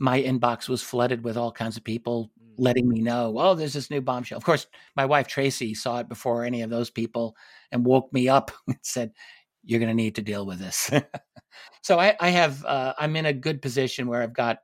my 0.00 0.20
inbox 0.20 0.68
was 0.68 0.82
flooded 0.82 1.22
with 1.22 1.36
all 1.36 1.52
kinds 1.52 1.76
of 1.76 1.84
people 1.84 2.32
mm. 2.42 2.54
letting 2.58 2.88
me 2.88 3.02
know, 3.02 3.36
oh, 3.38 3.54
there's 3.54 3.74
this 3.74 3.90
new 3.90 4.00
bombshell. 4.00 4.38
Of 4.38 4.44
course, 4.44 4.66
my 4.96 5.04
wife 5.04 5.28
Tracy 5.28 5.74
saw 5.74 6.00
it 6.00 6.08
before 6.08 6.42
any 6.42 6.62
of 6.62 6.70
those 6.70 6.90
people 6.90 7.36
and 7.70 7.86
woke 7.86 8.12
me 8.12 8.28
up 8.28 8.50
and 8.66 8.78
said, 8.82 9.12
you're 9.64 9.80
going 9.80 9.90
to 9.90 9.94
need 9.94 10.16
to 10.16 10.22
deal 10.22 10.46
with 10.46 10.58
this. 10.58 10.90
so 11.82 11.98
I, 11.98 12.16
I 12.20 12.30
have, 12.30 12.64
uh, 12.64 12.94
I'm 12.98 13.16
in 13.16 13.26
a 13.26 13.32
good 13.32 13.62
position 13.62 14.08
where 14.08 14.22
I've 14.22 14.32
got 14.32 14.58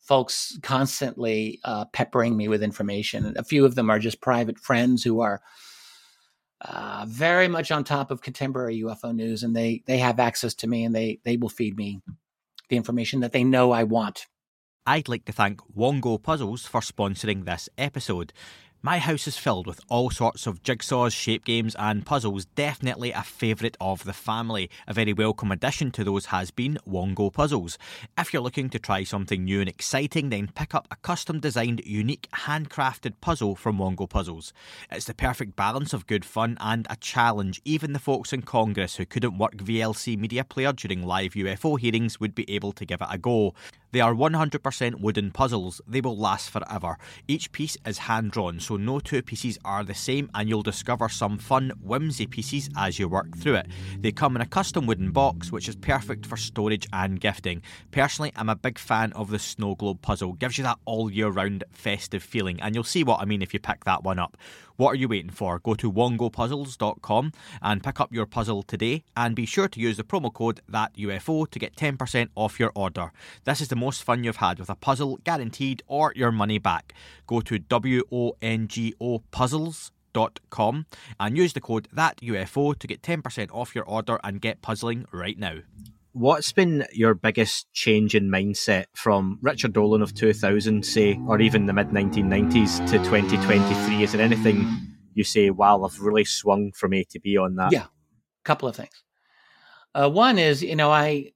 folks 0.00 0.58
constantly 0.62 1.60
uh, 1.64 1.86
peppering 1.86 2.36
me 2.36 2.48
with 2.48 2.62
information. 2.62 3.34
A 3.36 3.44
few 3.44 3.64
of 3.64 3.74
them 3.74 3.90
are 3.90 3.98
just 3.98 4.20
private 4.20 4.58
friends 4.58 5.02
who 5.02 5.20
are 5.20 5.40
uh, 6.60 7.04
very 7.08 7.48
much 7.48 7.70
on 7.70 7.84
top 7.84 8.10
of 8.10 8.22
contemporary 8.22 8.82
UFO 8.82 9.14
news, 9.14 9.42
and 9.42 9.54
they 9.54 9.82
they 9.86 9.98
have 9.98 10.18
access 10.18 10.54
to 10.54 10.66
me, 10.66 10.84
and 10.84 10.94
they 10.94 11.20
they 11.24 11.36
will 11.36 11.48
feed 11.50 11.76
me 11.76 12.00
the 12.70 12.76
information 12.76 13.20
that 13.20 13.32
they 13.32 13.44
know 13.44 13.72
I 13.72 13.84
want. 13.84 14.26
I'd 14.86 15.08
like 15.08 15.24
to 15.26 15.32
thank 15.32 15.60
Wongo 15.74 16.22
Puzzles 16.22 16.66
for 16.66 16.80
sponsoring 16.80 17.44
this 17.44 17.68
episode. 17.78 18.32
My 18.84 18.98
house 18.98 19.26
is 19.26 19.38
filled 19.38 19.66
with 19.66 19.80
all 19.88 20.10
sorts 20.10 20.46
of 20.46 20.62
jigsaws, 20.62 21.12
shape 21.12 21.46
games, 21.46 21.74
and 21.78 22.04
puzzles. 22.04 22.44
Definitely 22.44 23.12
a 23.12 23.22
favourite 23.22 23.78
of 23.80 24.04
the 24.04 24.12
family. 24.12 24.68
A 24.86 24.92
very 24.92 25.14
welcome 25.14 25.50
addition 25.50 25.90
to 25.92 26.04
those 26.04 26.26
has 26.26 26.50
been 26.50 26.76
Wongo 26.86 27.32
Puzzles. 27.32 27.78
If 28.18 28.34
you're 28.34 28.42
looking 28.42 28.68
to 28.68 28.78
try 28.78 29.04
something 29.04 29.42
new 29.42 29.60
and 29.60 29.70
exciting, 29.70 30.28
then 30.28 30.50
pick 30.54 30.74
up 30.74 30.86
a 30.90 30.96
custom 30.96 31.40
designed, 31.40 31.80
unique, 31.86 32.28
handcrafted 32.34 33.14
puzzle 33.22 33.56
from 33.56 33.78
Wongo 33.78 34.06
Puzzles. 34.06 34.52
It's 34.92 35.06
the 35.06 35.14
perfect 35.14 35.56
balance 35.56 35.94
of 35.94 36.06
good 36.06 36.26
fun 36.26 36.58
and 36.60 36.86
a 36.90 36.96
challenge. 36.96 37.62
Even 37.64 37.94
the 37.94 37.98
folks 37.98 38.34
in 38.34 38.42
Congress 38.42 38.96
who 38.96 39.06
couldn't 39.06 39.38
work 39.38 39.56
VLC 39.56 40.18
Media 40.18 40.44
Player 40.44 40.74
during 40.74 41.06
live 41.06 41.32
UFO 41.32 41.80
hearings 41.80 42.20
would 42.20 42.34
be 42.34 42.44
able 42.50 42.72
to 42.72 42.84
give 42.84 43.00
it 43.00 43.08
a 43.10 43.16
go. 43.16 43.54
They 43.92 44.00
are 44.00 44.12
100% 44.12 45.00
wooden 45.00 45.30
puzzles. 45.30 45.80
They 45.86 46.00
will 46.00 46.16
last 46.16 46.50
forever. 46.50 46.98
Each 47.28 47.52
piece 47.52 47.76
is 47.86 47.98
hand 47.98 48.32
drawn, 48.32 48.58
so 48.58 48.73
no 48.78 49.00
two 49.00 49.22
pieces 49.22 49.58
are 49.64 49.84
the 49.84 49.94
same, 49.94 50.30
and 50.34 50.48
you'll 50.48 50.62
discover 50.62 51.08
some 51.08 51.38
fun, 51.38 51.72
whimsy 51.82 52.26
pieces 52.26 52.68
as 52.76 52.98
you 52.98 53.08
work 53.08 53.36
through 53.36 53.56
it. 53.56 53.66
They 53.98 54.12
come 54.12 54.36
in 54.36 54.42
a 54.42 54.46
custom 54.46 54.86
wooden 54.86 55.10
box, 55.10 55.50
which 55.52 55.68
is 55.68 55.76
perfect 55.76 56.26
for 56.26 56.36
storage 56.36 56.86
and 56.92 57.20
gifting. 57.20 57.62
Personally, 57.90 58.32
I'm 58.36 58.48
a 58.48 58.56
big 58.56 58.78
fan 58.78 59.12
of 59.12 59.30
the 59.30 59.38
snow 59.38 59.74
globe 59.74 60.02
puzzle. 60.02 60.34
Gives 60.34 60.58
you 60.58 60.64
that 60.64 60.78
all 60.84 61.10
year 61.10 61.28
round 61.28 61.64
festive 61.72 62.22
feeling, 62.22 62.60
and 62.60 62.74
you'll 62.74 62.84
see 62.84 63.04
what 63.04 63.20
I 63.20 63.24
mean 63.24 63.42
if 63.42 63.54
you 63.54 63.60
pick 63.60 63.84
that 63.84 64.04
one 64.04 64.18
up. 64.18 64.36
What 64.76 64.90
are 64.90 64.96
you 64.96 65.06
waiting 65.06 65.30
for? 65.30 65.60
Go 65.60 65.74
to 65.74 65.90
wongopuzzles.com 65.90 67.32
and 67.62 67.82
pick 67.82 68.00
up 68.00 68.12
your 68.12 68.26
puzzle 68.26 68.64
today 68.64 69.04
and 69.16 69.36
be 69.36 69.46
sure 69.46 69.68
to 69.68 69.78
use 69.78 69.96
the 69.96 70.02
promo 70.02 70.32
code 70.32 70.60
THATUFO 70.68 71.48
to 71.50 71.58
get 71.60 71.76
10% 71.76 72.30
off 72.34 72.58
your 72.58 72.72
order. 72.74 73.12
This 73.44 73.60
is 73.60 73.68
the 73.68 73.76
most 73.76 74.02
fun 74.02 74.24
you've 74.24 74.38
had 74.38 74.58
with 74.58 74.68
a 74.68 74.74
puzzle 74.74 75.18
guaranteed 75.22 75.84
or 75.86 76.12
your 76.16 76.32
money 76.32 76.58
back. 76.58 76.92
Go 77.28 77.40
to 77.42 77.60
WONGO 77.60 79.22
puzzles.com 79.30 80.86
and 81.20 81.36
use 81.36 81.52
the 81.52 81.60
code 81.60 81.88
THATUFO 81.94 82.76
to 82.76 82.86
get 82.88 83.02
10% 83.02 83.48
off 83.52 83.76
your 83.76 83.84
order 83.84 84.18
and 84.24 84.40
get 84.40 84.60
puzzling 84.60 85.06
right 85.12 85.38
now. 85.38 85.58
What's 86.14 86.52
been 86.52 86.86
your 86.92 87.14
biggest 87.14 87.66
change 87.72 88.14
in 88.14 88.30
mindset 88.30 88.84
from 88.94 89.40
Richard 89.42 89.72
Dolan 89.72 90.00
of 90.00 90.14
2000, 90.14 90.86
say, 90.86 91.18
or 91.26 91.40
even 91.40 91.66
the 91.66 91.72
mid 91.72 91.88
1990s 91.88 92.78
to 92.88 92.98
2023? 92.98 94.04
Is 94.04 94.12
there 94.12 94.22
anything 94.22 94.64
you 95.14 95.24
say, 95.24 95.50
wow, 95.50 95.82
I've 95.82 95.98
really 95.98 96.24
swung 96.24 96.70
from 96.70 96.94
A 96.94 97.02
to 97.10 97.18
B 97.18 97.36
on 97.36 97.56
that? 97.56 97.72
Yeah, 97.72 97.86
a 97.86 98.44
couple 98.44 98.68
of 98.68 98.76
things. 98.76 99.02
Uh, 99.92 100.08
one 100.08 100.38
is, 100.38 100.62
you 100.62 100.76
know, 100.76 100.92
I 100.92 101.32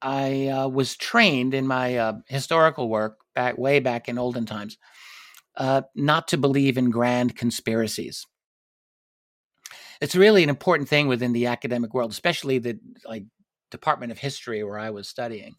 I 0.00 0.48
uh, 0.48 0.68
was 0.68 0.96
trained 0.96 1.52
in 1.52 1.66
my 1.66 1.98
uh, 1.98 2.12
historical 2.26 2.88
work 2.88 3.18
back 3.34 3.58
way 3.58 3.80
back 3.80 4.08
in 4.08 4.16
olden 4.16 4.46
times 4.46 4.78
uh, 5.58 5.82
not 5.94 6.28
to 6.28 6.38
believe 6.38 6.78
in 6.78 6.88
grand 6.88 7.36
conspiracies. 7.36 8.26
It's 10.00 10.16
really 10.16 10.42
an 10.42 10.48
important 10.48 10.88
thing 10.88 11.06
within 11.06 11.34
the 11.34 11.46
academic 11.46 11.92
world, 11.92 12.12
especially 12.12 12.58
the 12.58 12.78
like 13.04 13.24
Department 13.70 14.12
of 14.12 14.18
History 14.18 14.62
where 14.64 14.78
I 14.78 14.90
was 14.90 15.08
studying, 15.08 15.56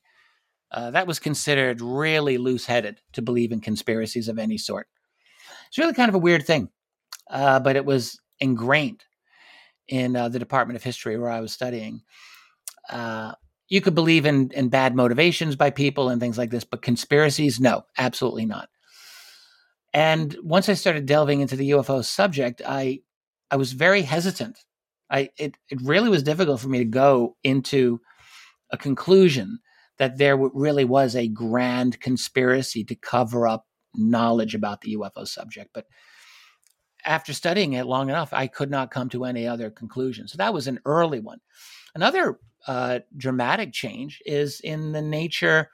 uh, 0.72 0.92
that 0.92 1.08
was 1.08 1.20
considered 1.20 1.82
really 1.82 2.38
loose 2.38 2.66
headed 2.66 3.02
to 3.14 3.22
believe 3.22 3.52
in 3.52 3.62
conspiracies 3.62 4.28
of 4.28 4.38
any 4.38 4.58
sort. 4.58 4.88
It's 5.68 5.78
really 5.78 5.94
kind 5.94 6.10
of 6.10 6.16
a 6.16 6.20
weird 6.20 6.46
thing, 6.46 6.70
uh, 7.30 7.60
but 7.60 7.76
it 7.76 7.86
was 7.86 8.20
ingrained 8.40 9.04
in 9.88 10.16
uh, 10.16 10.30
the 10.30 10.40
Department 10.40 10.76
of 10.76 10.84
History 10.84 11.18
where 11.18 11.32
I 11.32 11.42
was 11.42 11.54
studying. 11.54 12.02
Uh, 12.90 13.34
you 13.70 13.82
could 13.82 13.96
believe 13.96 14.26
in, 14.26 14.52
in 14.52 14.70
bad 14.70 14.96
motivations 14.96 15.56
by 15.56 15.70
people 15.70 16.10
and 16.10 16.22
things 16.22 16.38
like 16.38 16.52
this, 16.52 16.64
but 16.64 16.82
conspiracies, 16.82 17.60
no, 17.60 17.84
absolutely 17.98 18.46
not. 18.46 18.70
And 19.94 20.36
once 20.44 20.70
I 20.70 20.74
started 20.74 21.06
delving 21.06 21.42
into 21.42 21.56
the 21.56 21.72
UFO 21.72 22.04
subject, 22.04 22.62
I 22.66 23.02
I 23.50 23.56
was 23.56 23.72
very 23.72 24.02
hesitant 24.02 24.60
I 25.10 25.30
it 25.38 25.58
it 25.70 25.82
really 25.82 26.10
was 26.10 26.24
difficult 26.24 26.60
for 26.60 26.70
me 26.70 26.80
to 26.80 26.86
go 26.86 27.36
into 27.44 28.02
a 28.72 28.78
conclusion 28.78 29.60
that 29.98 30.18
there 30.18 30.38
really 30.38 30.86
was 30.86 31.16
a 31.16 31.28
grand 31.28 32.00
conspiracy 32.00 32.84
to 32.84 32.96
cover 32.96 33.48
up 33.48 33.66
knowledge 33.96 34.54
about 34.54 34.82
the 34.82 34.96
UFO 34.96 35.28
subject. 35.28 35.72
But 35.74 35.86
after 37.06 37.34
studying 37.34 37.74
it 37.74 37.86
long 37.86 38.10
enough, 38.10 38.34
I 38.34 38.48
could 38.48 38.70
not 38.70 38.92
come 38.92 39.10
to 39.10 39.26
any 39.26 39.48
other 39.48 39.70
conclusion. 39.70 40.28
So 40.28 40.38
that 40.38 40.54
was 40.54 40.68
an 40.68 40.80
early 40.86 41.20
one. 41.20 41.40
Another 41.96 42.40
uh, 42.68 43.00
dramatic 43.16 43.74
change 43.74 44.22
is 44.26 44.60
in 44.60 44.92
the 44.92 45.02
nature, 45.02 45.70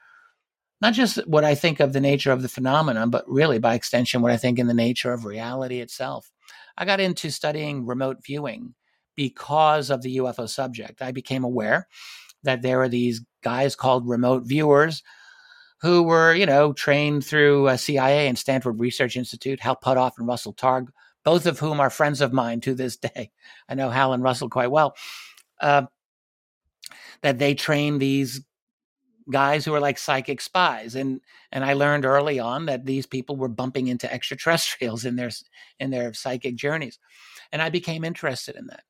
not 0.80 0.93
just 0.93 1.28
what 1.28 1.43
I 1.43 1.56
think 1.56 1.80
of 1.80 1.91
the 1.91 2.00
nature 2.00 2.32
of 2.32 2.41
the 2.41 2.50
phenomenon, 2.50 3.10
but 3.10 3.26
really 3.28 3.60
by 3.60 3.74
extension, 3.74 4.22
what 4.22 4.32
I 4.32 4.38
think 4.38 4.60
in 4.60 4.67
the 4.67 4.74
nature 4.74 5.12
of 5.12 5.26
reality 5.26 5.82
itself. 5.82 6.32
I 6.78 6.86
got 6.86 7.00
into 7.00 7.30
studying 7.30 7.86
remote 7.86 8.17
viewing 8.24 8.76
because 9.15 9.89
of 9.89 10.02
the 10.02 10.17
UFO 10.17 10.47
subject. 10.47 11.02
I 11.02 11.12
became 11.12 11.43
aware 11.43 11.88
that 12.43 12.62
there 12.62 12.78
were 12.78 12.89
these 12.89 13.21
guys 13.41 13.76
called 13.76 14.08
remote 14.08 14.43
viewers 14.43 15.04
who 15.82 16.04
were, 16.04 16.34
you 16.34 16.45
know, 16.45 16.73
trained 16.73 17.26
through 17.26 17.67
uh, 17.67 17.78
CIA 17.78 18.28
and 18.28 18.38
Stanford 18.38 18.80
Research 18.80 19.17
Institute, 19.17 19.60
Hal 19.60 19.78
Puthoff 19.84 20.13
and 20.17 20.28
Russell 20.28 20.54
Targ, 20.54 20.88
both 21.26 21.45
of 21.45 21.60
whom 21.60 21.80
are 21.80 21.89
friends 21.89 22.21
of 22.21 22.32
mine 22.32 22.62
to 22.62 22.73
this 22.73 22.95
day. 23.13 23.32
I 23.67 23.76
know 23.76 23.89
Hal 23.89 24.13
and 24.13 24.23
Russell 24.23 24.49
quite 24.49 24.71
well. 24.71 24.95
Uh, 25.60 25.84
that 27.21 27.39
they 27.39 27.54
trained 27.54 28.02
these 28.02 28.41
guys 29.32 29.63
who 29.63 29.71
were 29.71 29.80
like 29.80 29.97
psychic 29.97 30.41
spies 30.41 30.95
and 30.95 31.21
and 31.52 31.63
I 31.63 31.73
learned 31.73 32.06
early 32.06 32.39
on 32.39 32.65
that 32.65 32.86
these 32.86 33.06
people 33.06 33.38
were 33.38 33.47
bumping 33.47 33.88
into 33.88 34.12
extraterrestrials 34.13 35.06
in 35.06 35.15
their 35.15 35.30
in 35.80 35.91
their 35.91 36.13
psychic 36.13 36.56
journeys 36.56 36.99
and 37.52 37.62
I 37.62 37.69
became 37.69 38.04
interested 38.04 38.56
in 38.56 38.67
that 38.67 38.84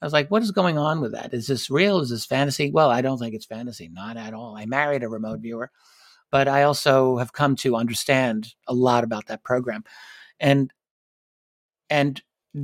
I 0.00 0.06
was 0.06 0.12
like 0.12 0.30
what 0.30 0.42
is 0.42 0.50
going 0.50 0.78
on 0.78 1.00
with 1.00 1.12
that? 1.12 1.34
Is 1.34 1.46
this 1.46 1.70
real? 1.70 2.00
Is 2.00 2.10
this 2.10 2.26
fantasy? 2.26 2.70
Well 2.70 2.90
I 2.90 3.02
don't 3.02 3.18
think 3.18 3.34
it's 3.34 3.46
fantasy 3.46 3.88
not 3.92 4.16
at 4.16 4.34
all. 4.34 4.56
I 4.56 4.66
married 4.66 5.02
a 5.02 5.08
remote 5.08 5.40
viewer 5.40 5.70
but 6.30 6.48
I 6.48 6.62
also 6.62 7.16
have 7.18 7.32
come 7.32 7.56
to 7.56 7.76
understand 7.76 8.54
a 8.66 8.74
lot 8.74 9.04
about 9.04 9.26
that 9.26 9.44
program. 9.44 9.84
And 10.40 10.72
and 11.90 12.20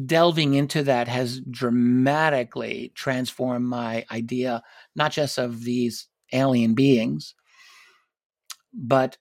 delving 0.06 0.54
into 0.54 0.82
that 0.82 1.08
has 1.08 1.40
dramatically 1.40 2.92
transformed 2.94 3.66
my 3.66 4.04
idea 4.10 4.62
not 4.96 5.12
just 5.12 5.38
of 5.38 5.62
these 5.62 6.08
alien 6.32 6.74
beings, 6.74 7.34
but 8.72 9.16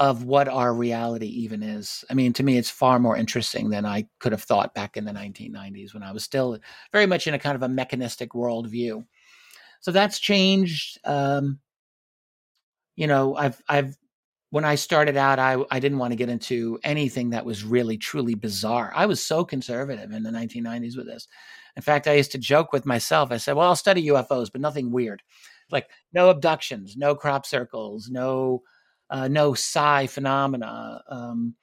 of 0.00 0.24
what 0.24 0.48
our 0.48 0.74
reality 0.74 1.26
even 1.26 1.62
is. 1.62 2.04
I 2.10 2.14
mean, 2.14 2.32
to 2.34 2.42
me, 2.42 2.58
it's 2.58 2.70
far 2.70 2.98
more 2.98 3.16
interesting 3.16 3.70
than 3.70 3.86
I 3.86 4.06
could 4.18 4.32
have 4.32 4.42
thought 4.42 4.74
back 4.74 4.96
in 4.96 5.04
the 5.04 5.12
1990s 5.12 5.94
when 5.94 6.02
I 6.02 6.12
was 6.12 6.24
still 6.24 6.58
very 6.92 7.06
much 7.06 7.26
in 7.26 7.34
a 7.34 7.38
kind 7.38 7.54
of 7.54 7.62
a 7.62 7.68
mechanistic 7.68 8.30
worldview. 8.30 9.04
So 9.80 9.92
that's 9.92 10.18
changed. 10.18 10.98
Um, 11.04 11.60
you 12.96 13.06
know, 13.06 13.36
I've, 13.36 13.62
I've, 13.68 13.96
when 14.50 14.64
I 14.64 14.74
started 14.74 15.16
out, 15.16 15.38
I, 15.38 15.56
I 15.70 15.80
didn't 15.80 15.98
want 15.98 16.12
to 16.12 16.16
get 16.16 16.28
into 16.28 16.78
anything 16.82 17.30
that 17.30 17.44
was 17.44 17.64
really 17.64 17.96
truly 17.96 18.34
bizarre. 18.34 18.92
I 18.94 19.06
was 19.06 19.24
so 19.24 19.44
conservative 19.44 20.12
in 20.12 20.22
the 20.22 20.30
1990s 20.30 20.96
with 20.96 21.06
this. 21.06 21.28
In 21.76 21.82
fact, 21.82 22.06
I 22.06 22.14
used 22.14 22.32
to 22.32 22.38
joke 22.38 22.72
with 22.72 22.86
myself. 22.86 23.32
I 23.32 23.36
said, 23.36 23.54
well, 23.54 23.68
I'll 23.68 23.76
study 23.76 24.06
UFOs, 24.06 24.50
but 24.50 24.60
nothing 24.60 24.92
weird 24.92 25.22
like 25.70 25.88
no 26.12 26.30
abductions, 26.30 26.96
no 26.96 27.14
crop 27.14 27.46
circles, 27.46 28.08
no 28.10 28.62
uh, 29.14 29.28
no 29.28 29.54
psi 29.54 30.08
phenomena, 30.08 31.00
um, 31.08 31.54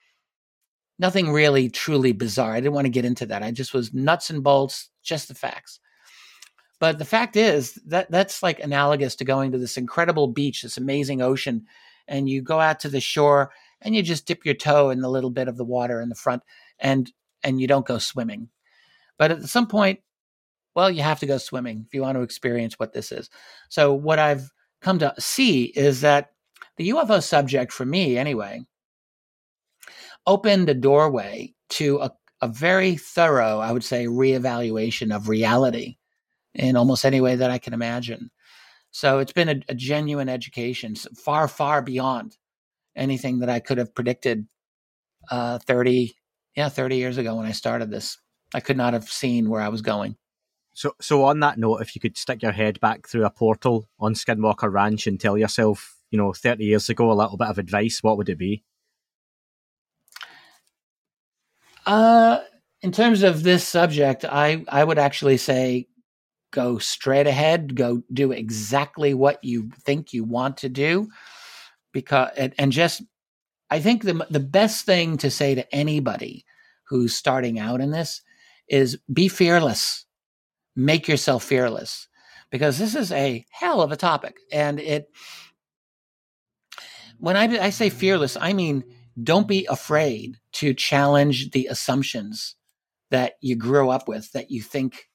nothing 0.97 1.33
really 1.33 1.69
truly 1.69 2.13
bizarre. 2.13 2.53
I 2.53 2.61
didn't 2.61 2.73
want 2.73 2.85
to 2.85 2.89
get 2.91 3.03
into 3.03 3.25
that. 3.25 3.43
I 3.43 3.51
just 3.51 3.73
was 3.73 3.93
nuts 3.93 4.29
and 4.29 4.41
bolts, 4.41 4.89
just 5.03 5.27
the 5.27 5.35
facts. 5.35 5.81
But 6.79 6.97
the 6.97 7.03
fact 7.03 7.35
is 7.35 7.73
that 7.87 8.09
that's 8.09 8.41
like 8.41 8.61
analogous 8.61 9.17
to 9.17 9.25
going 9.25 9.51
to 9.51 9.57
this 9.57 9.75
incredible 9.75 10.29
beach, 10.29 10.61
this 10.61 10.77
amazing 10.77 11.21
ocean, 11.21 11.65
and 12.07 12.29
you 12.29 12.41
go 12.41 12.61
out 12.61 12.79
to 12.79 12.89
the 12.89 13.01
shore 13.01 13.51
and 13.81 13.93
you 13.93 14.01
just 14.01 14.25
dip 14.25 14.45
your 14.45 14.55
toe 14.55 14.89
in 14.89 15.01
the 15.01 15.09
little 15.09 15.29
bit 15.29 15.49
of 15.49 15.57
the 15.57 15.65
water 15.65 15.99
in 15.99 16.07
the 16.07 16.15
front, 16.15 16.43
and 16.79 17.11
and 17.43 17.59
you 17.59 17.67
don't 17.67 17.85
go 17.85 17.97
swimming. 17.97 18.47
But 19.17 19.31
at 19.31 19.43
some 19.43 19.67
point, 19.67 19.99
well, 20.73 20.89
you 20.89 21.03
have 21.03 21.19
to 21.19 21.25
go 21.25 21.37
swimming 21.37 21.83
if 21.85 21.93
you 21.93 22.01
want 22.01 22.15
to 22.15 22.23
experience 22.23 22.79
what 22.79 22.93
this 22.93 23.11
is. 23.11 23.29
So, 23.67 23.93
what 23.93 24.19
I've 24.19 24.49
come 24.79 24.99
to 24.99 25.13
see 25.19 25.65
is 25.65 25.99
that 26.01 26.30
the 26.77 26.89
UFO 26.89 27.21
subject, 27.21 27.71
for 27.71 27.85
me 27.85 28.17
anyway, 28.17 28.65
opened 30.25 30.69
a 30.69 30.73
doorway 30.73 31.53
to 31.69 31.99
a, 31.99 32.11
a 32.41 32.47
very 32.47 32.95
thorough, 32.95 33.59
I 33.59 33.71
would 33.71 33.83
say, 33.83 34.05
reevaluation 34.05 35.15
of 35.15 35.29
reality 35.29 35.97
in 36.53 36.75
almost 36.75 37.05
any 37.05 37.21
way 37.21 37.35
that 37.35 37.51
I 37.51 37.57
can 37.57 37.73
imagine. 37.73 38.29
So, 38.91 39.19
it's 39.19 39.33
been 39.33 39.49
a, 39.49 39.61
a 39.69 39.75
genuine 39.75 40.29
education, 40.29 40.95
far, 40.95 41.47
far 41.47 41.81
beyond 41.81 42.37
anything 42.95 43.39
that 43.39 43.49
I 43.49 43.59
could 43.59 43.77
have 43.77 43.95
predicted 43.95 44.47
uh, 45.29 45.59
30, 45.59 46.13
yeah, 46.55 46.69
30 46.69 46.97
years 46.97 47.17
ago 47.17 47.35
when 47.35 47.45
I 47.45 47.51
started 47.51 47.89
this. 47.89 48.17
I 48.53 48.59
could 48.59 48.77
not 48.77 48.93
have 48.93 49.07
seen 49.07 49.49
where 49.49 49.61
I 49.61 49.69
was 49.69 49.81
going. 49.81 50.17
So, 50.73 50.93
so 51.01 51.23
on 51.23 51.39
that 51.41 51.57
note, 51.57 51.81
if 51.81 51.95
you 51.95 52.01
could 52.01 52.17
stick 52.17 52.41
your 52.41 52.51
head 52.51 52.79
back 52.79 53.07
through 53.07 53.25
a 53.25 53.29
portal 53.29 53.87
on 53.99 54.13
Skinwalker 54.13 54.71
Ranch 54.71 55.07
and 55.07 55.19
tell 55.19 55.37
yourself, 55.37 56.00
you 56.11 56.17
know, 56.17 56.33
30 56.33 56.63
years 56.63 56.89
ago, 56.89 57.11
a 57.11 57.13
little 57.13 57.37
bit 57.37 57.47
of 57.47 57.57
advice, 57.57 58.03
what 58.03 58.17
would 58.17 58.29
it 58.29 58.37
be? 58.37 58.63
Uh, 61.85 62.39
in 62.81 62.91
terms 62.91 63.23
of 63.23 63.43
this 63.43 63.67
subject, 63.67 64.23
I, 64.25 64.63
I 64.67 64.83
would 64.83 64.99
actually 64.99 65.37
say 65.37 65.87
go 66.51 66.77
straight 66.77 67.27
ahead, 67.27 67.75
go 67.75 68.03
do 68.13 68.31
exactly 68.31 69.13
what 69.13 69.43
you 69.43 69.71
think 69.83 70.13
you 70.13 70.23
want 70.23 70.57
to 70.57 70.69
do. 70.69 71.07
Because, 71.93 72.31
and, 72.37 72.53
and 72.57 72.71
just, 72.71 73.01
I 73.69 73.79
think 73.79 74.03
the, 74.03 74.25
the 74.29 74.39
best 74.39 74.85
thing 74.85 75.17
to 75.17 75.31
say 75.31 75.55
to 75.55 75.75
anybody 75.75 76.45
who's 76.87 77.15
starting 77.15 77.57
out 77.57 77.81
in 77.81 77.91
this 77.91 78.21
is 78.67 78.99
be 79.11 79.27
fearless 79.27 80.05
make 80.75 81.07
yourself 81.07 81.43
fearless 81.43 82.07
because 82.49 82.77
this 82.77 82.95
is 82.95 83.11
a 83.11 83.45
hell 83.49 83.81
of 83.81 83.91
a 83.91 83.97
topic. 83.97 84.37
And 84.51 84.79
it, 84.79 85.09
when 87.21 87.37
I, 87.37 87.65
I 87.65 87.69
say 87.69 87.89
fearless, 87.89 88.35
I 88.35 88.53
mean 88.53 88.83
don't 89.21 89.47
be 89.47 89.65
afraid 89.69 90.37
to 90.53 90.73
challenge 90.73 91.51
the 91.51 91.67
assumptions 91.67 92.55
that 93.11 93.33
you 93.41 93.55
grew 93.55 93.89
up 93.89 94.07
with 94.07 94.31
that 94.31 94.49
you 94.49 94.61
think 94.61 95.09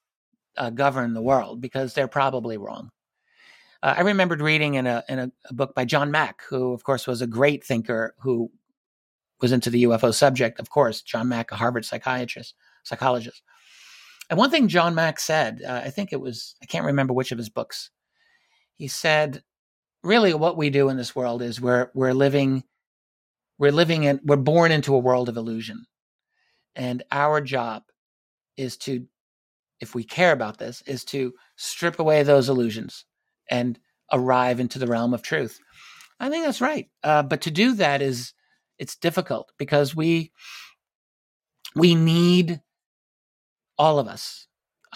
uh, 0.56 0.70
govern 0.70 1.14
the 1.14 1.22
world 1.22 1.60
because 1.60 1.94
they're 1.94 2.08
probably 2.08 2.56
wrong. 2.56 2.90
Uh, 3.82 3.94
I 3.98 4.02
remembered 4.02 4.40
reading 4.40 4.74
in 4.74 4.86
a 4.86 5.02
in 5.08 5.18
a, 5.18 5.30
a, 5.50 5.54
book 5.54 5.74
by 5.74 5.84
John 5.84 6.10
Mack, 6.10 6.42
who 6.48 6.72
of 6.72 6.84
course 6.84 7.06
was 7.06 7.22
a 7.22 7.26
great 7.26 7.64
thinker 7.64 8.14
who 8.20 8.50
was 9.40 9.52
into 9.52 9.70
the 9.70 9.84
UFO 9.84 10.14
subject. 10.14 10.60
Of 10.60 10.70
course, 10.70 11.02
John 11.02 11.28
Mack, 11.28 11.50
a 11.50 11.56
Harvard 11.56 11.84
psychiatrist, 11.84 12.54
psychologist. 12.84 13.42
And 14.30 14.38
one 14.38 14.50
thing 14.50 14.68
John 14.68 14.94
Mack 14.94 15.20
said, 15.20 15.62
uh, 15.66 15.82
I 15.84 15.90
think 15.90 16.12
it 16.12 16.20
was, 16.20 16.56
I 16.62 16.66
can't 16.66 16.86
remember 16.86 17.12
which 17.12 17.32
of 17.32 17.38
his 17.38 17.48
books. 17.48 17.90
He 18.74 18.88
said, 18.88 19.42
really 20.02 20.34
what 20.34 20.56
we 20.56 20.70
do 20.70 20.88
in 20.88 20.96
this 20.96 21.14
world 21.16 21.42
is 21.42 21.60
we're, 21.60 21.90
we're 21.94 22.14
living, 22.14 22.64
we're 23.58 23.72
living 23.72 24.04
in, 24.04 24.20
we're 24.24 24.36
born 24.36 24.72
into 24.72 24.94
a 24.94 25.00
world 25.00 25.28
of 25.28 25.36
illusion. 25.36 25.86
And 26.74 27.02
our 27.10 27.40
job 27.40 27.82
is 28.56 28.76
to, 28.78 29.06
if 29.80 29.94
we 29.94 30.04
care 30.04 30.32
about 30.32 30.58
this, 30.58 30.82
is 30.86 31.04
to 31.06 31.32
strip 31.56 31.98
away 31.98 32.22
those 32.22 32.48
illusions 32.48 33.04
and 33.50 33.78
arrive 34.12 34.60
into 34.60 34.78
the 34.78 34.86
realm 34.86 35.14
of 35.14 35.22
truth. 35.22 35.58
I 36.20 36.30
think 36.30 36.44
that's 36.44 36.60
right. 36.60 36.88
Uh, 37.02 37.22
but 37.22 37.42
to 37.42 37.50
do 37.50 37.74
that 37.74 38.02
is, 38.02 38.32
it's 38.78 38.96
difficult 38.96 39.52
because 39.58 39.96
we, 39.96 40.32
we 41.74 41.94
need 41.94 42.60
all 43.78 43.98
of 43.98 44.08
us, 44.08 44.46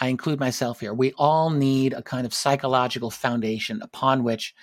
I 0.01 0.09
include 0.09 0.41
myself 0.41 0.81
here, 0.81 0.95
we 0.95 1.13
all 1.19 1.51
need 1.51 1.93
a 1.93 2.03
kind 2.03 2.25
of 2.27 2.33
psychological 2.33 3.11
foundation 3.11 3.83
upon 3.83 4.25
which 4.25 4.55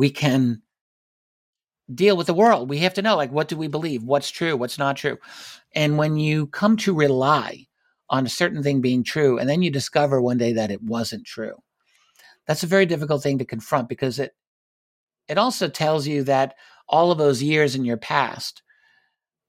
we 0.00 0.08
can 0.08 0.62
deal 1.94 2.16
with 2.16 2.26
the 2.26 2.32
world. 2.32 2.70
We 2.70 2.78
have 2.78 2.94
to 2.94 3.02
know, 3.02 3.18
like, 3.18 3.30
what 3.30 3.48
do 3.48 3.56
we 3.58 3.68
believe? 3.68 4.02
What's 4.02 4.30
true? 4.30 4.56
What's 4.56 4.78
not 4.78 4.96
true? 4.96 5.18
And 5.74 5.98
when 5.98 6.16
you 6.16 6.46
come 6.46 6.78
to 6.78 6.94
rely 6.94 7.66
on 8.08 8.24
a 8.24 8.30
certain 8.30 8.62
thing 8.62 8.80
being 8.80 9.04
true, 9.04 9.36
and 9.36 9.46
then 9.46 9.60
you 9.60 9.70
discover 9.70 10.18
one 10.18 10.38
day 10.38 10.54
that 10.54 10.70
it 10.70 10.82
wasn't 10.82 11.26
true, 11.26 11.56
that's 12.46 12.62
a 12.62 12.66
very 12.66 12.86
difficult 12.86 13.22
thing 13.22 13.36
to 13.40 13.44
confront 13.44 13.90
because 13.90 14.18
it 14.18 14.32
it 15.28 15.36
also 15.36 15.68
tells 15.68 16.06
you 16.06 16.24
that 16.24 16.54
all 16.88 17.12
of 17.12 17.18
those 17.18 17.42
years 17.42 17.74
in 17.74 17.84
your 17.84 17.98
past 17.98 18.62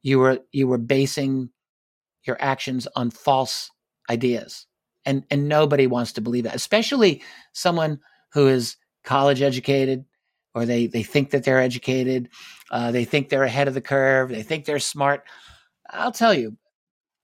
you 0.03 0.19
were 0.19 0.39
you 0.51 0.67
were 0.67 0.77
basing 0.77 1.49
your 2.27 2.35
actions 2.41 2.89
on 2.93 3.09
false 3.09 3.71
ideas. 4.09 4.67
And 5.05 5.23
and 5.31 5.47
nobody 5.47 5.87
wants 5.87 6.11
to 6.13 6.21
believe 6.21 6.43
that, 6.43 6.55
especially 6.55 7.23
someone 7.53 8.01
who 8.33 8.49
is 8.49 8.75
college 9.05 9.41
educated 9.41 10.03
or 10.53 10.65
they 10.65 10.87
they 10.87 11.03
think 11.03 11.31
that 11.31 11.43
they're 11.43 11.59
educated, 11.59 12.29
uh, 12.71 12.91
they 12.91 13.05
think 13.05 13.29
they're 13.29 13.43
ahead 13.43 13.67
of 13.67 13.73
the 13.73 13.81
curve, 13.81 14.29
they 14.29 14.43
think 14.43 14.65
they're 14.65 14.79
smart. 14.79 15.23
I'll 15.89 16.11
tell 16.11 16.33
you, 16.33 16.57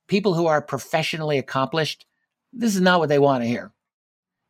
people 0.08 0.34
who 0.34 0.48
are 0.48 0.62
professionally 0.62 1.38
accomplished, 1.38 2.06
this 2.54 2.76
is 2.76 2.82
not 2.82 3.00
what 3.00 3.10
they 3.10 3.20
want 3.20 3.44
to 3.44 3.48
hear. 3.48 3.72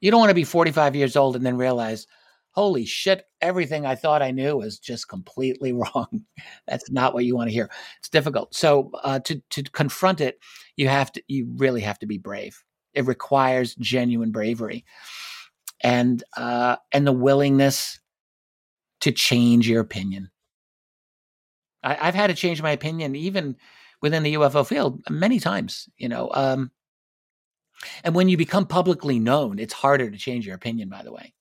You 0.02 0.12
don't 0.12 0.20
want 0.20 0.30
to 0.30 0.36
be 0.36 0.44
45 0.44 0.96
years 0.96 1.16
old 1.16 1.36
and 1.36 1.46
then 1.46 1.58
realize, 1.58 2.08
holy 2.52 2.86
shit, 2.86 3.26
everything 3.42 3.86
I 3.86 3.96
thought 3.96 4.22
I 4.22 4.32
knew 4.32 4.58
was 4.58 4.80
just 4.80 5.08
completely 5.08 5.74
wrong. 5.74 6.26
That's 6.68 6.90
not 6.90 7.14
what 7.14 7.26
you 7.26 7.36
want 7.36 7.50
to 7.50 7.54
hear. 7.54 7.70
It's 8.00 8.10
difficult. 8.10 8.56
So 8.56 8.92
uh, 9.04 9.20
to 9.22 9.42
to 9.52 9.64
confront 9.64 10.22
it, 10.22 10.40
you 10.76 10.88
have 10.88 11.12
to 11.14 11.24
you 11.28 11.48
really 11.58 11.82
have 11.82 12.00
to 12.00 12.08
be 12.08 12.18
brave. 12.18 12.64
It 12.94 13.06
requires 13.06 13.76
genuine 13.76 14.32
bravery, 14.32 14.86
and 15.82 16.24
uh, 16.36 16.78
and 16.92 17.06
the 17.06 17.12
willingness 17.12 18.00
to 19.02 19.12
change 19.12 19.70
your 19.70 19.82
opinion. 19.82 20.30
I, 21.84 22.08
I've 22.08 22.16
had 22.16 22.28
to 22.28 22.34
change 22.34 22.62
my 22.62 22.72
opinion 22.72 23.16
even 23.16 23.56
within 24.02 24.24
the 24.24 24.36
UFO 24.36 24.66
field 24.66 25.02
many 25.10 25.40
times. 25.40 25.88
You 25.98 26.10
know, 26.10 26.30
um, 26.34 26.72
and 28.04 28.16
when 28.16 28.30
you 28.30 28.38
become 28.38 28.66
publicly 28.66 29.20
known, 29.20 29.60
it's 29.60 29.74
harder 29.74 30.10
to 30.10 30.18
change 30.18 30.46
your 30.46 30.56
opinion. 30.56 30.90
By 30.90 31.04
the 31.04 31.14
way, 31.14 31.34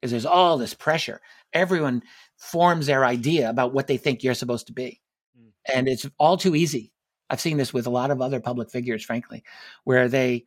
because 0.00 0.10
there's 0.10 0.26
all 0.26 0.58
this 0.58 0.74
pressure. 0.74 1.20
Everyone 1.52 2.02
forms 2.36 2.86
their 2.86 3.04
idea 3.04 3.48
about 3.48 3.72
what 3.72 3.86
they 3.86 3.96
think 3.96 4.22
you're 4.22 4.34
supposed 4.34 4.66
to 4.66 4.72
be, 4.72 5.00
mm. 5.38 5.50
and 5.74 5.88
it's 5.88 6.06
all 6.18 6.36
too 6.36 6.54
easy. 6.54 6.92
I've 7.30 7.40
seen 7.40 7.56
this 7.58 7.72
with 7.72 7.86
a 7.86 7.90
lot 7.90 8.10
of 8.10 8.22
other 8.22 8.40
public 8.40 8.70
figures, 8.70 9.04
frankly, 9.04 9.44
where 9.84 10.08
they 10.08 10.46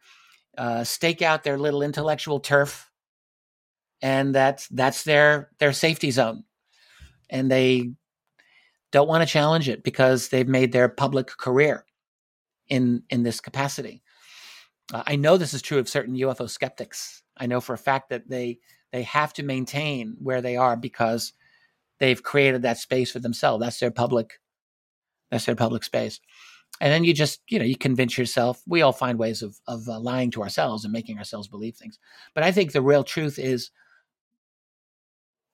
uh, 0.57 0.83
stake 0.83 1.21
out 1.21 1.43
their 1.43 1.57
little 1.57 1.83
intellectual 1.83 2.39
turf, 2.39 2.89
and 4.01 4.33
that's 4.33 4.67
that's 4.69 5.03
their 5.03 5.51
their 5.59 5.73
safety 5.73 6.11
zone, 6.11 6.43
and 7.31 7.49
they 7.49 7.91
don't 8.91 9.07
want 9.07 9.21
to 9.21 9.31
challenge 9.31 9.69
it 9.69 9.83
because 9.83 10.27
they've 10.27 10.47
made 10.47 10.71
their 10.71 10.89
public 10.89 11.27
career 11.27 11.85
in 12.67 13.03
in 13.09 13.23
this 13.23 13.39
capacity. 13.39 14.03
Uh, 14.93 15.03
I 15.07 15.15
know 15.15 15.37
this 15.37 15.53
is 15.53 15.61
true 15.61 15.79
of 15.79 15.89
certain 15.89 16.15
UFO 16.15 16.49
skeptics. 16.49 17.23
I 17.37 17.47
know 17.47 17.61
for 17.61 17.73
a 17.73 17.79
fact 17.79 18.09
that 18.09 18.29
they 18.29 18.59
they 18.91 19.03
have 19.03 19.33
to 19.33 19.43
maintain 19.43 20.17
where 20.19 20.41
they 20.41 20.57
are 20.57 20.75
because 20.75 21.33
they've 21.99 22.21
created 22.21 22.63
that 22.63 22.77
space 22.77 23.11
for 23.11 23.19
themselves. 23.19 23.63
That's 23.63 23.79
their 23.79 23.91
public 23.91 24.39
that's 25.31 25.45
their 25.45 25.55
public 25.55 25.83
space. 25.83 26.19
And 26.81 26.91
then 26.91 27.03
you 27.03 27.13
just, 27.13 27.41
you 27.47 27.59
know, 27.59 27.65
you 27.65 27.77
convince 27.77 28.17
yourself. 28.17 28.61
We 28.65 28.81
all 28.81 28.91
find 28.91 29.17
ways 29.17 29.41
of 29.41 29.57
of 29.67 29.87
uh, 29.87 29.99
lying 29.99 30.31
to 30.31 30.43
ourselves 30.43 30.83
and 30.83 30.91
making 30.91 31.17
ourselves 31.17 31.47
believe 31.47 31.75
things. 31.75 31.97
But 32.33 32.43
I 32.43 32.51
think 32.51 32.71
the 32.71 32.81
real 32.81 33.03
truth 33.03 33.39
is 33.39 33.71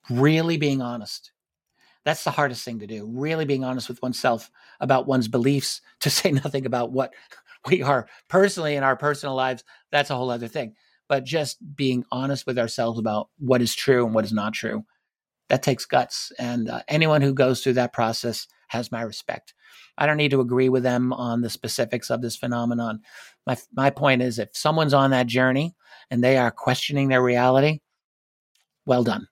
really 0.10 0.58
being 0.58 0.82
honest 0.82 1.32
that's 2.08 2.24
the 2.24 2.32
hardest 2.32 2.64
thing 2.64 2.80
to 2.80 2.88
do, 2.88 3.06
really 3.06 3.44
being 3.44 3.66
honest 3.66 3.90
with 3.90 4.02
oneself 4.02 4.50
about 4.80 5.08
one's 5.08 5.28
beliefs, 5.28 5.82
to 6.00 6.10
say 6.10 6.32
nothing 6.32 6.66
about 6.66 6.94
what 6.94 7.14
we 7.70 7.82
are 7.82 8.08
personally 8.30 8.78
in 8.78 8.84
our 8.84 8.96
personal 8.96 9.36
lives. 9.36 9.66
That's 9.92 10.10
a 10.10 10.16
whole 10.16 10.30
other 10.30 10.48
thing. 10.48 10.76
But 11.10 11.26
just 11.26 11.58
being 11.76 12.06
honest 12.10 12.48
with 12.48 12.58
ourselves 12.58 12.98
about 12.98 13.28
what 13.40 13.62
is 13.62 13.76
true 13.76 14.06
and 14.06 14.16
what 14.16 14.24
is 14.24 14.32
not 14.32 14.54
true, 14.54 14.86
that 15.50 15.64
takes 15.64 15.86
guts. 15.86 16.32
And 16.40 16.70
uh, 16.70 16.82
anyone 16.88 17.22
who 17.22 17.34
goes 17.34 17.62
through 17.62 17.74
that 17.74 17.92
process 17.92 18.48
has 18.70 18.90
my 18.90 19.02
respect. 19.02 19.54
I 19.98 20.06
don't 20.06 20.18
need 20.18 20.32
to 20.32 20.40
agree 20.40 20.70
with 20.70 20.84
them 20.84 21.12
on 21.12 21.42
the 21.42 21.50
specifics 21.50 22.10
of 22.10 22.22
this 22.22 22.38
phenomenon. 22.38 23.02
My, 23.46 23.58
my 23.74 23.90
point 23.90 24.22
is 24.22 24.40
if 24.40 24.50
someone's 24.54 24.94
on 24.94 25.12
that 25.12 25.28
journey 25.28 25.76
and 26.10 26.24
they 26.24 26.38
are 26.38 26.52
questioning 26.52 27.10
their 27.10 27.24
reality, 27.24 27.80
well 28.86 29.04
done. 29.04 29.28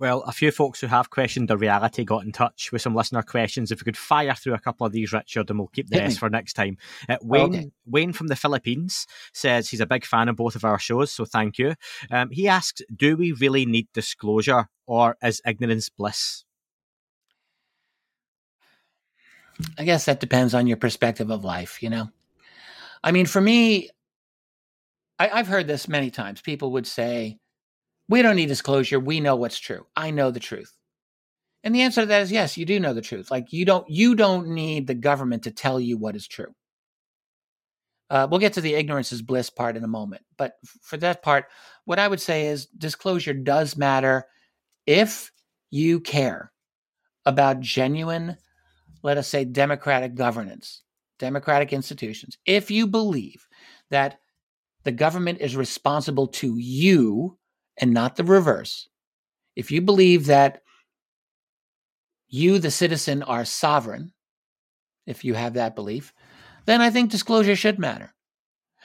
Well, 0.00 0.20
a 0.22 0.32
few 0.32 0.52
folks 0.52 0.80
who 0.80 0.86
have 0.86 1.10
questioned 1.10 1.48
the 1.48 1.56
reality 1.56 2.04
got 2.04 2.24
in 2.24 2.30
touch 2.30 2.70
with 2.70 2.82
some 2.82 2.94
listener 2.94 3.22
questions. 3.22 3.72
If 3.72 3.80
we 3.80 3.84
could 3.84 3.96
fire 3.96 4.34
through 4.34 4.54
a 4.54 4.60
couple 4.60 4.86
of 4.86 4.92
these, 4.92 5.12
Richard, 5.12 5.50
and 5.50 5.58
we'll 5.58 5.68
keep 5.68 5.88
the 5.90 5.98
rest 5.98 6.20
for 6.20 6.30
next 6.30 6.52
time. 6.52 6.76
Uh, 7.08 7.16
Wayne, 7.20 7.54
okay. 7.54 7.70
Wayne 7.84 8.12
from 8.12 8.28
the 8.28 8.36
Philippines 8.36 9.08
says 9.32 9.68
he's 9.68 9.80
a 9.80 9.86
big 9.86 10.04
fan 10.04 10.28
of 10.28 10.36
both 10.36 10.54
of 10.54 10.64
our 10.64 10.78
shows, 10.78 11.10
so 11.10 11.24
thank 11.24 11.58
you. 11.58 11.74
Um, 12.12 12.30
he 12.30 12.46
asks, 12.46 12.80
"Do 12.94 13.16
we 13.16 13.32
really 13.32 13.66
need 13.66 13.88
disclosure, 13.92 14.68
or 14.86 15.16
is 15.20 15.42
ignorance 15.44 15.88
bliss?" 15.88 16.44
I 19.76 19.84
guess 19.84 20.04
that 20.04 20.20
depends 20.20 20.54
on 20.54 20.68
your 20.68 20.76
perspective 20.76 21.30
of 21.30 21.44
life. 21.44 21.82
You 21.82 21.90
know, 21.90 22.10
I 23.02 23.10
mean, 23.10 23.26
for 23.26 23.40
me, 23.40 23.90
I, 25.18 25.28
I've 25.28 25.48
heard 25.48 25.66
this 25.66 25.88
many 25.88 26.10
times. 26.12 26.40
People 26.40 26.70
would 26.72 26.86
say 26.86 27.38
we 28.08 28.22
don't 28.22 28.36
need 28.36 28.46
disclosure. 28.46 28.98
We 28.98 29.20
know 29.20 29.36
what's 29.36 29.58
true. 29.58 29.86
I 29.96 30.10
know 30.10 30.30
the 30.30 30.40
truth. 30.40 30.72
And 31.64 31.74
the 31.74 31.82
answer 31.82 32.02
to 32.02 32.06
that 32.06 32.22
is 32.22 32.32
yes, 32.32 32.56
you 32.56 32.64
do 32.64 32.80
know 32.80 32.94
the 32.94 33.02
truth. 33.02 33.30
Like 33.30 33.52
you 33.52 33.64
don't 33.64 33.88
you 33.88 34.14
don't 34.14 34.48
need 34.48 34.86
the 34.86 34.94
government 34.94 35.42
to 35.44 35.50
tell 35.50 35.80
you 35.80 35.96
what 35.96 36.16
is 36.16 36.26
true. 36.26 36.54
Uh, 38.10 38.26
we'll 38.30 38.40
get 38.40 38.54
to 38.54 38.60
the 38.62 38.74
ignorance 38.74 39.12
is 39.12 39.20
bliss 39.20 39.50
part 39.50 39.76
in 39.76 39.84
a 39.84 39.88
moment. 39.88 40.22
But 40.38 40.54
for 40.80 40.96
that 40.98 41.22
part, 41.22 41.46
what 41.84 41.98
I 41.98 42.08
would 42.08 42.20
say 42.20 42.46
is 42.46 42.66
disclosure 42.66 43.34
does 43.34 43.76
matter 43.76 44.24
if 44.86 45.30
you 45.70 46.00
care 46.00 46.50
about 47.26 47.60
genuine, 47.60 48.38
let 49.02 49.18
us 49.18 49.28
say, 49.28 49.44
democratic 49.44 50.14
governance, 50.14 50.82
democratic 51.18 51.74
institutions. 51.74 52.38
If 52.46 52.70
you 52.70 52.86
believe 52.86 53.46
that 53.90 54.18
the 54.84 54.92
government 54.92 55.40
is 55.42 55.56
responsible 55.56 56.28
to 56.28 56.56
you 56.56 57.37
and 57.78 57.92
not 57.92 58.16
the 58.16 58.24
reverse, 58.24 58.88
if 59.56 59.70
you 59.70 59.80
believe 59.80 60.26
that 60.26 60.62
you, 62.28 62.58
the 62.58 62.70
citizen, 62.70 63.22
are 63.22 63.44
sovereign, 63.44 64.12
if 65.06 65.24
you 65.24 65.34
have 65.34 65.54
that 65.54 65.74
belief, 65.74 66.12
then 66.66 66.80
I 66.80 66.90
think 66.90 67.10
disclosure 67.10 67.56
should 67.56 67.78
matter. 67.78 68.14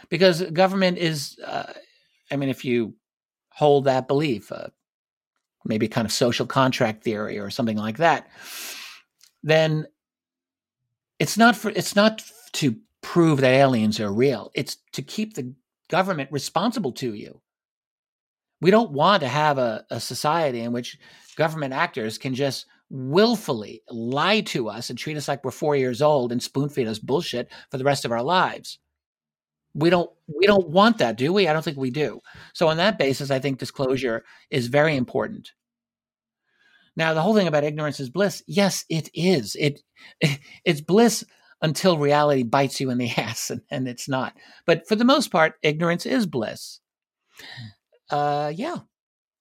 Because 0.09 0.41
government 0.41 0.97
is, 0.97 1.37
uh, 1.45 1.73
I 2.31 2.35
mean, 2.35 2.49
if 2.49 2.63
you 2.63 2.95
hold 3.49 3.85
that 3.85 4.07
belief, 4.07 4.51
uh, 4.51 4.67
maybe 5.65 5.87
kind 5.87 6.05
of 6.05 6.11
social 6.11 6.45
contract 6.45 7.03
theory 7.03 7.39
or 7.39 7.49
something 7.49 7.77
like 7.77 7.97
that, 7.97 8.27
then 9.43 9.85
it's 11.19 11.37
not 11.37 11.55
for 11.55 11.69
it's 11.69 11.95
not 11.95 12.23
to 12.53 12.77
prove 13.01 13.41
that 13.41 13.53
aliens 13.53 13.99
are 13.99 14.11
real. 14.11 14.51
It's 14.53 14.77
to 14.93 15.01
keep 15.01 15.35
the 15.35 15.53
government 15.89 16.31
responsible 16.31 16.91
to 16.93 17.13
you. 17.13 17.41
We 18.63 18.71
don't 18.71 18.91
want 18.91 19.21
to 19.23 19.27
have 19.27 19.57
a, 19.57 19.85
a 19.91 19.99
society 19.99 20.61
in 20.61 20.71
which 20.71 20.97
government 21.35 21.73
actors 21.73 22.17
can 22.17 22.33
just 22.33 22.65
willfully 22.89 23.81
lie 23.89 24.39
to 24.39 24.69
us 24.69 24.89
and 24.89 24.97
treat 24.97 25.17
us 25.17 25.27
like 25.27 25.43
we're 25.43 25.51
four 25.51 25.75
years 25.75 26.01
old 26.01 26.31
and 26.31 26.41
spoon 26.41 26.69
feed 26.69 26.87
us 26.87 26.97
bullshit 26.97 27.51
for 27.69 27.77
the 27.77 27.83
rest 27.83 28.05
of 28.05 28.13
our 28.13 28.23
lives. 28.23 28.79
We 29.73 29.89
don't 29.89 30.09
we 30.27 30.47
don't 30.47 30.69
want 30.69 30.99
that, 30.99 31.17
do 31.17 31.33
we? 31.33 31.45
I 31.45 31.51
don't 31.51 31.61
think 31.61 31.77
we 31.77 31.91
do. 31.91 32.21
So 32.53 32.69
on 32.69 32.77
that 32.77 32.97
basis, 32.97 33.31
I 33.31 33.39
think 33.39 33.59
disclosure 33.59 34.23
is 34.49 34.67
very 34.67 34.95
important. 34.95 35.51
Now, 36.95 37.13
the 37.13 37.21
whole 37.21 37.35
thing 37.35 37.47
about 37.47 37.65
ignorance 37.65 37.99
is 37.99 38.09
bliss. 38.09 38.43
Yes, 38.47 38.85
it 38.87 39.09
is. 39.13 39.57
It 39.59 39.81
it's 40.63 40.79
bliss 40.79 41.25
until 41.61 41.97
reality 41.97 42.43
bites 42.43 42.79
you 42.79 42.91
in 42.91 42.97
the 42.97 43.09
ass 43.17 43.49
and, 43.49 43.59
and 43.69 43.89
it's 43.89 44.07
not. 44.07 44.37
But 44.65 44.87
for 44.87 44.95
the 44.95 45.03
most 45.03 45.31
part, 45.31 45.55
ignorance 45.63 46.05
is 46.05 46.25
bliss 46.25 46.79
uh, 48.09 48.51
yeah, 48.55 48.77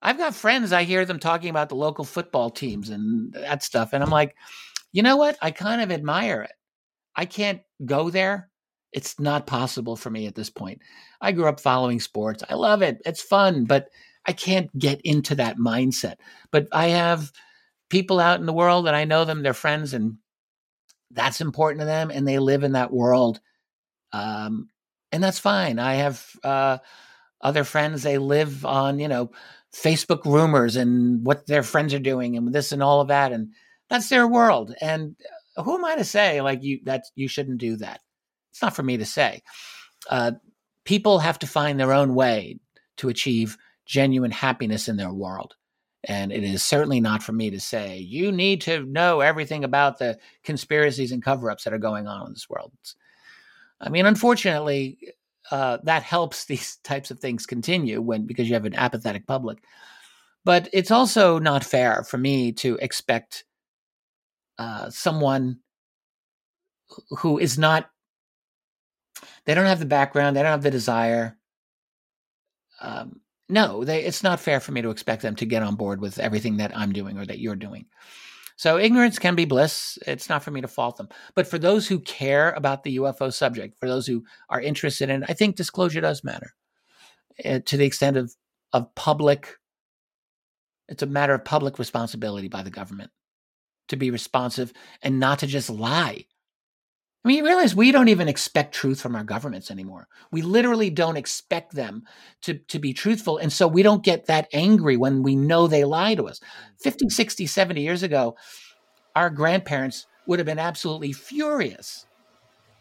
I've 0.00 0.18
got 0.18 0.34
friends. 0.34 0.72
I 0.72 0.84
hear 0.84 1.04
them 1.04 1.18
talking 1.18 1.50
about 1.50 1.68
the 1.68 1.76
local 1.76 2.04
football 2.04 2.50
teams 2.50 2.90
and 2.90 3.32
that 3.34 3.62
stuff, 3.62 3.92
and 3.92 4.02
I'm 4.02 4.10
like, 4.10 4.36
you 4.92 5.02
know 5.02 5.16
what? 5.16 5.36
I 5.40 5.50
kind 5.50 5.80
of 5.80 5.90
admire 5.90 6.42
it. 6.42 6.52
I 7.16 7.24
can't 7.24 7.60
go 7.84 8.10
there. 8.10 8.50
It's 8.92 9.18
not 9.18 9.46
possible 9.46 9.96
for 9.96 10.10
me 10.10 10.26
at 10.26 10.34
this 10.34 10.50
point. 10.50 10.82
I 11.20 11.32
grew 11.32 11.46
up 11.46 11.60
following 11.60 12.00
sports. 12.00 12.42
I 12.48 12.54
love 12.54 12.82
it. 12.82 13.00
It's 13.06 13.22
fun, 13.22 13.64
but 13.64 13.88
I 14.26 14.32
can't 14.32 14.76
get 14.78 15.00
into 15.02 15.34
that 15.36 15.56
mindset. 15.56 16.16
But 16.50 16.68
I 16.72 16.88
have 16.88 17.32
people 17.88 18.20
out 18.20 18.40
in 18.40 18.46
the 18.46 18.52
world 18.52 18.86
that 18.86 18.94
I 18.94 19.04
know 19.04 19.24
them, 19.24 19.42
they're 19.42 19.54
friends, 19.54 19.94
and 19.94 20.18
that's 21.10 21.40
important 21.40 21.80
to 21.80 21.86
them, 21.86 22.10
and 22.10 22.26
they 22.26 22.38
live 22.38 22.64
in 22.64 22.72
that 22.72 22.92
world. 22.92 23.40
Um, 24.12 24.68
and 25.10 25.22
that's 25.22 25.38
fine. 25.38 25.78
I 25.78 25.94
have 25.94 26.26
uh, 26.42 26.78
other 27.42 27.64
friends 27.64 28.02
they 28.02 28.18
live 28.18 28.64
on 28.64 28.98
you 28.98 29.08
know 29.08 29.30
facebook 29.74 30.24
rumors 30.24 30.76
and 30.76 31.24
what 31.24 31.46
their 31.46 31.62
friends 31.62 31.94
are 31.94 31.98
doing 31.98 32.36
and 32.36 32.52
this 32.52 32.72
and 32.72 32.82
all 32.82 33.00
of 33.00 33.08
that 33.08 33.32
and 33.32 33.52
that's 33.92 34.08
their 34.08 34.26
world. 34.26 34.74
And 34.80 35.16
uh, 35.56 35.62
who 35.62 35.76
am 35.76 35.84
i 35.84 35.94
to 35.96 36.04
say 36.04 36.40
like 36.40 36.62
you 36.62 36.80
that 36.84 37.04
you 37.14 37.28
shouldn't 37.28 37.58
do 37.58 37.76
that? 37.76 38.00
It's 38.50 38.62
not 38.62 38.74
for 38.74 38.82
me 38.82 38.96
to 38.96 39.04
say. 39.04 39.42
Uh, 40.08 40.32
people 40.84 41.18
have 41.18 41.38
to 41.40 41.46
find 41.46 41.78
their 41.78 41.92
own 41.92 42.14
way 42.14 42.58
to 42.96 43.10
achieve 43.10 43.58
genuine 43.84 44.30
happiness 44.30 44.88
in 44.88 44.96
their 44.96 45.12
world. 45.12 45.54
And 46.04 46.32
it 46.32 46.42
is 46.42 46.64
certainly 46.64 47.00
not 47.00 47.22
for 47.22 47.32
me 47.32 47.50
to 47.50 47.60
say 47.60 47.98
you 47.98 48.32
need 48.32 48.62
to 48.62 48.86
know 48.86 49.20
everything 49.20 49.62
about 49.62 49.98
the 49.98 50.18
conspiracies 50.42 51.12
and 51.12 51.22
cover-ups 51.22 51.64
that 51.64 51.74
are 51.74 51.78
going 51.78 52.06
on 52.06 52.26
in 52.26 52.32
this 52.32 52.48
world. 52.48 52.72
I 53.78 53.90
mean 53.90 54.06
unfortunately 54.06 54.98
uh, 55.52 55.76
that 55.84 56.02
helps 56.02 56.44
these 56.46 56.76
types 56.82 57.12
of 57.12 57.20
things 57.20 57.46
continue 57.46 58.00
when 58.00 58.26
because 58.26 58.48
you 58.48 58.54
have 58.54 58.64
an 58.64 58.74
apathetic 58.74 59.26
public. 59.26 59.62
But 60.44 60.68
it's 60.72 60.90
also 60.90 61.38
not 61.38 61.62
fair 61.62 62.02
for 62.02 62.18
me 62.18 62.50
to 62.54 62.76
expect 62.82 63.44
uh, 64.58 64.90
someone 64.90 65.60
who 67.18 67.38
is 67.38 67.58
not 67.58 67.88
they 69.44 69.54
don't 69.54 69.66
have 69.66 69.78
the 69.78 69.86
background, 69.86 70.36
they 70.36 70.42
don't 70.42 70.50
have 70.50 70.62
the 70.62 70.70
desire. 70.70 71.36
Um, 72.80 73.20
no, 73.48 73.84
they, 73.84 74.02
it's 74.04 74.22
not 74.22 74.40
fair 74.40 74.58
for 74.58 74.72
me 74.72 74.82
to 74.82 74.90
expect 74.90 75.22
them 75.22 75.36
to 75.36 75.46
get 75.46 75.62
on 75.62 75.76
board 75.76 76.00
with 76.00 76.18
everything 76.18 76.56
that 76.56 76.76
I'm 76.76 76.92
doing 76.92 77.18
or 77.18 77.26
that 77.26 77.38
you're 77.38 77.56
doing. 77.56 77.86
So 78.56 78.78
ignorance 78.78 79.18
can 79.18 79.34
be 79.34 79.44
bliss. 79.44 79.98
It's 80.06 80.28
not 80.28 80.42
for 80.42 80.50
me 80.50 80.60
to 80.60 80.68
fault 80.68 80.96
them. 80.96 81.08
But 81.34 81.46
for 81.46 81.58
those 81.58 81.88
who 81.88 82.00
care 82.00 82.52
about 82.52 82.82
the 82.82 82.98
UFO 82.98 83.32
subject, 83.32 83.78
for 83.80 83.88
those 83.88 84.06
who 84.06 84.24
are 84.48 84.60
interested 84.60 85.10
in 85.10 85.22
it, 85.22 85.30
I 85.30 85.34
think 85.34 85.56
disclosure 85.56 86.00
does 86.00 86.24
matter 86.24 86.52
uh, 87.44 87.60
to 87.66 87.76
the 87.76 87.84
extent 87.84 88.16
of, 88.16 88.34
of 88.72 88.94
public, 88.94 89.56
it's 90.88 91.02
a 91.02 91.06
matter 91.06 91.34
of 91.34 91.44
public 91.44 91.78
responsibility 91.78 92.48
by 92.48 92.62
the 92.62 92.70
government 92.70 93.10
to 93.88 93.96
be 93.96 94.10
responsive 94.10 94.72
and 95.02 95.18
not 95.18 95.40
to 95.40 95.46
just 95.46 95.70
lie. 95.70 96.26
I 97.24 97.28
mean, 97.28 97.38
you 97.38 97.44
realize 97.44 97.74
we 97.74 97.92
don't 97.92 98.08
even 98.08 98.26
expect 98.26 98.74
truth 98.74 99.00
from 99.00 99.14
our 99.14 99.22
governments 99.22 99.70
anymore. 99.70 100.08
We 100.32 100.42
literally 100.42 100.90
don't 100.90 101.16
expect 101.16 101.72
them 101.72 102.02
to, 102.42 102.54
to 102.54 102.80
be 102.80 102.92
truthful. 102.92 103.38
And 103.38 103.52
so 103.52 103.68
we 103.68 103.84
don't 103.84 104.02
get 104.02 104.26
that 104.26 104.48
angry 104.52 104.96
when 104.96 105.22
we 105.22 105.36
know 105.36 105.68
they 105.68 105.84
lie 105.84 106.16
to 106.16 106.26
us. 106.26 106.40
50, 106.80 107.10
60, 107.10 107.46
70 107.46 107.80
years 107.80 108.02
ago, 108.02 108.34
our 109.14 109.30
grandparents 109.30 110.06
would 110.26 110.40
have 110.40 110.46
been 110.46 110.58
absolutely 110.58 111.12
furious 111.12 112.06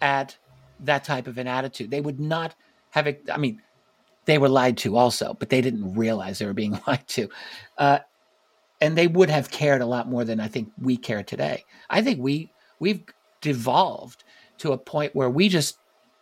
at 0.02 0.38
that 0.80 1.04
type 1.04 1.28
of 1.28 1.38
an 1.38 1.48
attitude. 1.48 1.92
They 1.92 2.02
would 2.02 2.20
not 2.20 2.56
have. 2.92 3.08
I 3.32 3.38
mean, 3.38 3.62
they 4.26 4.40
were 4.40 4.50
lied 4.50 4.78
to 4.78 4.98
also, 4.98 5.36
but 5.36 5.50
they 5.50 5.62
didn't 5.62 5.96
realize 5.96 6.40
they 6.40 6.46
were 6.48 6.54
being 6.54 6.80
lied 6.88 7.08
to. 7.10 7.30
Uh, 7.78 8.00
and 8.80 8.98
they 8.98 9.08
would 9.08 9.30
have 9.30 9.52
cared 9.52 9.82
a 9.82 9.86
lot 9.86 10.10
more 10.10 10.26
than 10.26 10.40
I 10.40 10.48
think 10.48 10.72
we 10.80 10.98
care 10.98 11.22
today. 11.22 11.64
I 11.90 12.02
think 12.02 12.20
we 12.20 12.52
we've 12.80 13.04
devolved 13.42 14.24
to 14.62 14.72
a 14.72 14.78
point 14.78 15.16
where 15.16 15.30
we 15.30 15.50
just 15.50 15.78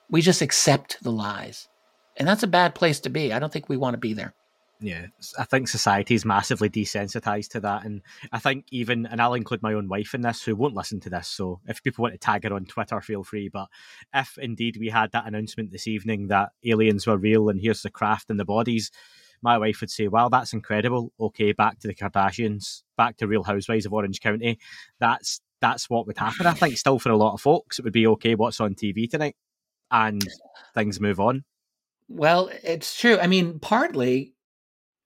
we 0.09 0.21
just 0.21 0.41
accept 0.41 1.01
the 1.03 1.11
lies. 1.11 1.67
And 2.17 2.27
that's 2.27 2.43
a 2.43 2.47
bad 2.47 2.75
place 2.75 2.99
to 3.01 3.09
be. 3.09 3.31
I 3.31 3.39
don't 3.39 3.53
think 3.53 3.69
we 3.69 3.77
want 3.77 3.93
to 3.93 3.99
be 3.99 4.13
there. 4.13 4.33
Yeah, 4.81 5.07
I 5.37 5.43
think 5.43 5.67
society 5.67 6.15
is 6.15 6.23
massively 6.23 6.69
desensitized 6.69 7.49
to 7.49 7.59
that, 7.59 7.83
and 7.83 8.01
I 8.31 8.39
think 8.39 8.65
even, 8.71 9.05
and 9.05 9.21
I'll 9.21 9.33
include 9.33 9.61
my 9.61 9.73
own 9.73 9.89
wife 9.89 10.13
in 10.13 10.21
this, 10.21 10.41
who 10.41 10.55
won't 10.55 10.73
listen 10.73 11.01
to 11.01 11.09
this. 11.09 11.27
So 11.27 11.59
if 11.67 11.83
people 11.83 12.03
want 12.03 12.13
to 12.13 12.17
tag 12.17 12.45
her 12.45 12.53
on 12.53 12.63
Twitter, 12.63 13.01
feel 13.01 13.25
free. 13.25 13.49
But 13.49 13.67
if 14.13 14.37
indeed 14.37 14.77
we 14.79 14.87
had 14.87 15.11
that 15.11 15.27
announcement 15.27 15.71
this 15.71 15.85
evening 15.85 16.27
that 16.27 16.51
aliens 16.63 17.05
were 17.05 17.17
real 17.17 17.49
and 17.49 17.59
here's 17.59 17.81
the 17.81 17.89
craft 17.89 18.29
and 18.29 18.39
the 18.39 18.45
bodies, 18.45 18.89
my 19.41 19.57
wife 19.57 19.81
would 19.81 19.91
say, 19.91 20.07
"Wow, 20.07 20.29
that's 20.29 20.53
incredible." 20.53 21.11
Okay, 21.19 21.51
back 21.51 21.79
to 21.79 21.89
the 21.89 21.95
Kardashians, 21.95 22.83
back 22.95 23.17
to 23.17 23.27
Real 23.27 23.43
Housewives 23.43 23.85
of 23.85 23.91
Orange 23.91 24.21
County. 24.21 24.59
That's 24.97 25.41
that's 25.61 25.89
what 25.89 26.07
would 26.07 26.17
happen. 26.17 26.45
I 26.45 26.53
think 26.53 26.77
still 26.77 26.99
for 26.99 27.11
a 27.11 27.17
lot 27.17 27.33
of 27.33 27.41
folks, 27.41 27.79
it 27.79 27.85
would 27.85 27.93
be 27.93 28.07
okay. 28.07 28.35
What's 28.35 28.59
on 28.59 28.75
TV 28.75 29.09
tonight, 29.09 29.35
and 29.91 30.25
things 30.73 30.99
move 30.99 31.19
on. 31.19 31.43
Well, 32.07 32.49
it's 32.63 32.99
true. 32.99 33.19
I 33.19 33.27
mean, 33.27 33.59
partly 33.59 34.33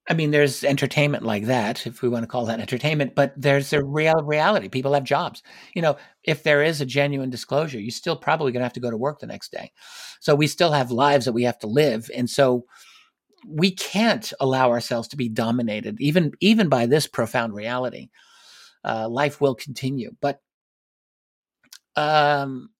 I 0.09 0.15
mean, 0.15 0.31
there's 0.31 0.65
entertainment 0.65 1.23
like 1.23 1.45
that, 1.45 1.87
if 1.87 2.01
we 2.01 2.09
want 2.09 2.23
to 2.23 2.27
call 2.27 2.45
that 2.47 2.59
entertainment, 2.59 3.15
but 3.15 3.33
there's 3.37 3.71
a 3.71 3.83
real 3.83 4.21
reality. 4.21 4.67
People 4.67 4.93
have 4.93 5.05
jobs. 5.05 5.41
You 5.73 5.81
know, 5.81 5.95
if 6.23 6.43
there 6.43 6.61
is 6.61 6.81
a 6.81 6.85
genuine 6.85 7.29
disclosure, 7.29 7.79
you're 7.79 7.91
still 7.91 8.17
probably 8.17 8.51
going 8.51 8.59
to 8.59 8.65
have 8.65 8.73
to 8.73 8.81
go 8.81 8.91
to 8.91 8.97
work 8.97 9.19
the 9.19 9.27
next 9.27 9.53
day. 9.53 9.71
So 10.19 10.35
we 10.35 10.47
still 10.47 10.73
have 10.73 10.91
lives 10.91 11.23
that 11.25 11.31
we 11.31 11.43
have 11.43 11.59
to 11.59 11.67
live. 11.67 12.11
And 12.13 12.29
so 12.29 12.65
we 13.47 13.71
can't 13.71 14.33
allow 14.41 14.71
ourselves 14.71 15.07
to 15.09 15.17
be 15.17 15.29
dominated, 15.29 16.01
even, 16.01 16.33
even 16.41 16.67
by 16.67 16.85
this 16.85 17.07
profound 17.07 17.53
reality. 17.53 18.09
Uh, 18.83 19.07
life 19.09 19.39
will 19.39 19.55
continue. 19.55 20.15
But 20.19 20.41
um, 21.95 22.71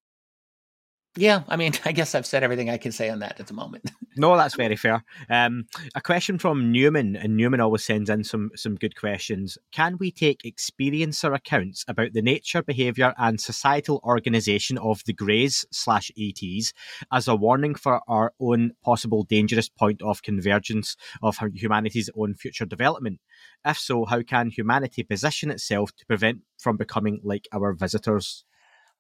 yeah, 1.16 1.44
I 1.48 1.58
mean, 1.58 1.74
I 1.86 1.92
guess 1.92 2.16
I've 2.16 2.26
said 2.26 2.44
everything 2.44 2.70
I 2.70 2.78
can 2.78 2.92
say 2.92 3.10
on 3.10 3.20
that 3.20 3.40
at 3.40 3.48
the 3.48 3.54
moment. 3.54 3.92
no, 4.18 4.36
that's 4.36 4.56
very 4.56 4.76
fair. 4.76 5.04
Um, 5.30 5.66
a 5.96 6.02
question 6.02 6.40
from 6.40 6.72
Newman, 6.72 7.16
and 7.16 7.38
Newman 7.38 7.60
always 7.60 7.84
sends 7.84 8.10
in 8.10 8.24
some 8.24 8.52
some 8.56 8.76
good 8.76 8.96
questions. 8.96 9.58
Can 9.72 9.98
we 10.00 10.12
take 10.12 10.42
experiencer 10.44 11.36
accounts 11.36 11.86
about 11.88 12.14
the 12.14 12.22
nature, 12.22 12.64
behaviour, 12.64 13.14
and 13.18 13.40
societal 13.40 14.02
organisation 14.04 14.78
of 14.78 15.04
the 15.06 15.14
Greys 15.14 15.66
slash 15.72 16.12
ETs 16.18 16.74
as 17.12 17.28
a 17.28 17.36
warning 17.36 17.76
for 17.76 18.02
our 18.08 18.34
own 18.40 18.72
possible 18.84 19.24
dangerous 19.24 19.70
point 19.70 20.02
of 20.02 20.24
convergence 20.24 20.96
of 21.22 21.38
humanity's 21.54 22.10
own 22.18 22.34
future 22.34 22.66
development? 22.66 23.20
If 23.66 23.78
so, 23.78 24.06
how 24.06 24.24
can 24.24 24.50
humanity 24.50 25.04
position 25.04 25.52
itself 25.52 25.96
to 25.98 26.06
prevent 26.06 26.40
from 26.58 26.78
becoming 26.78 27.20
like 27.24 27.48
our 27.54 27.74
visitors? 27.74 28.46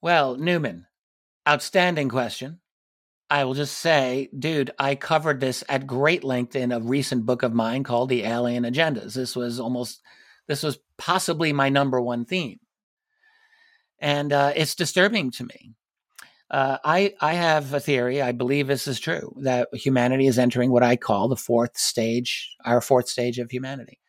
Well, 0.01 0.35
Newman, 0.35 0.85
Outstanding 1.47 2.09
question. 2.09 2.59
I 3.29 3.43
will 3.45 3.53
just 3.53 3.77
say, 3.77 4.29
dude, 4.37 4.71
I 4.77 4.95
covered 4.95 5.39
this 5.39 5.63
at 5.67 5.87
great 5.87 6.23
length 6.23 6.55
in 6.55 6.71
a 6.71 6.79
recent 6.79 7.25
book 7.25 7.43
of 7.43 7.53
mine 7.53 7.83
called 7.83 8.09
The 8.09 8.23
Alien 8.23 8.63
Agendas. 8.63 9.13
This 9.13 9.35
was 9.35 9.59
almost, 9.59 10.01
this 10.47 10.63
was 10.63 10.79
possibly 10.97 11.51
my 11.51 11.69
number 11.69 11.99
one 11.99 12.25
theme. 12.25 12.59
And 13.99 14.31
uh, 14.31 14.53
it's 14.55 14.75
disturbing 14.75 15.31
to 15.31 15.45
me. 15.45 15.73
Uh, 16.51 16.77
I, 16.83 17.15
I 17.19 17.33
have 17.33 17.73
a 17.73 17.79
theory, 17.79 18.21
I 18.21 18.31
believe 18.31 18.67
this 18.67 18.87
is 18.87 18.99
true, 18.99 19.33
that 19.41 19.69
humanity 19.73 20.27
is 20.27 20.37
entering 20.37 20.71
what 20.71 20.83
I 20.83 20.95
call 20.95 21.27
the 21.27 21.35
fourth 21.35 21.77
stage, 21.77 22.55
our 22.63 22.79
fourth 22.79 23.09
stage 23.09 23.39
of 23.39 23.49
humanity. 23.49 23.99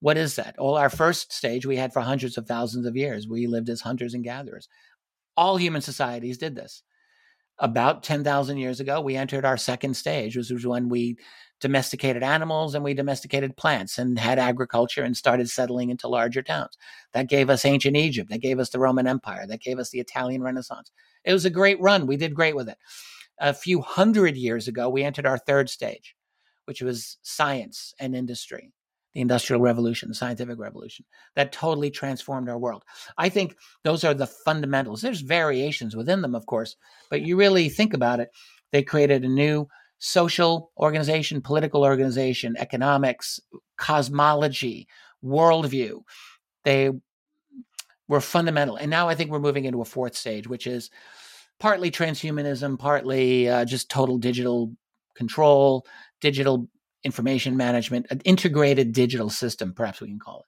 What 0.00 0.16
is 0.16 0.36
that? 0.36 0.54
Well, 0.58 0.76
our 0.76 0.90
first 0.90 1.32
stage 1.32 1.66
we 1.66 1.76
had 1.76 1.92
for 1.92 2.00
hundreds 2.00 2.38
of 2.38 2.46
thousands 2.46 2.86
of 2.86 2.96
years. 2.96 3.26
We 3.26 3.48
lived 3.48 3.68
as 3.68 3.80
hunters 3.80 4.14
and 4.14 4.22
gatherers 4.22 4.68
all 5.38 5.56
human 5.56 5.80
societies 5.80 6.36
did 6.36 6.56
this. 6.56 6.82
About 7.60 8.02
10,000 8.02 8.58
years 8.58 8.80
ago, 8.80 9.00
we 9.00 9.14
entered 9.14 9.44
our 9.44 9.56
second 9.56 9.94
stage, 9.94 10.36
which 10.36 10.50
was 10.50 10.66
when 10.66 10.88
we 10.88 11.16
domesticated 11.60 12.24
animals 12.24 12.74
and 12.74 12.82
we 12.82 12.92
domesticated 12.92 13.56
plants 13.56 13.98
and 13.98 14.18
had 14.18 14.40
agriculture 14.40 15.02
and 15.04 15.16
started 15.16 15.48
settling 15.48 15.90
into 15.90 16.08
larger 16.08 16.42
towns. 16.42 16.76
That 17.12 17.28
gave 17.28 17.50
us 17.50 17.64
ancient 17.64 17.96
Egypt. 17.96 18.30
That 18.30 18.40
gave 18.40 18.58
us 18.58 18.70
the 18.70 18.80
Roman 18.80 19.06
Empire. 19.06 19.46
That 19.46 19.60
gave 19.60 19.78
us 19.78 19.90
the 19.90 20.00
Italian 20.00 20.42
Renaissance. 20.42 20.90
It 21.24 21.32
was 21.32 21.44
a 21.44 21.50
great 21.50 21.80
run. 21.80 22.06
We 22.06 22.16
did 22.16 22.34
great 22.34 22.56
with 22.56 22.68
it. 22.68 22.78
A 23.38 23.54
few 23.54 23.80
hundred 23.80 24.36
years 24.36 24.66
ago, 24.66 24.88
we 24.88 25.04
entered 25.04 25.26
our 25.26 25.38
third 25.38 25.70
stage, 25.70 26.16
which 26.64 26.82
was 26.82 27.18
science 27.22 27.94
and 28.00 28.16
industry 28.16 28.72
the 29.18 29.22
Industrial 29.22 29.60
Revolution, 29.60 30.08
the 30.08 30.14
Scientific 30.14 30.60
Revolution, 30.60 31.04
that 31.34 31.50
totally 31.50 31.90
transformed 31.90 32.48
our 32.48 32.56
world. 32.56 32.84
I 33.16 33.28
think 33.28 33.56
those 33.82 34.04
are 34.04 34.14
the 34.14 34.28
fundamentals. 34.28 35.02
There's 35.02 35.22
variations 35.22 35.96
within 35.96 36.22
them, 36.22 36.36
of 36.36 36.46
course, 36.46 36.76
but 37.10 37.22
you 37.22 37.36
really 37.36 37.68
think 37.68 37.94
about 37.94 38.20
it, 38.20 38.30
they 38.70 38.84
created 38.84 39.24
a 39.24 39.28
new 39.28 39.66
social 39.98 40.70
organization, 40.78 41.40
political 41.40 41.82
organization, 41.82 42.54
economics, 42.58 43.40
cosmology, 43.76 44.86
worldview. 45.24 46.02
They 46.62 46.92
were 48.06 48.20
fundamental. 48.20 48.76
And 48.76 48.88
now 48.88 49.08
I 49.08 49.16
think 49.16 49.32
we're 49.32 49.40
moving 49.40 49.64
into 49.64 49.80
a 49.80 49.84
fourth 49.84 50.14
stage, 50.14 50.46
which 50.46 50.68
is 50.68 50.90
partly 51.58 51.90
transhumanism, 51.90 52.78
partly 52.78 53.48
uh, 53.48 53.64
just 53.64 53.90
total 53.90 54.16
digital 54.16 54.76
control, 55.16 55.84
digital 56.20 56.68
information 57.04 57.56
management, 57.56 58.06
an 58.10 58.20
integrated 58.24 58.92
digital 58.92 59.30
system, 59.30 59.72
perhaps 59.72 60.00
we 60.00 60.08
can 60.08 60.18
call 60.18 60.40
it. 60.40 60.46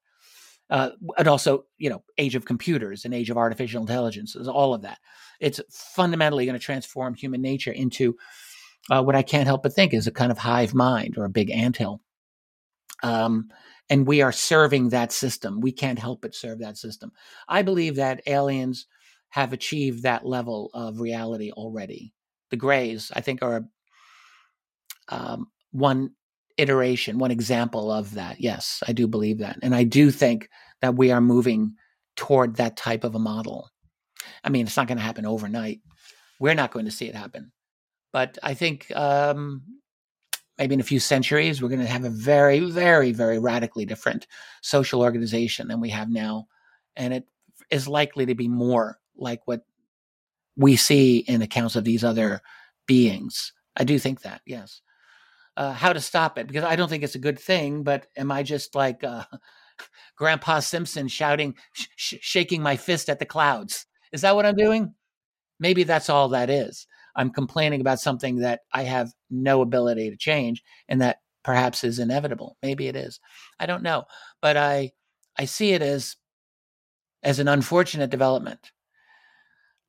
Uh, 0.71 0.91
and 1.19 1.27
also, 1.27 1.65
you 1.79 1.91
know, 1.91 2.03
age 2.17 2.37
of 2.37 2.45
computers 2.45 3.05
and 3.05 3.13
age 3.13 3.29
of 3.29 3.37
artificial 3.37 3.81
intelligence, 3.81 4.37
all 4.37 4.73
of 4.73 4.83
that. 4.83 4.99
It's 5.41 5.61
fundamentally 5.71 6.45
going 6.47 6.59
to 6.59 6.65
transform 6.65 7.15
human 7.15 7.43
nature 7.43 7.73
into 7.73 8.17
uh, 8.89 9.03
what 9.03 9.17
I 9.17 9.23
can't 9.23 9.47
help 9.47 9.65
but 9.65 9.73
think 9.73 9.93
is 9.93 10.07
a 10.07 10.13
kind 10.13 10.31
of 10.31 10.39
hive 10.39 10.73
mind 10.73 11.19
or 11.19 11.25
a 11.25 11.31
big 11.31 11.51
anthill. 11.51 12.01
Um, 13.03 13.51
and 13.89 14.07
we 14.07 14.23
are 14.23 14.33
serving 14.33 14.91
that 14.91 15.11
system. 15.11 15.61
We 15.61 15.73
can't 15.73 15.99
help 15.99 16.23
but 16.23 16.35
serve 16.35 16.61
that 16.61 16.77
system. 16.77 17.11
I 17.49 17.63
believe 17.63 17.97
that 17.97 18.23
aliens 18.27 18.87
have 19.31 19.53
achieved 19.53 20.03
that 20.03 20.25
level 20.25 20.71
of 20.73 21.01
reality 21.01 21.51
already. 21.51 22.13
The 22.51 22.57
Greys, 22.57 23.11
I 23.15 23.21
think, 23.21 23.43
are 23.43 23.65
um, 25.09 25.49
one 25.73 26.13
iteration, 26.61 27.19
one 27.19 27.31
example 27.31 27.91
of 27.91 28.15
that. 28.15 28.41
Yes, 28.41 28.83
I 28.87 28.93
do 28.93 29.07
believe 29.07 29.39
that. 29.39 29.59
And 29.63 29.75
I 29.75 29.85
do 29.85 30.11
think 30.11 30.49
that 30.81 30.95
we 30.95 31.11
are 31.11 31.21
moving 31.21 31.75
toward 32.17 32.57
that 32.57 32.77
type 32.77 33.05
of 33.05 33.15
a 33.15 33.19
model. 33.19 33.71
I 34.45 34.51
mean, 34.51 34.67
it's 34.67 34.77
not 34.77 34.87
going 34.87 34.99
to 34.99 35.05
happen 35.05 35.27
overnight. 35.27 35.81
We're 36.39 36.55
not 36.55 36.73
going 36.73 36.85
to 36.85 36.91
see 36.91 37.07
it 37.07 37.15
happen. 37.15 37.53
But 38.13 38.39
I 38.43 38.55
think 38.55 38.95
um, 38.97 39.63
maybe 40.59 40.75
in 40.75 40.81
a 40.81 40.85
few 40.85 41.01
centuries, 41.01 41.63
we're 41.63 41.69
going 41.69 41.81
to 41.81 41.87
have 41.87 42.05
a 42.05 42.11
very, 42.11 42.61
very, 42.61 43.13
very 43.13 43.39
radically 43.39 43.87
different 43.87 44.27
social 44.63 45.03
organization 45.03 45.69
than 45.69 45.81
we 45.81 45.91
have 45.91 46.11
now. 46.11 46.47
And 46.97 47.15
it 47.15 47.27
is 47.71 47.89
likely 47.89 48.27
to 48.27 48.35
be 48.35 48.49
more 48.49 48.99
like 49.17 49.41
what 49.47 49.65
we 50.57 50.77
see 50.77 51.19
in 51.19 51.43
accounts 51.43 51.77
of 51.77 51.85
these 51.85 52.05
other 52.05 52.43
beings. 52.87 53.53
I 53.77 53.85
do 53.85 53.99
think 53.99 54.23
that, 54.23 54.43
yes 54.45 54.83
uh, 55.61 55.75
how 55.75 55.93
to 55.93 56.01
stop 56.01 56.39
it 56.39 56.47
because 56.47 56.65
I 56.65 56.75
don't 56.75 56.89
think 56.89 57.03
it's 57.03 57.17
a 57.17 57.19
good 57.19 57.39
thing. 57.39 57.83
But 57.83 58.07
am 58.17 58.33
I 58.33 58.43
just 58.43 58.75
like 58.75 59.05
uh, 59.05 59.25
Grandpa 60.17 60.61
Simpson 60.61 61.07
shouting, 61.07 61.55
sh- 61.75 62.15
shaking 62.23 62.63
my 62.63 62.79
fist 62.79 63.11
at 63.11 63.19
the 63.19 63.27
clouds? 63.27 63.85
Is 64.11 64.23
that 64.23 64.35
what 64.35 64.47
I'm 64.47 64.57
doing? 64.57 64.95
Maybe 65.59 65.83
that's 65.83 66.09
all 66.09 66.31
that 66.31 66.49
is. 66.49 66.87
I'm 67.15 67.29
complaining 67.29 67.83
about 67.83 68.01
something 68.01 68.37
that 68.37 68.61
I 68.73 68.85
have 68.85 69.13
no 69.29 69.61
ability 69.61 70.09
to 70.09 70.17
change 70.17 70.63
and 70.89 71.03
that 71.03 71.19
perhaps 71.45 71.85
is 71.85 71.99
inevitable. 71.99 72.57
Maybe 72.63 72.89
it 72.89 72.97
is. 72.97 73.21
I 73.59 73.67
don't 73.67 73.83
know, 73.83 74.05
but 74.41 74.57
I 74.57 74.93
I 75.37 75.45
see 75.45 75.73
it 75.73 75.83
as 75.83 76.17
as 77.23 77.39
an 77.39 77.49
unfortunate 77.49 78.09
development. 78.09 78.73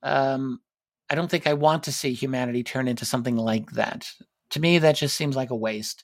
Um, 0.03 0.59
I 1.09 1.15
don't 1.15 1.31
think 1.31 1.47
I 1.47 1.53
want 1.53 1.83
to 1.83 1.93
see 1.93 2.11
humanity 2.11 2.61
turn 2.61 2.89
into 2.89 3.05
something 3.05 3.37
like 3.37 3.71
that 3.71 4.11
to 4.51 4.59
me 4.59 4.77
that 4.77 4.95
just 4.95 5.17
seems 5.17 5.35
like 5.35 5.49
a 5.49 5.55
waste 5.55 6.03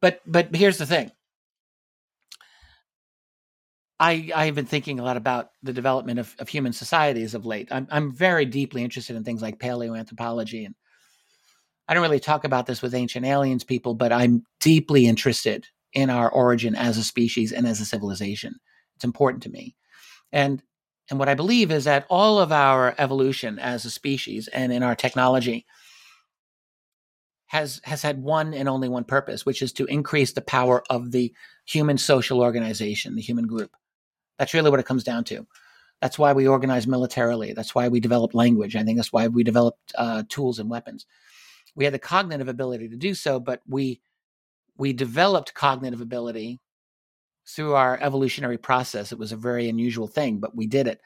but 0.00 0.20
but 0.26 0.54
here's 0.54 0.78
the 0.78 0.86
thing 0.86 1.10
I, 4.00 4.30
I've 4.34 4.54
been 4.54 4.64
thinking 4.64 4.98
a 4.98 5.04
lot 5.04 5.18
about 5.18 5.50
the 5.62 5.74
development 5.74 6.18
of, 6.18 6.34
of 6.38 6.48
human 6.48 6.72
societies 6.72 7.34
of 7.34 7.44
late. 7.44 7.68
I'm, 7.70 7.86
I'm 7.90 8.10
very 8.10 8.46
deeply 8.46 8.82
interested 8.82 9.14
in 9.14 9.24
things 9.24 9.42
like 9.42 9.58
paleoanthropology. 9.58 10.64
And 10.64 10.74
I 11.86 11.92
don't 11.92 12.02
really 12.02 12.18
talk 12.18 12.44
about 12.44 12.64
this 12.64 12.80
with 12.80 12.94
ancient 12.94 13.26
aliens 13.26 13.62
people, 13.62 13.94
but 13.94 14.10
I'm 14.10 14.44
deeply 14.58 15.06
interested 15.06 15.66
in 15.92 16.08
our 16.08 16.30
origin 16.30 16.74
as 16.74 16.96
a 16.96 17.04
species 17.04 17.52
and 17.52 17.66
as 17.66 17.78
a 17.78 17.84
civilization. 17.84 18.54
It's 18.96 19.04
important 19.04 19.42
to 19.42 19.50
me. 19.50 19.76
And 20.32 20.62
and 21.10 21.18
what 21.18 21.28
I 21.28 21.34
believe 21.34 21.72
is 21.72 21.84
that 21.84 22.06
all 22.08 22.38
of 22.38 22.52
our 22.52 22.94
evolution 22.96 23.58
as 23.58 23.84
a 23.84 23.90
species 23.90 24.46
and 24.46 24.72
in 24.72 24.84
our 24.84 24.94
technology 24.94 25.66
has 27.50 27.80
has 27.82 28.00
had 28.00 28.22
one 28.22 28.54
and 28.54 28.68
only 28.68 28.88
one 28.88 29.02
purpose, 29.02 29.44
which 29.44 29.60
is 29.60 29.72
to 29.72 29.84
increase 29.86 30.32
the 30.32 30.40
power 30.40 30.84
of 30.88 31.10
the 31.10 31.34
human 31.64 31.98
social 31.98 32.40
organization, 32.40 33.16
the 33.16 33.20
human 33.20 33.48
group. 33.48 33.72
That's 34.38 34.54
really 34.54 34.70
what 34.70 34.78
it 34.78 34.86
comes 34.86 35.02
down 35.02 35.24
to. 35.24 35.44
That's 36.00 36.16
why 36.16 36.32
we 36.32 36.46
organize 36.46 36.86
militarily. 36.86 37.52
That's 37.52 37.74
why 37.74 37.88
we 37.88 37.98
develop 37.98 38.34
language. 38.34 38.76
I 38.76 38.84
think 38.84 38.98
that's 38.98 39.12
why 39.12 39.26
we 39.26 39.42
developed 39.42 39.92
uh, 39.96 40.22
tools 40.28 40.60
and 40.60 40.70
weapons. 40.70 41.06
We 41.74 41.82
had 41.82 41.92
the 41.92 41.98
cognitive 41.98 42.46
ability 42.46 42.88
to 42.88 42.96
do 42.96 43.14
so, 43.14 43.40
but 43.40 43.62
we 43.66 44.00
we 44.78 44.92
developed 44.92 45.52
cognitive 45.52 46.00
ability 46.00 46.60
through 47.48 47.74
our 47.74 47.98
evolutionary 48.00 48.58
process. 48.58 49.10
It 49.10 49.18
was 49.18 49.32
a 49.32 49.36
very 49.36 49.68
unusual 49.68 50.06
thing, 50.06 50.38
but 50.38 50.54
we 50.54 50.68
did 50.68 50.86
it, 50.86 51.00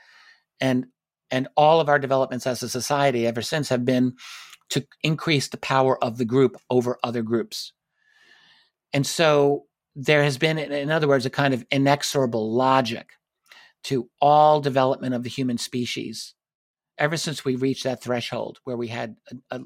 and 0.60 0.88
and 1.30 1.48
all 1.56 1.80
of 1.80 1.88
our 1.88 1.98
developments 1.98 2.46
as 2.46 2.62
a 2.62 2.68
society 2.68 3.26
ever 3.26 3.40
since 3.40 3.70
have 3.70 3.86
been 3.86 4.16
to 4.70 4.86
increase 5.02 5.48
the 5.48 5.56
power 5.56 6.02
of 6.02 6.18
the 6.18 6.24
group 6.24 6.56
over 6.70 6.98
other 7.02 7.22
groups. 7.22 7.72
And 8.92 9.06
so 9.06 9.66
there 9.96 10.22
has 10.22 10.38
been, 10.38 10.58
in 10.58 10.90
other 10.90 11.08
words, 11.08 11.26
a 11.26 11.30
kind 11.30 11.54
of 11.54 11.64
inexorable 11.70 12.52
logic 12.52 13.10
to 13.84 14.08
all 14.20 14.60
development 14.60 15.14
of 15.14 15.22
the 15.22 15.28
human 15.28 15.58
species 15.58 16.34
ever 16.98 17.16
since 17.16 17.44
we 17.44 17.56
reached 17.56 17.84
that 17.84 18.02
threshold 18.02 18.58
where 18.64 18.76
we 18.76 18.88
had 18.88 19.16
a, 19.50 19.56
a, 19.56 19.60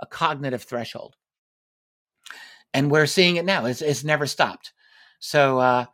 a 0.00 0.06
cognitive 0.06 0.62
threshold. 0.62 1.16
And 2.72 2.90
we're 2.90 3.06
seeing 3.06 3.36
it 3.36 3.44
now. 3.44 3.66
It's, 3.66 3.82
it's 3.82 4.04
never 4.04 4.26
stopped. 4.26 4.72
So, 5.18 5.58
uh, 5.58 5.86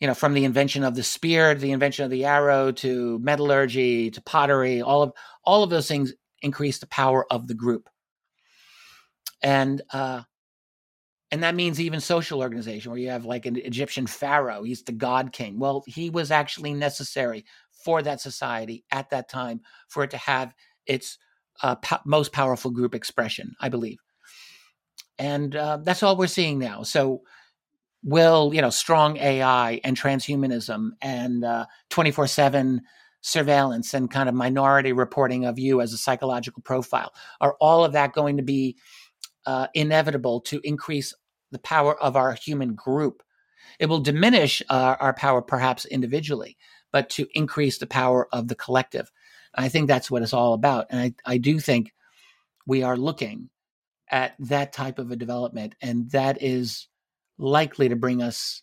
you 0.00 0.06
know, 0.06 0.14
from 0.14 0.34
the 0.34 0.44
invention 0.44 0.84
of 0.84 0.94
the 0.94 1.02
spear, 1.02 1.54
to 1.54 1.60
the 1.60 1.72
invention 1.72 2.04
of 2.04 2.10
the 2.10 2.24
arrow, 2.24 2.70
to 2.72 3.18
metallurgy, 3.18 4.10
to 4.10 4.20
pottery, 4.22 4.82
all 4.82 5.02
of 5.02 5.12
all 5.44 5.62
of 5.62 5.70
those 5.70 5.88
things 5.88 6.12
increase 6.46 6.78
the 6.78 6.86
power 6.86 7.30
of 7.30 7.46
the 7.46 7.54
group. 7.54 7.90
And 9.42 9.82
uh, 9.92 10.22
and 11.30 11.42
that 11.42 11.54
means 11.54 11.80
even 11.80 12.00
social 12.00 12.40
organization 12.40 12.90
where 12.90 13.00
you 13.00 13.10
have 13.10 13.24
like 13.24 13.46
an 13.46 13.56
egyptian 13.56 14.06
pharaoh 14.06 14.62
he's 14.62 14.82
the 14.84 14.92
god 14.92 15.32
king. 15.32 15.58
Well 15.58 15.84
he 15.86 16.08
was 16.08 16.30
actually 16.30 16.72
necessary 16.72 17.44
for 17.84 18.00
that 18.02 18.20
society 18.20 18.84
at 18.90 19.10
that 19.10 19.28
time 19.28 19.60
for 19.88 20.04
it 20.04 20.10
to 20.12 20.16
have 20.16 20.54
its 20.86 21.18
uh, 21.62 21.74
po- 21.76 21.98
most 22.06 22.32
powerful 22.32 22.70
group 22.70 22.94
expression 22.94 23.54
i 23.60 23.68
believe. 23.68 23.98
And 25.18 25.56
uh, 25.56 25.78
that's 25.82 26.02
all 26.02 26.16
we're 26.16 26.26
seeing 26.26 26.58
now. 26.58 26.82
So 26.82 27.22
will 28.02 28.54
you 28.54 28.62
know 28.62 28.70
strong 28.70 29.16
ai 29.16 29.80
and 29.82 29.96
transhumanism 29.96 30.90
and 31.02 31.42
24-7 31.90 32.78
uh, 32.78 32.80
surveillance 33.26 33.92
and 33.92 34.08
kind 34.08 34.28
of 34.28 34.36
minority 34.36 34.92
reporting 34.92 35.44
of 35.44 35.58
you 35.58 35.80
as 35.80 35.92
a 35.92 35.98
psychological 35.98 36.62
profile 36.62 37.12
are 37.40 37.56
all 37.60 37.84
of 37.84 37.92
that 37.92 38.12
going 38.12 38.36
to 38.36 38.42
be 38.42 38.76
uh, 39.46 39.66
inevitable 39.74 40.40
to 40.40 40.60
increase 40.62 41.12
the 41.50 41.58
power 41.58 42.00
of 42.00 42.14
our 42.14 42.34
human 42.34 42.74
group. 42.74 43.24
It 43.80 43.86
will 43.86 43.98
diminish 43.98 44.62
uh, 44.70 44.94
our 45.00 45.12
power 45.12 45.42
perhaps 45.42 45.84
individually, 45.86 46.56
but 46.92 47.10
to 47.10 47.26
increase 47.34 47.78
the 47.78 47.86
power 47.88 48.28
of 48.32 48.46
the 48.46 48.54
collective. 48.54 49.10
I 49.56 49.70
think 49.70 49.88
that's 49.88 50.08
what 50.08 50.22
it's 50.22 50.32
all 50.32 50.54
about. 50.54 50.86
And 50.90 51.00
I, 51.00 51.14
I 51.24 51.38
do 51.38 51.58
think 51.58 51.92
we 52.64 52.84
are 52.84 52.96
looking 52.96 53.50
at 54.08 54.34
that 54.38 54.72
type 54.72 55.00
of 55.00 55.10
a 55.10 55.16
development, 55.16 55.74
and 55.82 56.08
that 56.12 56.40
is 56.40 56.86
likely 57.38 57.88
to 57.88 57.96
bring 57.96 58.22
us 58.22 58.62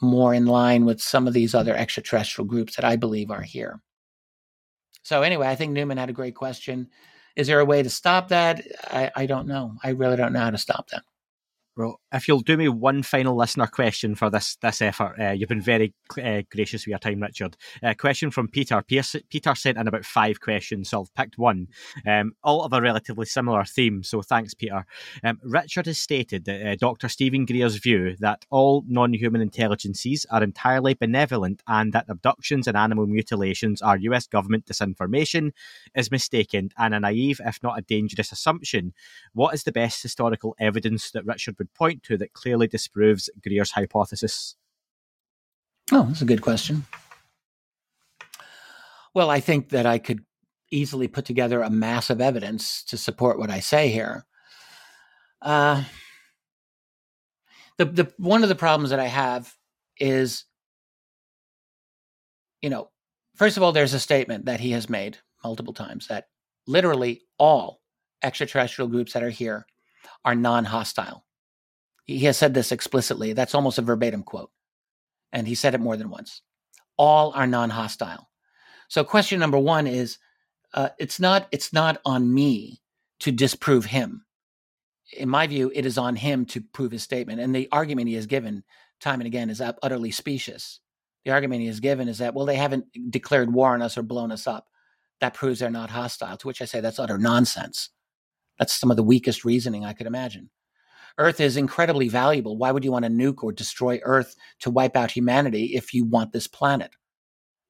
more 0.00 0.34
in 0.34 0.46
line 0.46 0.84
with 0.84 1.00
some 1.00 1.26
of 1.26 1.34
these 1.34 1.54
other 1.54 1.74
extraterrestrial 1.74 2.46
groups 2.46 2.76
that 2.76 2.84
I 2.84 2.96
believe 2.96 3.30
are 3.30 3.42
here. 3.42 3.80
So, 5.02 5.22
anyway, 5.22 5.48
I 5.48 5.54
think 5.54 5.72
Newman 5.72 5.98
had 5.98 6.10
a 6.10 6.14
great 6.14 6.34
question. 6.34 6.88
Is 7.36 7.46
there 7.46 7.60
a 7.60 7.64
way 7.64 7.82
to 7.82 7.90
stop 7.90 8.28
that? 8.28 8.62
I, 8.84 9.10
I 9.14 9.26
don't 9.26 9.46
know. 9.46 9.76
I 9.82 9.90
really 9.90 10.16
don't 10.16 10.32
know 10.32 10.40
how 10.40 10.50
to 10.50 10.58
stop 10.58 10.88
that. 10.90 11.02
Well, 11.76 12.00
if 12.12 12.28
you'll 12.28 12.40
do 12.40 12.56
me 12.56 12.68
one 12.68 13.02
final 13.02 13.36
listener 13.36 13.66
question 13.66 14.14
for 14.14 14.30
this 14.30 14.56
this 14.62 14.80
effort, 14.80 15.16
uh, 15.20 15.32
you've 15.32 15.48
been 15.48 15.60
very 15.60 15.92
uh, 16.22 16.42
gracious 16.48 16.82
with 16.82 16.90
your 16.90 17.00
time, 17.00 17.20
Richard. 17.20 17.56
A 17.82 17.90
uh, 17.90 17.94
question 17.94 18.30
from 18.30 18.46
Peter. 18.46 18.80
Peter 18.80 19.54
sent 19.56 19.76
in 19.76 19.88
about 19.88 20.04
five 20.04 20.40
questions, 20.40 20.90
so 20.90 21.00
I've 21.00 21.14
picked 21.16 21.36
one, 21.36 21.66
um, 22.06 22.34
all 22.44 22.62
of 22.62 22.72
a 22.72 22.80
relatively 22.80 23.26
similar 23.26 23.64
theme. 23.64 24.04
So 24.04 24.22
thanks, 24.22 24.54
Peter. 24.54 24.86
Um, 25.24 25.40
Richard 25.42 25.86
has 25.86 25.98
stated 25.98 26.44
that 26.44 26.64
uh, 26.64 26.76
Dr. 26.76 27.08
Steven 27.08 27.44
Greer's 27.44 27.76
view 27.76 28.14
that 28.20 28.44
all 28.50 28.84
non-human 28.86 29.40
intelligences 29.40 30.24
are 30.30 30.44
entirely 30.44 30.94
benevolent 30.94 31.60
and 31.66 31.92
that 31.92 32.06
abductions 32.08 32.68
and 32.68 32.76
animal 32.76 33.08
mutilations 33.08 33.82
are 33.82 33.96
U.S. 33.96 34.28
government 34.28 34.66
disinformation 34.66 35.50
is 35.96 36.12
mistaken 36.12 36.70
and 36.78 36.94
a 36.94 37.00
naive, 37.00 37.40
if 37.44 37.60
not 37.64 37.80
a 37.80 37.82
dangerous, 37.82 38.30
assumption. 38.30 38.92
What 39.32 39.54
is 39.54 39.64
the 39.64 39.72
best 39.72 40.00
historical 40.00 40.54
evidence 40.60 41.10
that 41.10 41.26
Richard 41.26 41.56
would 41.64 41.74
point 41.74 42.02
to 42.04 42.18
that 42.18 42.34
clearly 42.34 42.66
disproves 42.66 43.30
Greer's 43.42 43.70
hypothesis? 43.70 44.56
Oh, 45.92 46.04
that's 46.04 46.22
a 46.22 46.26
good 46.26 46.42
question. 46.42 46.84
Well, 49.14 49.30
I 49.30 49.40
think 49.40 49.70
that 49.70 49.86
I 49.86 49.98
could 49.98 50.24
easily 50.70 51.08
put 51.08 51.24
together 51.24 51.62
a 51.62 51.70
mass 51.70 52.10
of 52.10 52.20
evidence 52.20 52.82
to 52.84 52.96
support 52.96 53.38
what 53.38 53.50
I 53.50 53.60
say 53.60 53.88
here. 53.88 54.26
Uh, 55.40 55.84
the 57.78 57.84
the 57.86 58.12
one 58.18 58.42
of 58.42 58.48
the 58.48 58.54
problems 58.54 58.90
that 58.90 59.00
I 59.00 59.06
have 59.06 59.54
is, 59.98 60.44
you 62.60 62.70
know, 62.70 62.90
first 63.36 63.56
of 63.56 63.62
all, 63.62 63.72
there's 63.72 63.94
a 63.94 64.00
statement 64.00 64.46
that 64.46 64.60
he 64.60 64.72
has 64.72 64.88
made 64.88 65.18
multiple 65.42 65.74
times 65.74 66.08
that 66.08 66.26
literally 66.66 67.22
all 67.38 67.80
extraterrestrial 68.22 68.88
groups 68.88 69.12
that 69.12 69.22
are 69.22 69.30
here 69.30 69.66
are 70.24 70.34
non-hostile. 70.34 71.24
He 72.04 72.20
has 72.26 72.36
said 72.36 72.54
this 72.54 72.72
explicitly. 72.72 73.32
That's 73.32 73.54
almost 73.54 73.78
a 73.78 73.82
verbatim 73.82 74.22
quote. 74.22 74.50
And 75.32 75.48
he 75.48 75.54
said 75.54 75.74
it 75.74 75.80
more 75.80 75.96
than 75.96 76.10
once. 76.10 76.42
All 76.96 77.32
are 77.32 77.46
non 77.46 77.70
hostile. 77.70 78.30
So, 78.88 79.02
question 79.02 79.40
number 79.40 79.58
one 79.58 79.86
is 79.86 80.18
uh, 80.74 80.90
it's, 80.98 81.18
not, 81.18 81.48
it's 81.50 81.72
not 81.72 82.00
on 82.04 82.32
me 82.32 82.80
to 83.20 83.32
disprove 83.32 83.86
him. 83.86 84.24
In 85.16 85.28
my 85.28 85.46
view, 85.46 85.70
it 85.74 85.86
is 85.86 85.98
on 85.98 86.16
him 86.16 86.44
to 86.46 86.60
prove 86.60 86.92
his 86.92 87.02
statement. 87.02 87.40
And 87.40 87.54
the 87.54 87.68
argument 87.72 88.08
he 88.08 88.14
has 88.14 88.26
given 88.26 88.64
time 89.00 89.20
and 89.20 89.26
again 89.26 89.50
is 89.50 89.60
utterly 89.60 90.10
specious. 90.10 90.80
The 91.24 91.30
argument 91.30 91.62
he 91.62 91.68
has 91.68 91.80
given 91.80 92.08
is 92.08 92.18
that, 92.18 92.34
well, 92.34 92.46
they 92.46 92.56
haven't 92.56 92.86
declared 93.10 93.52
war 93.52 93.72
on 93.72 93.82
us 93.82 93.96
or 93.96 94.02
blown 94.02 94.30
us 94.30 94.46
up. 94.46 94.66
That 95.20 95.34
proves 95.34 95.60
they're 95.60 95.70
not 95.70 95.90
hostile, 95.90 96.36
to 96.36 96.46
which 96.46 96.60
I 96.60 96.64
say 96.66 96.80
that's 96.80 96.98
utter 96.98 97.18
nonsense. 97.18 97.90
That's 98.58 98.74
some 98.74 98.90
of 98.90 98.96
the 98.96 99.02
weakest 99.02 99.44
reasoning 99.44 99.84
I 99.84 99.92
could 99.92 100.06
imagine. 100.06 100.50
Earth 101.18 101.40
is 101.40 101.56
incredibly 101.56 102.08
valuable. 102.08 102.56
Why 102.56 102.72
would 102.72 102.84
you 102.84 102.92
want 102.92 103.04
to 103.04 103.10
nuke 103.10 103.42
or 103.44 103.52
destroy 103.52 104.00
Earth 104.02 104.34
to 104.60 104.70
wipe 104.70 104.96
out 104.96 105.10
humanity 105.10 105.74
if 105.74 105.94
you 105.94 106.04
want 106.04 106.32
this 106.32 106.46
planet? 106.46 106.90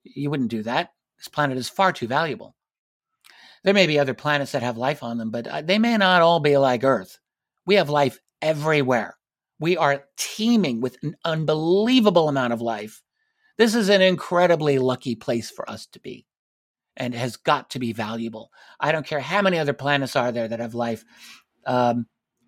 You 0.03 0.30
wouldn't 0.30 0.51
do 0.51 0.62
that. 0.62 0.90
This 1.18 1.28
planet 1.28 1.59
is 1.59 1.68
far 1.68 1.92
too 1.92 2.07
valuable. 2.07 2.55
There 3.62 3.74
may 3.74 3.86
be 3.86 3.99
other 3.99 4.14
planets 4.14 4.53
that 4.53 4.62
have 4.62 4.76
life 4.76 5.03
on 5.03 5.18
them, 5.18 5.30
but 5.30 5.47
uh, 5.47 5.62
they 5.62 5.78
may 5.78 5.97
not 5.97 6.22
all 6.22 6.40
be 6.40 6.57
like 6.57 6.84
Earth. 6.84 7.18
We 7.66 7.76
have 7.76 7.88
life 7.88 8.18
everywhere. 8.42 9.16
We 9.59 9.76
are 9.76 10.05
teeming 10.16 10.80
with 10.80 10.99
an 11.03 11.16
unbelievable 11.24 12.28
amount 12.28 12.53
of 12.53 12.61
life. 12.61 13.03
This 13.57 13.74
is 13.74 13.88
an 13.88 14.03
incredibly 14.03 14.78
lucky 14.78 15.14
place 15.14 15.51
for 15.51 15.68
us 15.70 15.86
to 15.86 16.01
be 16.01 16.26
and 16.97 17.14
has 17.14 17.36
got 17.36 17.70
to 17.70 17.78
be 17.78 17.92
valuable. 17.92 18.51
I 18.80 18.92
don't 18.92 19.07
care 19.07 19.20
how 19.20 19.42
many 19.42 19.59
other 19.59 19.72
planets 19.72 20.16
are 20.16 20.32
there 20.32 20.49
that 20.49 20.61
have 20.61 20.74
life. 20.74 21.05
Um, 21.66 22.07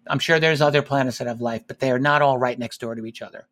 I'm 0.09 0.19
sure 0.19 0.39
there's 0.39 0.61
other 0.63 0.83
planets 0.83 1.19
that 1.19 1.27
have 1.27 1.41
life, 1.41 1.63
but 1.67 1.79
they 1.79 1.91
are 1.91 1.99
not 1.99 2.23
all 2.23 2.39
right 2.39 2.59
next 2.59 2.81
door 2.81 2.95
to 2.95 3.07
each 3.07 3.23
other. 3.23 3.49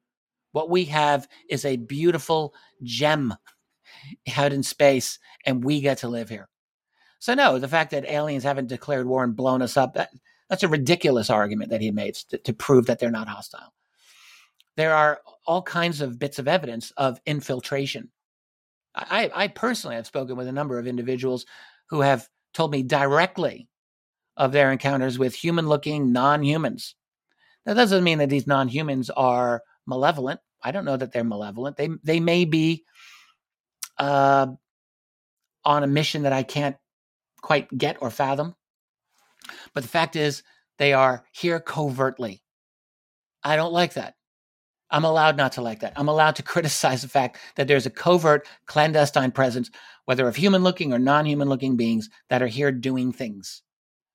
What 0.52 0.70
we 0.70 0.84
have 0.86 1.28
is 1.48 1.64
a 1.64 1.76
beautiful 1.76 2.54
gem 2.82 3.34
out 4.36 4.52
in 4.52 4.62
space, 4.62 5.18
and 5.44 5.64
we 5.64 5.80
get 5.80 5.98
to 5.98 6.08
live 6.08 6.28
here. 6.28 6.48
So, 7.18 7.34
no, 7.34 7.58
the 7.58 7.68
fact 7.68 7.90
that 7.90 8.06
aliens 8.06 8.44
haven't 8.44 8.68
declared 8.68 9.06
war 9.06 9.24
and 9.24 9.34
blown 9.34 9.62
us 9.62 9.76
up, 9.76 9.94
that, 9.94 10.10
that's 10.48 10.62
a 10.62 10.68
ridiculous 10.68 11.30
argument 11.30 11.70
that 11.70 11.80
he 11.80 11.90
made 11.90 12.14
to, 12.30 12.38
to 12.38 12.52
prove 12.52 12.86
that 12.86 12.98
they're 12.98 13.10
not 13.10 13.28
hostile. 13.28 13.72
There 14.76 14.94
are 14.94 15.20
all 15.46 15.62
kinds 15.62 16.00
of 16.00 16.18
bits 16.18 16.38
of 16.38 16.48
evidence 16.48 16.92
of 16.96 17.20
infiltration. 17.26 18.10
I, 18.94 19.30
I 19.34 19.48
personally 19.48 19.96
have 19.96 20.06
spoken 20.06 20.36
with 20.36 20.46
a 20.48 20.52
number 20.52 20.78
of 20.78 20.86
individuals 20.86 21.46
who 21.88 22.00
have 22.00 22.28
told 22.52 22.70
me 22.70 22.82
directly 22.82 23.68
of 24.36 24.52
their 24.52 24.72
encounters 24.72 25.18
with 25.18 25.34
human 25.34 25.68
looking 25.68 26.12
non 26.12 26.42
humans. 26.42 26.94
That 27.66 27.74
doesn't 27.74 28.04
mean 28.04 28.18
that 28.18 28.30
these 28.30 28.46
non 28.46 28.68
humans 28.68 29.10
are 29.10 29.62
malevolent. 29.86 30.40
I 30.62 30.70
don't 30.70 30.84
know 30.84 30.96
that 30.96 31.12
they're 31.12 31.24
malevolent. 31.24 31.76
They 31.76 31.90
they 32.02 32.20
may 32.20 32.44
be 32.44 32.84
uh, 33.98 34.46
on 35.64 35.82
a 35.82 35.88
mission 35.88 36.22
that 36.22 36.32
I 36.32 36.42
can't 36.42 36.76
quite 37.40 37.68
get 37.76 37.98
or 38.00 38.10
fathom. 38.10 38.54
But 39.74 39.82
the 39.82 39.88
fact 39.88 40.16
is, 40.16 40.42
they 40.78 40.92
are 40.92 41.24
here 41.32 41.60
covertly. 41.60 42.42
I 43.42 43.56
don't 43.56 43.72
like 43.72 43.94
that. 43.94 44.14
I'm 44.90 45.04
allowed 45.04 45.36
not 45.36 45.52
to 45.52 45.62
like 45.62 45.80
that. 45.80 45.92
I'm 45.96 46.08
allowed 46.08 46.36
to 46.36 46.42
criticize 46.54 47.02
the 47.02 47.08
fact 47.08 47.38
that 47.56 47.68
there's 47.68 47.86
a 47.86 47.90
covert, 47.90 48.46
clandestine 48.66 49.32
presence, 49.32 49.70
whether 50.06 50.26
of 50.28 50.36
human 50.36 50.62
looking 50.62 50.92
or 50.92 50.98
non 50.98 51.26
human 51.26 51.48
looking 51.48 51.76
beings, 51.76 52.08
that 52.30 52.42
are 52.42 52.46
here 52.46 52.72
doing 52.72 53.12
things. 53.12 53.62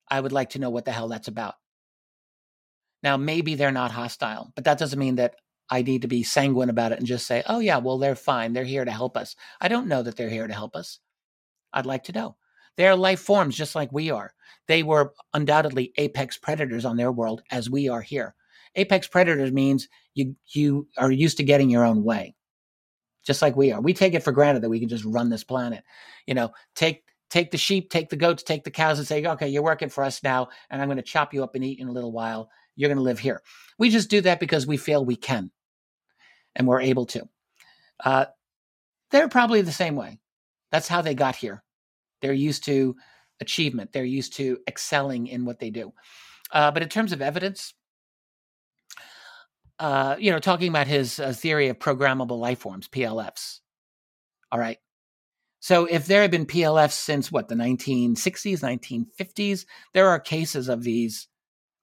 I 0.09 0.19
would 0.19 0.31
like 0.31 0.51
to 0.51 0.59
know 0.59 0.69
what 0.69 0.85
the 0.85 0.91
hell 0.91 1.07
that's 1.07 1.27
about. 1.27 1.55
Now, 3.03 3.17
maybe 3.17 3.55
they're 3.55 3.71
not 3.71 3.91
hostile, 3.91 4.51
but 4.55 4.65
that 4.65 4.77
doesn't 4.77 4.99
mean 4.99 5.15
that 5.15 5.35
I 5.69 5.83
need 5.83 6.01
to 6.01 6.07
be 6.07 6.23
sanguine 6.23 6.69
about 6.69 6.91
it 6.91 6.97
and 6.97 7.07
just 7.07 7.27
say, 7.27 7.43
oh, 7.47 7.59
yeah, 7.59 7.77
well, 7.77 7.97
they're 7.97 8.15
fine. 8.15 8.53
They're 8.53 8.63
here 8.65 8.85
to 8.85 8.91
help 8.91 9.15
us. 9.15 9.35
I 9.61 9.67
don't 9.67 9.87
know 9.87 10.01
that 10.03 10.17
they're 10.17 10.29
here 10.29 10.47
to 10.47 10.53
help 10.53 10.75
us. 10.75 10.99
I'd 11.71 11.85
like 11.85 12.03
to 12.05 12.11
know. 12.11 12.35
They 12.75 12.87
are 12.87 12.95
life 12.95 13.19
forms 13.19 13.55
just 13.55 13.75
like 13.75 13.91
we 13.91 14.09
are. 14.09 14.33
They 14.67 14.83
were 14.83 15.13
undoubtedly 15.33 15.93
apex 15.97 16.37
predators 16.37 16.85
on 16.85 16.97
their 16.97 17.11
world 17.11 17.41
as 17.51 17.69
we 17.69 17.89
are 17.89 18.01
here. 18.01 18.35
Apex 18.75 19.07
predators 19.07 19.51
means 19.51 19.89
you 20.13 20.35
you 20.53 20.87
are 20.97 21.11
used 21.11 21.37
to 21.37 21.43
getting 21.43 21.69
your 21.69 21.83
own 21.83 22.03
way. 22.03 22.35
Just 23.25 23.41
like 23.41 23.55
we 23.55 23.71
are. 23.71 23.81
We 23.81 23.93
take 23.93 24.13
it 24.13 24.23
for 24.23 24.31
granted 24.31 24.63
that 24.63 24.69
we 24.69 24.79
can 24.79 24.89
just 24.89 25.05
run 25.05 25.29
this 25.29 25.43
planet. 25.43 25.83
You 26.25 26.35
know, 26.35 26.51
take 26.75 27.03
take 27.29 27.51
the 27.51 27.57
sheep, 27.57 27.89
take 27.89 28.09
the 28.09 28.15
goats, 28.15 28.43
take 28.43 28.63
the 28.63 28.71
cows 28.71 28.99
and 28.99 29.07
say, 29.07 29.25
"Okay, 29.25 29.47
you're 29.47 29.63
working 29.63 29.89
for 29.89 30.03
us 30.03 30.23
now 30.23 30.49
and 30.69 30.81
I'm 30.81 30.87
going 30.87 30.97
to 30.97 31.03
chop 31.03 31.33
you 31.33 31.43
up 31.43 31.55
and 31.55 31.63
eat 31.63 31.79
in 31.79 31.87
a 31.87 31.91
little 31.91 32.11
while. 32.11 32.49
You're 32.75 32.89
going 32.89 32.97
to 32.97 33.03
live 33.03 33.19
here." 33.19 33.41
We 33.77 33.89
just 33.89 34.09
do 34.09 34.21
that 34.21 34.39
because 34.39 34.67
we 34.67 34.77
feel 34.77 35.03
we 35.05 35.15
can 35.15 35.51
and 36.55 36.67
we're 36.67 36.81
able 36.81 37.05
to. 37.07 37.27
Uh, 38.03 38.25
they're 39.11 39.29
probably 39.29 39.61
the 39.61 39.71
same 39.71 39.95
way. 39.95 40.19
That's 40.71 40.87
how 40.87 41.01
they 41.01 41.15
got 41.15 41.35
here. 41.35 41.63
They're 42.21 42.33
used 42.33 42.65
to 42.65 42.95
achievement. 43.39 43.91
They're 43.93 44.03
used 44.03 44.33
to 44.35 44.59
excelling 44.67 45.27
in 45.27 45.45
what 45.45 45.59
they 45.59 45.69
do. 45.69 45.93
Uh, 46.51 46.71
but 46.71 46.83
in 46.83 46.89
terms 46.89 47.11
of 47.11 47.21
evidence, 47.21 47.73
uh, 49.79 50.15
you 50.19 50.31
know, 50.31 50.39
talking 50.39 50.69
about 50.69 50.87
his 50.87 51.19
uh, 51.19 51.31
theory 51.31 51.69
of 51.69 51.79
programmable 51.79 52.39
life 52.39 52.59
forms, 52.59 52.87
PLFs. 52.87 53.59
All 54.51 54.59
right. 54.59 54.77
So 55.59 55.85
if 55.85 56.05
there 56.05 56.21
have 56.21 56.31
been 56.31 56.45
PLFs 56.45 56.93
since 56.93 57.31
what, 57.31 57.49
the 57.49 57.55
1960s, 57.55 58.59
1950s, 58.59 59.65
there 59.93 60.07
are 60.07 60.19
cases 60.19 60.69
of 60.69 60.83
these 60.83 61.27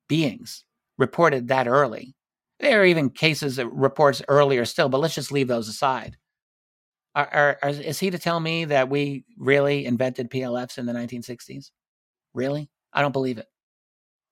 beings 0.08 0.64
reported 0.98 1.48
that 1.48 1.68
early. 1.68 2.14
There 2.58 2.80
are 2.80 2.86
even 2.86 3.10
cases 3.10 3.56
that 3.56 3.68
reports 3.68 4.22
earlier 4.28 4.64
still, 4.64 4.88
but 4.88 5.00
let's 5.00 5.14
just 5.14 5.32
leave 5.32 5.48
those 5.48 5.68
aside. 5.68 6.16
Are, 7.14 7.28
are, 7.32 7.58
are, 7.62 7.68
is 7.70 7.98
he 7.98 8.10
to 8.10 8.18
tell 8.18 8.40
me 8.40 8.66
that 8.66 8.88
we 8.88 9.24
really 9.36 9.84
invented 9.84 10.30
PLFs 10.30 10.78
in 10.78 10.86
the 10.86 10.92
1960s? 10.92 11.70
Really? 12.34 12.70
I 12.92 13.02
don't 13.02 13.12
believe 13.12 13.38
it. 13.38 13.46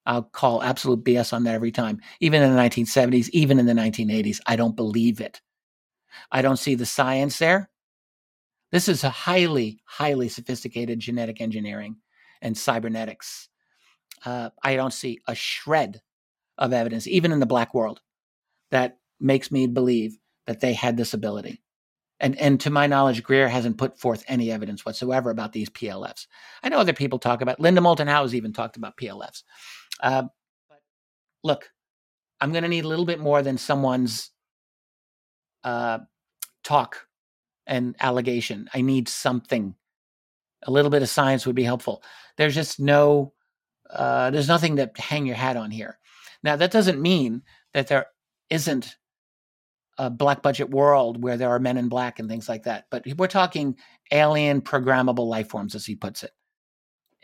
I'll 0.06 0.22
call 0.22 0.62
absolute 0.62 1.04
BS 1.04 1.32
on 1.32 1.44
that 1.44 1.54
every 1.54 1.72
time. 1.72 2.00
Even 2.20 2.42
in 2.42 2.54
the 2.54 2.60
1970s, 2.60 3.30
even 3.30 3.58
in 3.58 3.66
the 3.66 3.72
1980s, 3.72 4.40
I 4.46 4.56
don't 4.56 4.76
believe 4.76 5.20
it. 5.20 5.40
I 6.30 6.42
don't 6.42 6.58
see 6.58 6.74
the 6.74 6.86
science 6.86 7.38
there. 7.38 7.70
This 8.74 8.88
is 8.88 9.04
a 9.04 9.08
highly, 9.08 9.78
highly 9.84 10.28
sophisticated 10.28 10.98
genetic 10.98 11.40
engineering 11.40 11.94
and 12.42 12.58
cybernetics. 12.58 13.48
Uh, 14.26 14.50
I 14.64 14.74
don't 14.74 14.92
see 14.92 15.20
a 15.28 15.34
shred 15.36 16.02
of 16.58 16.72
evidence, 16.72 17.06
even 17.06 17.30
in 17.30 17.38
the 17.38 17.46
black 17.46 17.72
world, 17.72 18.00
that 18.72 18.98
makes 19.20 19.52
me 19.52 19.68
believe 19.68 20.18
that 20.48 20.58
they 20.58 20.72
had 20.72 20.96
this 20.96 21.14
ability. 21.14 21.62
And, 22.18 22.36
and 22.40 22.58
to 22.62 22.70
my 22.70 22.88
knowledge, 22.88 23.22
Greer 23.22 23.48
hasn't 23.48 23.78
put 23.78 24.00
forth 24.00 24.24
any 24.26 24.50
evidence 24.50 24.84
whatsoever 24.84 25.30
about 25.30 25.52
these 25.52 25.70
PLFs. 25.70 26.26
I 26.60 26.68
know 26.68 26.80
other 26.80 26.92
people 26.92 27.20
talk 27.20 27.42
about. 27.42 27.60
Linda 27.60 27.80
Moulton 27.80 28.08
Howe 28.08 28.22
has 28.22 28.34
even 28.34 28.52
talked 28.52 28.76
about 28.76 28.96
PLFs. 28.96 29.44
Uh, 30.00 30.24
but 30.68 30.80
look, 31.44 31.70
I'm 32.40 32.50
going 32.50 32.64
to 32.64 32.68
need 32.68 32.84
a 32.84 32.88
little 32.88 33.06
bit 33.06 33.20
more 33.20 33.40
than 33.40 33.56
someone's 33.56 34.32
uh, 35.62 36.00
talk 36.64 37.06
and 37.66 37.94
allegation. 38.00 38.68
I 38.74 38.80
need 38.80 39.08
something. 39.08 39.74
A 40.66 40.70
little 40.70 40.90
bit 40.90 41.02
of 41.02 41.08
science 41.08 41.46
would 41.46 41.56
be 41.56 41.62
helpful. 41.62 42.02
There's 42.36 42.54
just 42.54 42.80
no, 42.80 43.32
uh, 43.90 44.30
there's 44.30 44.48
nothing 44.48 44.76
to 44.76 44.90
hang 44.96 45.26
your 45.26 45.36
hat 45.36 45.56
on 45.56 45.70
here. 45.70 45.98
Now, 46.42 46.56
that 46.56 46.70
doesn't 46.70 47.00
mean 47.00 47.42
that 47.72 47.88
there 47.88 48.06
isn't 48.50 48.96
a 49.98 50.10
black 50.10 50.42
budget 50.42 50.70
world 50.70 51.22
where 51.22 51.36
there 51.36 51.50
are 51.50 51.58
men 51.58 51.76
in 51.76 51.88
black 51.88 52.18
and 52.18 52.28
things 52.28 52.48
like 52.48 52.64
that. 52.64 52.86
But 52.90 53.04
we're 53.16 53.26
talking 53.28 53.76
alien 54.10 54.60
programmable 54.60 55.28
life 55.28 55.48
forms, 55.48 55.74
as 55.74 55.86
he 55.86 55.94
puts 55.94 56.22
it. 56.22 56.32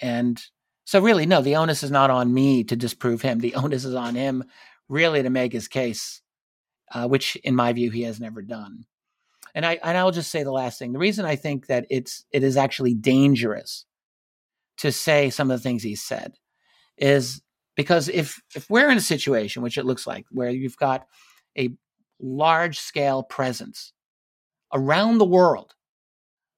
And 0.01 0.41
so, 0.84 1.01
really, 1.01 1.26
no, 1.26 1.43
the 1.43 1.57
onus 1.57 1.82
is 1.82 1.91
not 1.91 2.11
on 2.11 2.32
me 2.32 2.64
to 2.64 2.76
disprove 2.76 3.22
him. 3.22 3.38
The 3.41 3.55
onus 3.55 3.84
is 3.84 3.95
on 3.95 4.14
him, 4.14 4.45
really, 4.88 5.22
to 5.22 5.30
make 5.30 5.53
his 5.53 5.68
case, 5.68 6.22
uh, 6.93 7.09
which, 7.09 7.36
in 7.36 7.55
my 7.55 7.72
view, 7.72 7.91
he 7.91 8.03
has 8.03 8.20
never 8.20 8.43
done. 8.43 8.84
And 9.55 9.66
I 9.66 9.78
and 9.82 9.96
I'll 9.96 10.11
just 10.11 10.30
say 10.30 10.42
the 10.42 10.53
last 10.53 10.78
thing. 10.78 10.92
The 10.92 10.98
reason 10.98 11.24
I 11.24 11.36
think 11.36 11.66
that 11.66 11.86
it's 11.90 12.24
it 12.32 12.42
is 12.42 12.57
actually 12.57 12.94
dangerous 12.94 13.84
to 14.78 14.92
say 14.92 15.30
some 15.30 15.51
of 15.51 15.59
the 15.59 15.62
things 15.62 15.82
he 15.82 15.94
said 15.94 16.34
is 16.96 17.42
because 17.76 18.09
if 18.09 18.40
if 18.55 18.68
we're 18.70 18.90
in 18.90 18.98
a 18.98 19.03
situation, 19.03 19.62
which 19.62 19.78
it 19.78 19.86
looks 19.86 20.07
like, 20.07 20.26
where 20.30 20.51
you've 20.51 20.76
got 20.76 21.07
a 21.59 21.70
large 22.20 22.78
scale 22.78 23.22
presence 23.22 23.92
around 24.72 25.18
the 25.18 25.24
world 25.24 25.74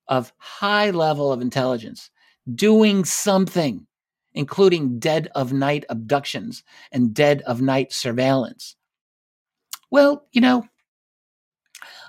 of 0.09 0.32
high 0.38 0.90
level 0.90 1.32
of 1.32 1.40
intelligence 1.40 2.11
doing 2.55 3.05
something, 3.05 3.86
including 4.34 4.99
dead 4.99 5.28
of 5.34 5.53
night 5.53 5.84
abductions 5.88 6.62
and 6.90 7.14
dead 7.14 7.43
of 7.43 7.62
night 7.62 7.93
surveillance. 7.93 8.76
Well, 9.90 10.26
you 10.32 10.40
know, 10.40 10.66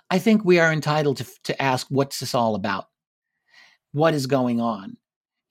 I 0.10 0.20
think 0.20 0.44
we 0.44 0.60
are 0.60 0.72
entitled 0.72 1.18
to, 1.18 1.28
to 1.46 1.62
ask 1.62 1.88
what's 1.90 2.20
this 2.20 2.36
all 2.36 2.56
about? 2.56 2.86
What 3.92 4.14
is 4.14 4.28
going 4.28 4.62
on? 4.62 4.98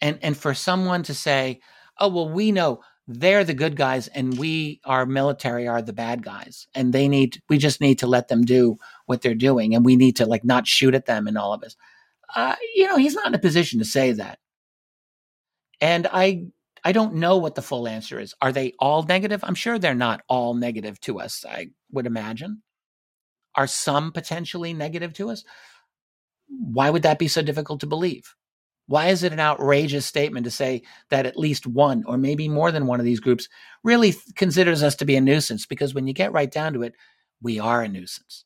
And, 0.00 0.18
and 0.22 0.36
for 0.36 0.54
someone 0.54 1.02
to 1.04 1.14
say, 1.14 1.60
oh, 1.98 2.08
well, 2.08 2.28
we 2.28 2.52
know 2.52 2.80
they're 3.08 3.44
the 3.44 3.54
good 3.54 3.76
guys 3.76 4.08
and 4.08 4.38
we 4.38 4.80
our 4.84 5.06
military 5.06 5.66
are 5.66 5.82
the 5.82 5.92
bad 5.92 6.22
guys 6.22 6.68
and 6.74 6.92
they 6.92 7.08
need 7.08 7.42
we 7.48 7.58
just 7.58 7.80
need 7.80 7.98
to 7.98 8.06
let 8.06 8.28
them 8.28 8.44
do 8.44 8.76
what 9.06 9.22
they're 9.22 9.34
doing 9.34 9.74
and 9.74 9.84
we 9.84 9.96
need 9.96 10.16
to 10.16 10.26
like 10.26 10.44
not 10.44 10.66
shoot 10.66 10.94
at 10.94 11.06
them 11.06 11.26
and 11.26 11.36
all 11.36 11.52
of 11.52 11.60
this. 11.60 11.76
Uh, 12.34 12.54
you 12.74 12.86
know 12.86 12.96
he's 12.96 13.14
not 13.14 13.26
in 13.26 13.34
a 13.34 13.38
position 13.38 13.78
to 13.78 13.84
say 13.84 14.12
that. 14.12 14.38
And 15.80 16.06
i 16.12 16.44
i 16.84 16.92
don't 16.92 17.14
know 17.14 17.38
what 17.38 17.56
the 17.56 17.62
full 17.62 17.88
answer 17.88 18.20
is. 18.20 18.34
Are 18.40 18.52
they 18.52 18.72
all 18.78 19.02
negative? 19.02 19.42
I'm 19.42 19.56
sure 19.56 19.78
they're 19.78 19.94
not 19.94 20.22
all 20.28 20.54
negative 20.54 21.00
to 21.00 21.18
us 21.18 21.44
i 21.48 21.70
would 21.90 22.06
imagine 22.06 22.62
are 23.54 23.66
some 23.66 24.12
potentially 24.12 24.72
negative 24.72 25.12
to 25.12 25.30
us 25.30 25.44
why 26.48 26.90
would 26.90 27.02
that 27.02 27.18
be 27.18 27.28
so 27.28 27.42
difficult 27.42 27.80
to 27.80 27.86
believe 27.86 28.34
why 28.86 29.08
is 29.08 29.22
it 29.22 29.32
an 29.32 29.40
outrageous 29.40 30.06
statement 30.06 30.44
to 30.44 30.50
say 30.50 30.82
that 31.10 31.26
at 31.26 31.38
least 31.38 31.66
one 31.66 32.04
or 32.06 32.18
maybe 32.18 32.48
more 32.48 32.72
than 32.72 32.86
one 32.86 33.00
of 33.00 33.06
these 33.06 33.20
groups 33.20 33.48
really 33.84 34.12
th- 34.12 34.34
considers 34.36 34.82
us 34.82 34.96
to 34.96 35.04
be 35.04 35.16
a 35.16 35.20
nuisance? 35.20 35.66
Because 35.66 35.94
when 35.94 36.06
you 36.06 36.12
get 36.12 36.32
right 36.32 36.50
down 36.50 36.72
to 36.74 36.82
it, 36.82 36.94
we 37.40 37.58
are 37.58 37.82
a 37.82 37.88
nuisance. 37.88 38.44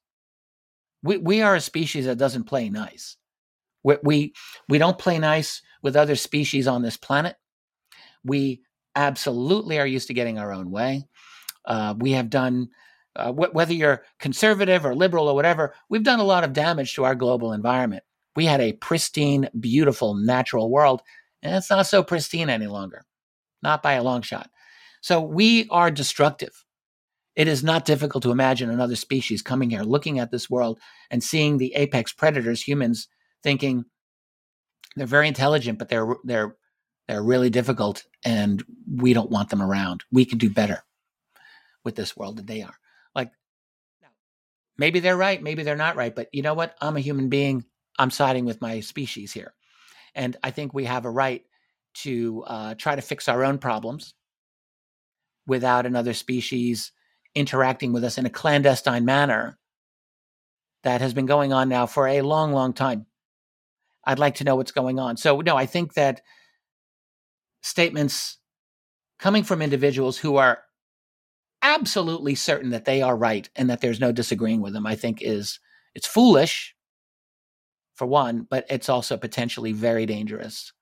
We, 1.03 1.17
we 1.17 1.43
are 1.43 1.55
a 1.55 1.61
species 1.61 2.05
that 2.07 2.19
doesn't 2.19 2.45
play 2.45 2.69
nice. 2.69 3.17
We, 3.83 3.97
we, 4.03 4.35
we 4.69 4.79
don't 4.79 4.99
play 4.99 5.19
nice 5.19 5.63
with 5.83 5.97
other 5.97 6.17
species 6.17 6.69
on 6.69 6.83
this 6.83 6.97
planet. 6.97 7.37
We 8.23 8.63
absolutely 8.95 9.79
are 9.79 9.87
used 9.87 10.09
to 10.09 10.15
getting 10.15 10.39
our 10.39 10.53
own 10.53 10.71
way. 10.71 11.09
Uh, 11.65 11.95
we 11.99 12.13
have 12.13 12.31
done, 12.31 12.69
uh, 13.17 13.33
wh- 13.33 13.55
whether 13.55 13.73
you're 13.73 14.05
conservative 14.19 14.85
or 14.85 14.95
liberal 14.95 15.29
or 15.29 15.35
whatever, 15.35 15.75
we've 15.89 16.03
done 16.03 16.21
a 16.21 16.25
lot 16.25 16.45
of 16.45 16.53
damage 16.53 16.95
to 16.95 17.05
our 17.05 17.15
global 17.15 17.53
environment. 17.53 18.05
We 18.35 18.45
had 18.45 18.61
a 18.61 18.75
pristine, 18.75 19.49
beautiful, 19.59 20.15
natural 20.15 20.71
world, 20.71 21.03
and 21.43 21.55
it's 21.55 21.71
not 21.71 21.87
so 21.87 22.03
pristine 22.03 22.51
any 22.51 22.67
longer, 22.67 23.05
not 23.63 23.83
by 23.83 23.95
a 23.95 24.03
long 24.03 24.23
shot. 24.23 24.51
So 25.01 25.21
we 25.21 25.67
are 25.71 25.91
destructive. 25.91 26.65
It 27.35 27.49
is 27.49 27.63
not 27.63 27.85
difficult 27.85 28.23
to 28.25 28.31
imagine 28.31 28.71
another 28.71 28.97
species 28.97 29.43
coming 29.43 29.71
here, 29.71 29.83
looking 29.83 30.19
at 30.19 30.31
this 30.31 30.49
world 30.49 30.79
and 31.11 31.23
seeing 31.23 31.59
the 31.59 31.75
apex 31.75 32.13
predators, 32.13 32.63
humans, 32.63 33.09
thinking 33.43 33.85
they're 34.97 35.07
very 35.07 35.29
intelligent, 35.29 35.79
but 35.79 35.89
they're 35.89 36.17
they're 36.25 36.57
they're 37.09 37.23
really 37.23 37.51
difficult, 37.51 38.05
and 38.25 38.65
we 38.91 39.13
don't 39.13 39.31
want 39.31 39.51
them 39.51 39.63
around. 39.63 40.03
We 40.11 40.25
can 40.25 40.39
do 40.39 40.51
better 40.51 40.83
with 41.85 41.95
this 41.95 42.17
world 42.17 42.39
than 42.39 42.47
they 42.47 42.63
are. 42.63 42.75
Maybe 44.79 45.01
they're 45.01 45.17
right, 45.17 45.43
maybe 45.43 45.63
they're 45.63 45.77
not 45.77 45.97
right, 45.97 46.15
but 46.15 46.29
you 46.33 46.43
know 46.43 46.55
what? 46.55 46.75
I'm 46.81 46.97
a 46.97 47.01
human 47.01 47.29
being. 47.29 47.65
I'm 47.99 48.11
siding 48.11 48.45
with 48.45 48.61
my 48.61 48.81
species 48.81 49.33
here. 49.33 49.55
And 50.15 50.37
I 50.43 50.51
think 50.51 50.75
we 50.75 50.85
have 50.85 51.05
a 51.05 51.11
right 51.11 51.43
to 52.03 52.45
uh, 52.47 52.75
try 52.75 52.95
to 52.95 53.03
fix 53.03 53.29
our 53.29 53.45
own 53.45 53.59
problems 53.59 54.15
without 55.47 55.87
another 55.87 56.13
species 56.13 56.93
interacting 57.35 57.93
with 57.93 58.05
us 58.05 58.19
in 58.19 58.27
a 58.27 58.31
clandestine 58.31 59.05
manner 59.05 59.59
that 60.83 61.01
has 61.01 61.15
been 61.15 61.27
going 61.27 61.53
on 61.53 61.69
now 61.69 61.87
for 61.87 62.07
a 62.07 62.23
long, 62.23 62.53
long 62.53 62.73
time. 62.73 63.07
I'd 64.05 64.19
like 64.19 64.37
to 64.37 64.45
know 64.45 64.57
what's 64.57 64.73
going 64.73 64.99
on. 64.99 65.17
So, 65.17 65.41
no, 65.41 65.57
I 65.57 65.67
think 65.67 65.95
that 65.95 66.23
statements 67.63 68.39
coming 69.19 69.43
from 69.43 69.63
individuals 69.63 70.17
who 70.19 70.37
are 70.37 70.61
absolutely 71.67 72.35
certain 72.35 72.71
that 72.71 72.85
they 72.85 73.03
are 73.03 73.17
right 73.17 73.49
and 73.57 73.69
that 73.69 73.81
there's 73.81 74.01
no 74.01 74.13
disagreeing 74.13 74.61
with 74.61 74.73
them, 74.73 74.87
I 74.87 74.95
think 74.95 75.19
is 75.21 75.59
it's 75.95 76.07
foolish 76.07 76.75
for 77.95 78.07
one, 78.07 78.47
but 78.49 78.67
it's 78.71 78.89
also 78.89 79.17
potentially 79.17 79.73
very 79.73 80.07
dangerous. 80.07 80.73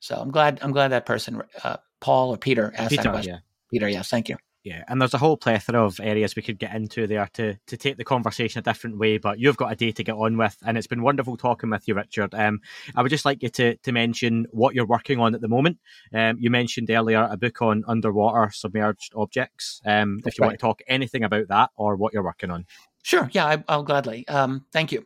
So 0.00 0.16
I'm 0.16 0.30
glad 0.30 0.58
I'm 0.62 0.72
glad 0.72 0.88
that 0.88 1.06
person, 1.06 1.42
uh, 1.62 1.76
Paul 2.00 2.30
or 2.30 2.36
Peter, 2.36 2.72
asked 2.76 2.90
Peter, 2.90 3.02
that 3.04 3.12
question. 3.12 3.34
yeah. 3.34 3.40
Peter, 3.70 3.88
yes, 3.88 4.08
thank 4.08 4.28
you. 4.28 4.36
Yeah, 4.64 4.82
and 4.88 4.98
there's 4.98 5.12
a 5.12 5.18
whole 5.18 5.36
plethora 5.36 5.84
of 5.84 6.00
areas 6.00 6.34
we 6.34 6.42
could 6.42 6.58
get 6.58 6.74
into 6.74 7.06
there 7.06 7.28
to 7.34 7.54
to 7.66 7.76
take 7.76 7.98
the 7.98 8.04
conversation 8.04 8.60
a 8.60 8.62
different 8.62 8.96
way. 8.96 9.18
But 9.18 9.38
you've 9.38 9.58
got 9.58 9.70
a 9.70 9.76
day 9.76 9.92
to 9.92 10.02
get 10.02 10.14
on 10.14 10.38
with, 10.38 10.56
and 10.66 10.78
it's 10.78 10.86
been 10.86 11.02
wonderful 11.02 11.36
talking 11.36 11.68
with 11.68 11.86
you, 11.86 11.94
Richard. 11.94 12.34
Um, 12.34 12.60
I 12.96 13.02
would 13.02 13.10
just 13.10 13.26
like 13.26 13.42
you 13.42 13.50
to 13.50 13.76
to 13.76 13.92
mention 13.92 14.46
what 14.52 14.74
you're 14.74 14.86
working 14.86 15.20
on 15.20 15.34
at 15.34 15.42
the 15.42 15.48
moment. 15.48 15.78
Um, 16.14 16.38
you 16.40 16.48
mentioned 16.48 16.88
earlier 16.88 17.28
a 17.30 17.36
book 17.36 17.60
on 17.60 17.84
underwater 17.86 18.50
submerged 18.54 19.12
objects. 19.14 19.82
Um, 19.84 20.20
if 20.24 20.38
you 20.38 20.42
right. 20.42 20.48
want 20.48 20.58
to 20.58 20.66
talk 20.66 20.80
anything 20.88 21.24
about 21.24 21.48
that 21.48 21.68
or 21.76 21.96
what 21.96 22.14
you're 22.14 22.24
working 22.24 22.50
on. 22.50 22.64
Sure. 23.02 23.28
Yeah, 23.32 23.44
I, 23.44 23.64
I'll 23.68 23.82
gladly. 23.82 24.26
Um, 24.28 24.64
thank 24.72 24.92
you. 24.92 25.04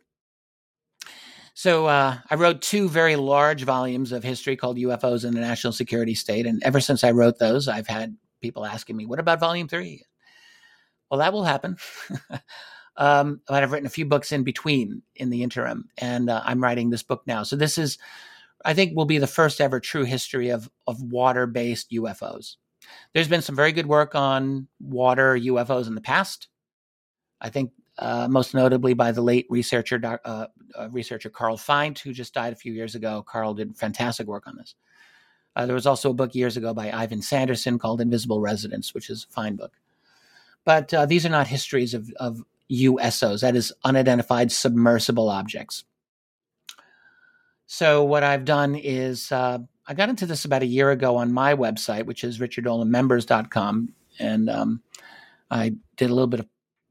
So 1.54 1.86
uh, 1.86 2.18
I 2.30 2.36
wrote 2.36 2.62
two 2.62 2.88
very 2.88 3.16
large 3.16 3.64
volumes 3.64 4.12
of 4.12 4.22
history 4.22 4.54
called 4.54 4.76
UFOs 4.76 5.24
in 5.24 5.34
the 5.34 5.40
National 5.40 5.72
Security 5.72 6.14
State, 6.14 6.46
and 6.46 6.62
ever 6.62 6.78
since 6.78 7.02
I 7.02 7.11
wrote 7.11 7.40
those, 7.40 7.66
I've 7.66 7.88
had 7.88 8.16
people 8.41 8.64
asking 8.64 8.97
me, 8.97 9.07
"What 9.07 9.20
about 9.20 9.41
Volume 9.41 9.68
3? 9.68 10.03
Well, 11.11 11.18
that 11.18 11.32
will 11.32 11.45
happen. 11.45 11.76
um, 12.97 13.41
but 13.47 13.62
I've 13.62 13.72
written 13.72 13.86
a 13.86 13.91
few 13.91 14.05
books 14.05 14.32
in 14.32 14.45
between 14.45 15.03
in 15.16 15.30
the 15.30 15.43
interim, 15.43 15.89
and 15.99 16.28
uh, 16.28 16.43
I'm 16.45 16.62
writing 16.62 16.91
this 16.91 17.03
book 17.03 17.22
now. 17.26 17.43
So 17.43 17.57
this 17.57 17.78
is, 17.78 17.99
I 18.64 18.74
think, 18.74 18.97
will 18.97 19.07
be 19.07 19.18
the 19.18 19.26
first 19.26 19.61
ever 19.61 19.80
true 19.80 20.05
history 20.05 20.51
of 20.51 20.68
of 20.86 21.03
water 21.03 21.47
based 21.47 21.91
UFOs. 21.93 22.57
There's 23.12 23.28
been 23.28 23.43
some 23.43 23.57
very 23.57 23.72
good 23.72 23.86
work 23.86 24.14
on 24.14 24.68
water 24.80 25.36
UFOs 25.36 25.86
in 25.86 25.95
the 25.95 26.01
past. 26.01 26.49
I 27.41 27.51
think 27.51 27.72
uh, 27.99 28.28
most 28.28 28.55
notably 28.55 28.95
by 28.95 29.12
the 29.12 29.22
late 29.22 29.47
researcher 29.51 30.01
uh, 30.24 30.47
uh, 30.74 30.89
researcher 30.91 31.30
Carl 31.30 31.57
Feindt, 31.57 31.99
who 31.99 32.12
just 32.12 32.34
died 32.34 32.53
a 32.53 32.57
few 32.57 32.72
years 32.72 32.95
ago. 32.95 33.24
Carl 33.26 33.55
did 33.55 33.76
fantastic 33.76 34.26
work 34.26 34.47
on 34.47 34.57
this. 34.57 34.74
Uh, 35.57 35.66
there 35.66 35.74
was 35.74 35.86
also 35.86 36.11
a 36.11 36.14
book 36.14 36.34
years 36.34 36.57
ago 36.57 36.72
by 36.72 36.90
Ivan 36.90 37.22
Sanderson 37.22 37.78
called 37.78 38.01
Invisible 38.01 38.40
Residents, 38.40 38.94
which 38.94 39.11
is 39.11 39.26
a 39.28 39.32
fine 39.32 39.57
book. 39.57 39.72
But 40.64 40.92
uh, 40.92 41.07
these 41.07 41.24
are 41.26 41.30
not 41.30 41.46
histories 41.46 41.94
of, 41.94 42.11
of 42.16 42.42
USOs, 42.70 43.40
that 43.40 43.57
is, 43.57 43.72
unidentified 43.84 44.53
submersible 44.53 45.28
objects. 45.28 45.84
So, 47.66 48.05
what 48.05 48.24
I've 48.24 48.44
done 48.44 48.74
is 48.74 49.30
uh, 49.32 49.59
I 49.86 49.94
got 49.94 50.09
into 50.09 50.26
this 50.26 50.44
about 50.44 50.62
a 50.62 50.66
year 50.66 50.90
ago 50.90 51.16
on 51.16 51.32
my 51.32 51.55
website, 51.55 52.05
which 52.05 52.24
is 52.24 52.38
richarddolanmembers.com. 52.38 53.92
And 54.18 54.51
um, 54.51 54.82
I 55.51 55.74
did 55.96 56.11
a 56.11 56.14
little 56.14 56.28
bit 56.28 56.40
of 56.40 56.46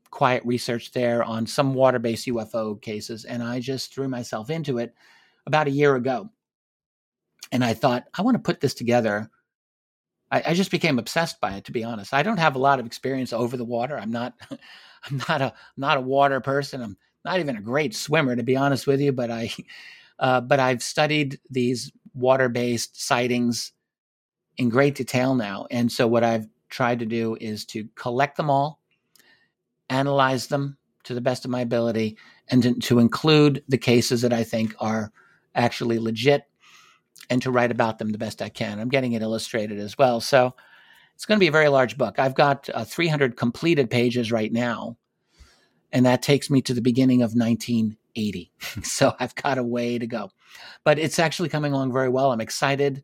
quiet 0.10 0.44
research 0.46 0.92
there 0.92 1.24
on 1.24 1.46
some 1.46 1.74
water 1.74 2.00
based 2.00 2.28
UFO 2.28 2.82
cases. 2.82 3.26
And 3.26 3.44
I 3.44 3.60
just 3.60 3.94
threw 3.94 4.08
myself 4.08 4.50
into 4.50 4.80
it 4.80 4.96
about 5.46 5.68
a 5.68 5.72
year 5.72 5.96
ago. 5.96 6.30
And 7.52 7.64
I 7.64 7.74
thought, 7.74 8.06
I 8.14 8.22
want 8.22 8.36
to 8.36 8.44
put 8.44 8.60
this 8.60 8.74
together. 8.74 9.30
I, 10.32 10.44
I, 10.48 10.54
just 10.54 10.72
became 10.72 11.00
obsessed 11.00 11.40
by 11.40 11.54
it, 11.54 11.66
to 11.66 11.72
be 11.72 11.84
honest. 11.84 12.14
I 12.14 12.24
don't 12.24 12.40
have 12.40 12.56
a 12.56 12.60
lot 12.60 12.80
of 12.80 12.86
experience 12.86 13.32
over 13.32 13.56
the 13.56 13.64
water. 13.64 13.98
I'm 13.98 14.12
not, 14.12 14.34
I'm 15.10 15.22
not 15.30 15.42
a 15.42 15.54
not 15.78 15.98
a 15.98 16.02
water 16.02 16.42
person. 16.42 16.82
I'm 16.82 16.98
not 17.24 17.40
even 17.40 17.56
a 17.56 17.62
great 17.62 17.96
swimmer, 17.96 18.36
to 18.36 18.44
be 18.44 18.58
honest 18.58 18.88
with 18.88 19.00
you. 19.00 19.14
But 19.14 19.32
I, 19.32 19.52
uh, 20.20 20.42
but 20.42 20.60
I've 20.60 20.84
studied 20.84 21.40
these 21.50 21.92
water 22.14 22.50
based 22.50 23.02
sightings 23.02 23.72
in 24.58 24.70
great 24.70 24.96
detail 24.96 25.36
now. 25.36 25.68
And 25.72 25.92
so 25.92 26.08
what 26.08 26.24
I've 26.24 26.48
tried 26.70 27.00
to 27.00 27.06
do 27.06 27.38
is 27.40 27.64
to 27.66 27.88
collect 27.96 28.36
them 28.36 28.50
all 28.50 28.82
analyze 29.90 30.48
them 30.48 30.78
to 31.04 31.14
the 31.14 31.22
best 31.22 31.46
of 31.46 31.52
my 31.52 31.62
ability, 31.62 32.18
and 32.50 32.64
to, 32.64 32.74
to, 32.76 33.00
include 33.00 33.64
the 33.68 33.78
cases 33.78 34.22
that 34.22 34.34
I 34.34 34.44
think 34.44 34.76
are 34.80 35.12
actually 35.56 36.00
legit 36.00 36.44
and 37.30 37.42
to 37.42 37.52
write 37.52 37.72
about 37.72 38.00
them 38.00 38.12
the 38.12 38.18
best 38.18 38.42
I 38.42 38.50
can. 38.50 38.80
I'm 38.80 38.90
getting 38.90 39.14
it 39.14 39.22
illustrated 39.22 39.80
as 39.80 39.98
well. 39.98 40.22
So 40.22 40.54
it's 41.16 41.26
going 41.26 41.38
to 41.38 41.44
be 41.44 41.48
a 41.48 41.52
very 41.52 41.68
large 41.68 41.98
book. 41.98 42.20
I've 42.20 42.36
got 42.36 42.70
uh, 42.74 42.86
300 42.86 43.36
completed 43.36 43.90
pages 43.90 44.32
right 44.32 44.52
now, 44.52 44.98
and 45.92 46.06
that 46.06 46.22
takes 46.22 46.50
me 46.50 46.62
to 46.62 46.74
the 46.74 46.82
beginning 46.82 47.22
of 47.22 47.34
1980. 47.34 48.52
so 48.84 49.14
I've 49.20 49.36
got 49.36 49.58
a 49.58 49.64
way 49.64 49.98
to 49.98 50.08
go. 50.08 50.30
But 50.84 51.00
it's 51.00 51.20
actually 51.20 51.50
coming 51.50 51.74
along 51.74 51.92
very 51.92 52.10
well. 52.10 52.32
I'm 52.32 52.42
excited 52.42 53.04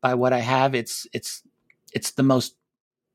by 0.00 0.14
what 0.14 0.32
I 0.32 0.40
have. 0.40 0.74
It's 0.74 1.06
it's 1.12 1.42
it's 1.92 2.12
the 2.12 2.22
most 2.22 2.56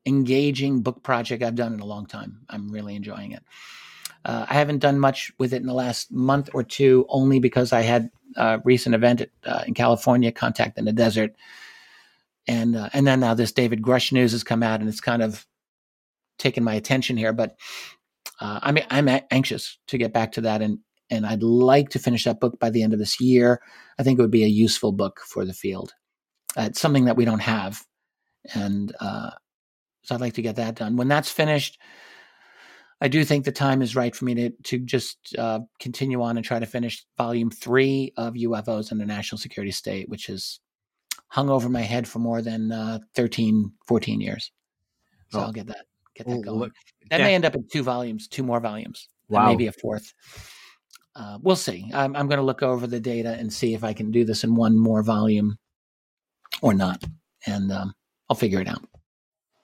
engaging 0.06 0.80
book 0.80 1.02
project 1.02 1.42
I've 1.42 1.54
done 1.54 1.72
in 1.74 1.80
a 1.80 1.86
long 1.86 2.06
time. 2.06 2.40
I'm 2.48 2.70
really 2.70 2.96
enjoying 2.96 3.32
it. 3.32 3.42
Uh, 4.24 4.46
I 4.48 4.54
haven't 4.54 4.78
done 4.78 4.98
much 4.98 5.32
with 5.38 5.52
it 5.52 5.60
in 5.60 5.66
the 5.66 5.74
last 5.74 6.12
month 6.12 6.50
or 6.54 6.62
two, 6.62 7.06
only 7.08 7.40
because 7.40 7.72
I 7.72 7.82
had 7.82 8.10
a 8.36 8.60
recent 8.64 8.94
event 8.94 9.22
at, 9.22 9.30
uh, 9.44 9.64
in 9.66 9.74
California, 9.74 10.30
Contact 10.32 10.78
in 10.78 10.84
the 10.84 10.92
Desert, 10.92 11.34
and 12.46 12.76
uh, 12.76 12.88
and 12.92 13.06
then 13.06 13.20
now 13.20 13.34
this 13.34 13.52
David 13.52 13.82
Grusch 13.82 14.12
news 14.12 14.32
has 14.32 14.44
come 14.44 14.62
out, 14.62 14.80
and 14.80 14.88
it's 14.88 15.00
kind 15.00 15.22
of 15.22 15.46
taken 16.38 16.64
my 16.64 16.74
attention 16.74 17.16
here. 17.16 17.32
But 17.32 17.56
uh, 18.40 18.60
I'm 18.62 18.78
I'm 18.90 19.08
anxious 19.30 19.78
to 19.88 19.98
get 19.98 20.12
back 20.12 20.32
to 20.32 20.42
that, 20.42 20.62
and 20.62 20.78
and 21.10 21.26
I'd 21.26 21.42
like 21.42 21.90
to 21.90 21.98
finish 21.98 22.24
that 22.24 22.40
book 22.40 22.58
by 22.58 22.70
the 22.70 22.82
end 22.82 22.92
of 22.92 22.98
this 22.98 23.20
year. 23.20 23.60
I 23.98 24.02
think 24.02 24.18
it 24.18 24.22
would 24.22 24.30
be 24.30 24.44
a 24.44 24.48
useful 24.48 24.92
book 24.92 25.20
for 25.26 25.44
the 25.44 25.52
field. 25.52 25.92
Uh, 26.56 26.62
it's 26.62 26.80
something 26.80 27.06
that 27.06 27.16
we 27.16 27.24
don't 27.24 27.40
have, 27.40 27.84
and 28.54 28.94
uh, 29.00 29.30
so 30.02 30.14
I'd 30.14 30.20
like 30.20 30.34
to 30.34 30.42
get 30.42 30.56
that 30.56 30.76
done. 30.76 30.96
When 30.96 31.08
that's 31.08 31.30
finished, 31.30 31.78
I 33.02 33.08
do 33.08 33.24
think 33.24 33.44
the 33.44 33.50
time 33.50 33.82
is 33.82 33.96
right 33.96 34.14
for 34.14 34.24
me 34.24 34.34
to 34.36 34.50
to 34.50 34.78
just 34.78 35.34
uh, 35.36 35.58
continue 35.80 36.22
on 36.22 36.36
and 36.36 36.46
try 36.46 36.60
to 36.60 36.66
finish 36.66 37.04
volume 37.18 37.50
three 37.50 38.12
of 38.16 38.34
UFOs 38.34 38.92
in 38.92 38.98
the 38.98 39.04
National 39.04 39.38
Security 39.38 39.72
State, 39.72 40.08
which 40.08 40.28
has 40.28 40.60
hung 41.26 41.50
over 41.50 41.68
my 41.68 41.80
head 41.80 42.06
for 42.06 42.20
more 42.20 42.42
than 42.42 42.70
uh, 42.70 43.00
13, 43.16 43.72
14 43.88 44.20
years. 44.20 44.52
So 45.30 45.40
oh. 45.40 45.42
I'll 45.42 45.52
get 45.52 45.66
that 45.66 45.86
get 46.14 46.28
that 46.28 46.36
oh, 46.36 46.42
going. 46.42 46.58
Look, 46.60 46.72
that 47.10 47.18
yeah. 47.18 47.26
may 47.26 47.34
end 47.34 47.44
up 47.44 47.56
in 47.56 47.66
two 47.66 47.82
volumes, 47.82 48.28
two 48.28 48.44
more 48.44 48.60
volumes, 48.60 49.08
wow. 49.28 49.48
maybe 49.48 49.66
a 49.66 49.72
fourth. 49.72 50.14
Uh, 51.16 51.38
we'll 51.42 51.56
see. 51.56 51.90
I'm, 51.92 52.14
I'm 52.14 52.28
going 52.28 52.38
to 52.38 52.44
look 52.44 52.62
over 52.62 52.86
the 52.86 53.00
data 53.00 53.30
and 53.30 53.52
see 53.52 53.74
if 53.74 53.82
I 53.82 53.94
can 53.94 54.12
do 54.12 54.24
this 54.24 54.44
in 54.44 54.54
one 54.54 54.78
more 54.78 55.02
volume 55.02 55.58
or 56.62 56.72
not, 56.72 57.02
and 57.48 57.72
um, 57.72 57.94
I'll 58.30 58.36
figure 58.36 58.60
it 58.60 58.68
out. 58.68 58.84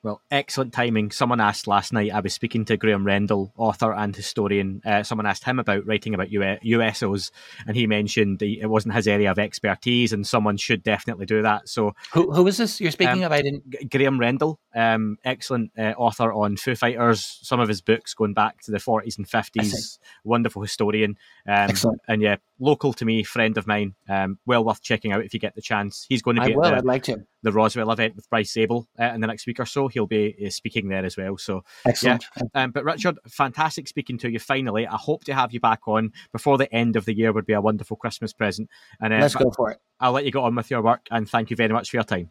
Well, 0.03 0.23
excellent 0.31 0.73
timing. 0.73 1.11
Someone 1.11 1.41
asked 1.41 1.67
last 1.67 1.93
night, 1.93 2.13
I 2.13 2.21
was 2.21 2.33
speaking 2.33 2.65
to 2.67 2.77
Graham 2.77 3.05
Rendell, 3.05 3.53
author 3.57 3.93
and 3.93 4.15
historian. 4.15 4.81
Uh, 4.87 5.03
someone 5.03 5.27
asked 5.27 5.43
him 5.43 5.59
about 5.59 5.87
writing 5.87 6.15
about 6.15 6.29
USOs, 6.29 7.33
and 7.67 7.77
he 7.77 7.89
mentioned 7.89 8.41
it 8.41 8.67
wasn't 8.67 8.95
his 8.95 9.09
area 9.09 9.31
of 9.31 9.41
expertise, 9.41 10.13
and 10.13 10.25
someone 10.25 10.57
should 10.57 10.85
definitely 10.85 11.27
do 11.27 11.43
that. 11.43 11.69
So, 11.69 11.95
who, 12.13 12.33
who 12.33 12.47
is 12.47 12.59
this 12.59 12.81
you're 12.81 12.93
speaking 12.93 13.25
um, 13.25 13.33
didn't. 13.43 13.91
Graham 13.91 14.21
Rendell, 14.21 14.61
um, 14.79 15.18
excellent 15.24 15.72
uh, 15.76 15.95
author 15.97 16.33
on 16.33 16.57
Foo 16.57 16.76
Fighters, 16.76 17.41
some 17.43 17.61
of 17.61 17.68
his 17.68 17.81
books 17.81 18.14
going 18.14 18.35
back 18.35 18.61
to 18.62 18.70
the 18.70 18.79
40s 18.79 19.18
and 19.18 19.29
50s. 19.29 19.99
Wonderful 20.24 20.62
historian. 20.62 21.18
Um. 21.47 21.70
And 22.07 22.22
yeah, 22.22 22.37
local 22.61 22.93
to 22.95 23.05
me, 23.05 23.22
friend 23.22 23.57
of 23.59 23.66
mine. 23.66 23.95
Um, 24.09 24.39
well 24.47 24.64
worth 24.64 24.83
checking 24.83 25.12
out 25.12 25.24
if 25.24 25.35
you 25.35 25.41
get 25.41 25.55
the 25.55 25.62
chance. 25.62 26.07
He's 26.09 26.22
going 26.22 26.37
to 26.37 26.43
be 26.45 26.55
I 26.55 26.57
will, 26.57 26.64
at 26.66 26.70
the, 26.70 26.76
I'd 26.76 26.85
like 26.85 27.03
to. 27.05 27.24
the 27.43 27.53
Roswell 27.53 27.91
event 27.91 28.16
with 28.16 28.29
Bryce 28.31 28.53
Zabel 28.53 28.87
uh, 28.99 29.05
in 29.14 29.20
the 29.20 29.26
next 29.26 29.47
week 29.47 29.61
or 29.61 29.66
so. 29.66 29.89
He'll 29.89 30.07
be 30.07 30.35
uh, 30.47 30.51
speaking 30.51 30.89
there 30.89 31.05
as 31.05 31.16
well. 31.16 31.37
So 31.39 31.64
excellent. 31.87 32.24
Yeah. 32.37 32.43
Um, 32.55 32.70
but 32.70 32.85
Richard, 32.85 33.18
fantastic 33.29 33.89
speaking 33.89 34.18
to 34.18 34.31
you. 34.31 34.39
Finally, 34.39 34.87
I 34.87 34.97
hope 34.97 35.24
to 35.24 35.35
have 35.35 35.53
you 35.53 35.61
back 35.61 35.87
on 35.87 36.12
before 36.33 36.59
the 36.59 36.72
end 36.72 36.97
of 36.97 37.05
the 37.05 37.16
year. 37.16 37.33
Would 37.33 37.47
be 37.47 37.53
a 37.53 37.61
wonderful 37.61 37.97
Christmas 37.97 38.33
present. 38.33 38.68
And 39.01 39.12
uh, 39.12 39.18
let's 39.18 39.35
go 39.35 39.51
for 39.51 39.70
it. 39.70 39.79
I'll 40.01 40.12
let 40.12 40.24
you 40.24 40.31
go 40.31 40.45
on 40.45 40.55
with 40.55 40.70
your 40.70 40.83
work, 40.83 41.07
and 41.11 41.29
thank 41.29 41.51
you 41.51 41.57
very 41.57 41.72
much 41.72 41.91
for 41.91 41.97
your 41.97 42.05
time. 42.05 42.31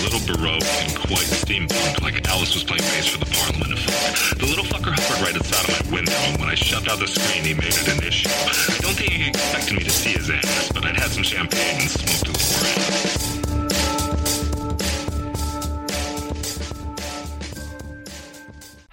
baroque 0.27 0.63
and 0.83 0.95
quite 0.95 1.27
steampunk, 1.27 2.01
like 2.01 2.27
Alice 2.27 2.53
was 2.53 2.63
playing 2.63 2.83
bass 2.93 3.07
for 3.07 3.19
the 3.19 3.29
Parliament 3.31 3.73
of 3.73 3.79
Folk. 3.79 4.37
The 4.39 4.45
little 4.45 4.65
fucker 4.65 4.93
hovered 4.93 5.21
right 5.23 5.35
inside 5.35 5.69
of 5.69 5.91
my 5.91 5.95
window, 5.97 6.17
and 6.29 6.39
when 6.39 6.49
I 6.49 6.55
shoved 6.55 6.89
out 6.89 6.99
the 6.99 7.07
screen, 7.07 7.43
he 7.43 7.53
made 7.53 7.73
it 7.73 7.87
an 7.87 8.03
issue. 8.03 8.29
I 8.29 8.77
don't 8.81 8.95
think 8.95 9.11
he 9.11 9.27
expected 9.27 9.77
me 9.77 9.83
to 9.83 9.89
see 9.89 10.11
his 10.11 10.29
ass, 10.29 10.71
but 10.73 10.85
I'd 10.85 10.97
had 10.97 11.11
some 11.11 11.23
champagne 11.23 11.81
and 11.81 11.89
smoked 11.89 12.27
a 12.27 12.31
little 12.31 13.35
around. 13.35 13.40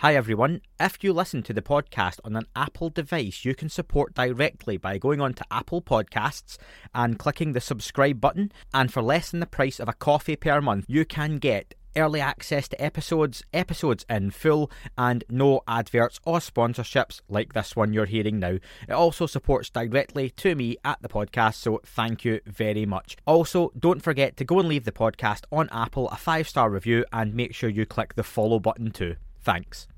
Hi 0.02 0.14
everyone. 0.14 0.60
If 0.78 1.02
you 1.02 1.12
listen 1.12 1.42
to 1.42 1.52
the 1.52 1.60
podcast 1.60 2.20
on 2.22 2.36
an 2.36 2.46
Apple 2.54 2.88
device, 2.88 3.44
you 3.44 3.52
can 3.56 3.68
support 3.68 4.14
directly 4.14 4.76
by 4.76 4.96
going 4.96 5.20
on 5.20 5.34
to 5.34 5.44
Apple 5.50 5.82
Podcasts 5.82 6.56
and 6.94 7.18
clicking 7.18 7.52
the 7.52 7.60
subscribe 7.60 8.20
button. 8.20 8.52
And 8.72 8.92
for 8.92 9.02
less 9.02 9.32
than 9.32 9.40
the 9.40 9.46
price 9.46 9.80
of 9.80 9.88
a 9.88 9.92
coffee 9.92 10.36
per 10.36 10.60
month, 10.60 10.84
you 10.86 11.04
can 11.04 11.38
get 11.38 11.74
early 11.96 12.20
access 12.20 12.68
to 12.68 12.80
episodes, 12.80 13.42
episodes 13.52 14.06
in 14.08 14.30
full, 14.30 14.70
and 14.96 15.24
no 15.28 15.62
adverts 15.66 16.20
or 16.24 16.38
sponsorships 16.38 17.20
like 17.28 17.54
this 17.54 17.74
one 17.74 17.92
you're 17.92 18.06
hearing 18.06 18.38
now. 18.38 18.58
It 18.88 18.92
also 18.92 19.26
supports 19.26 19.68
directly 19.68 20.30
to 20.30 20.54
me 20.54 20.76
at 20.84 21.02
the 21.02 21.08
podcast, 21.08 21.54
so 21.54 21.80
thank 21.84 22.24
you 22.24 22.38
very 22.46 22.86
much. 22.86 23.16
Also, 23.26 23.72
don't 23.76 24.00
forget 24.00 24.36
to 24.36 24.44
go 24.44 24.60
and 24.60 24.68
leave 24.68 24.84
the 24.84 24.92
podcast 24.92 25.42
on 25.50 25.68
Apple 25.72 26.08
a 26.10 26.16
five 26.16 26.48
star 26.48 26.70
review 26.70 27.04
and 27.12 27.34
make 27.34 27.52
sure 27.52 27.68
you 27.68 27.84
click 27.84 28.14
the 28.14 28.22
follow 28.22 28.60
button 28.60 28.92
too. 28.92 29.16
Thanks. 29.48 29.88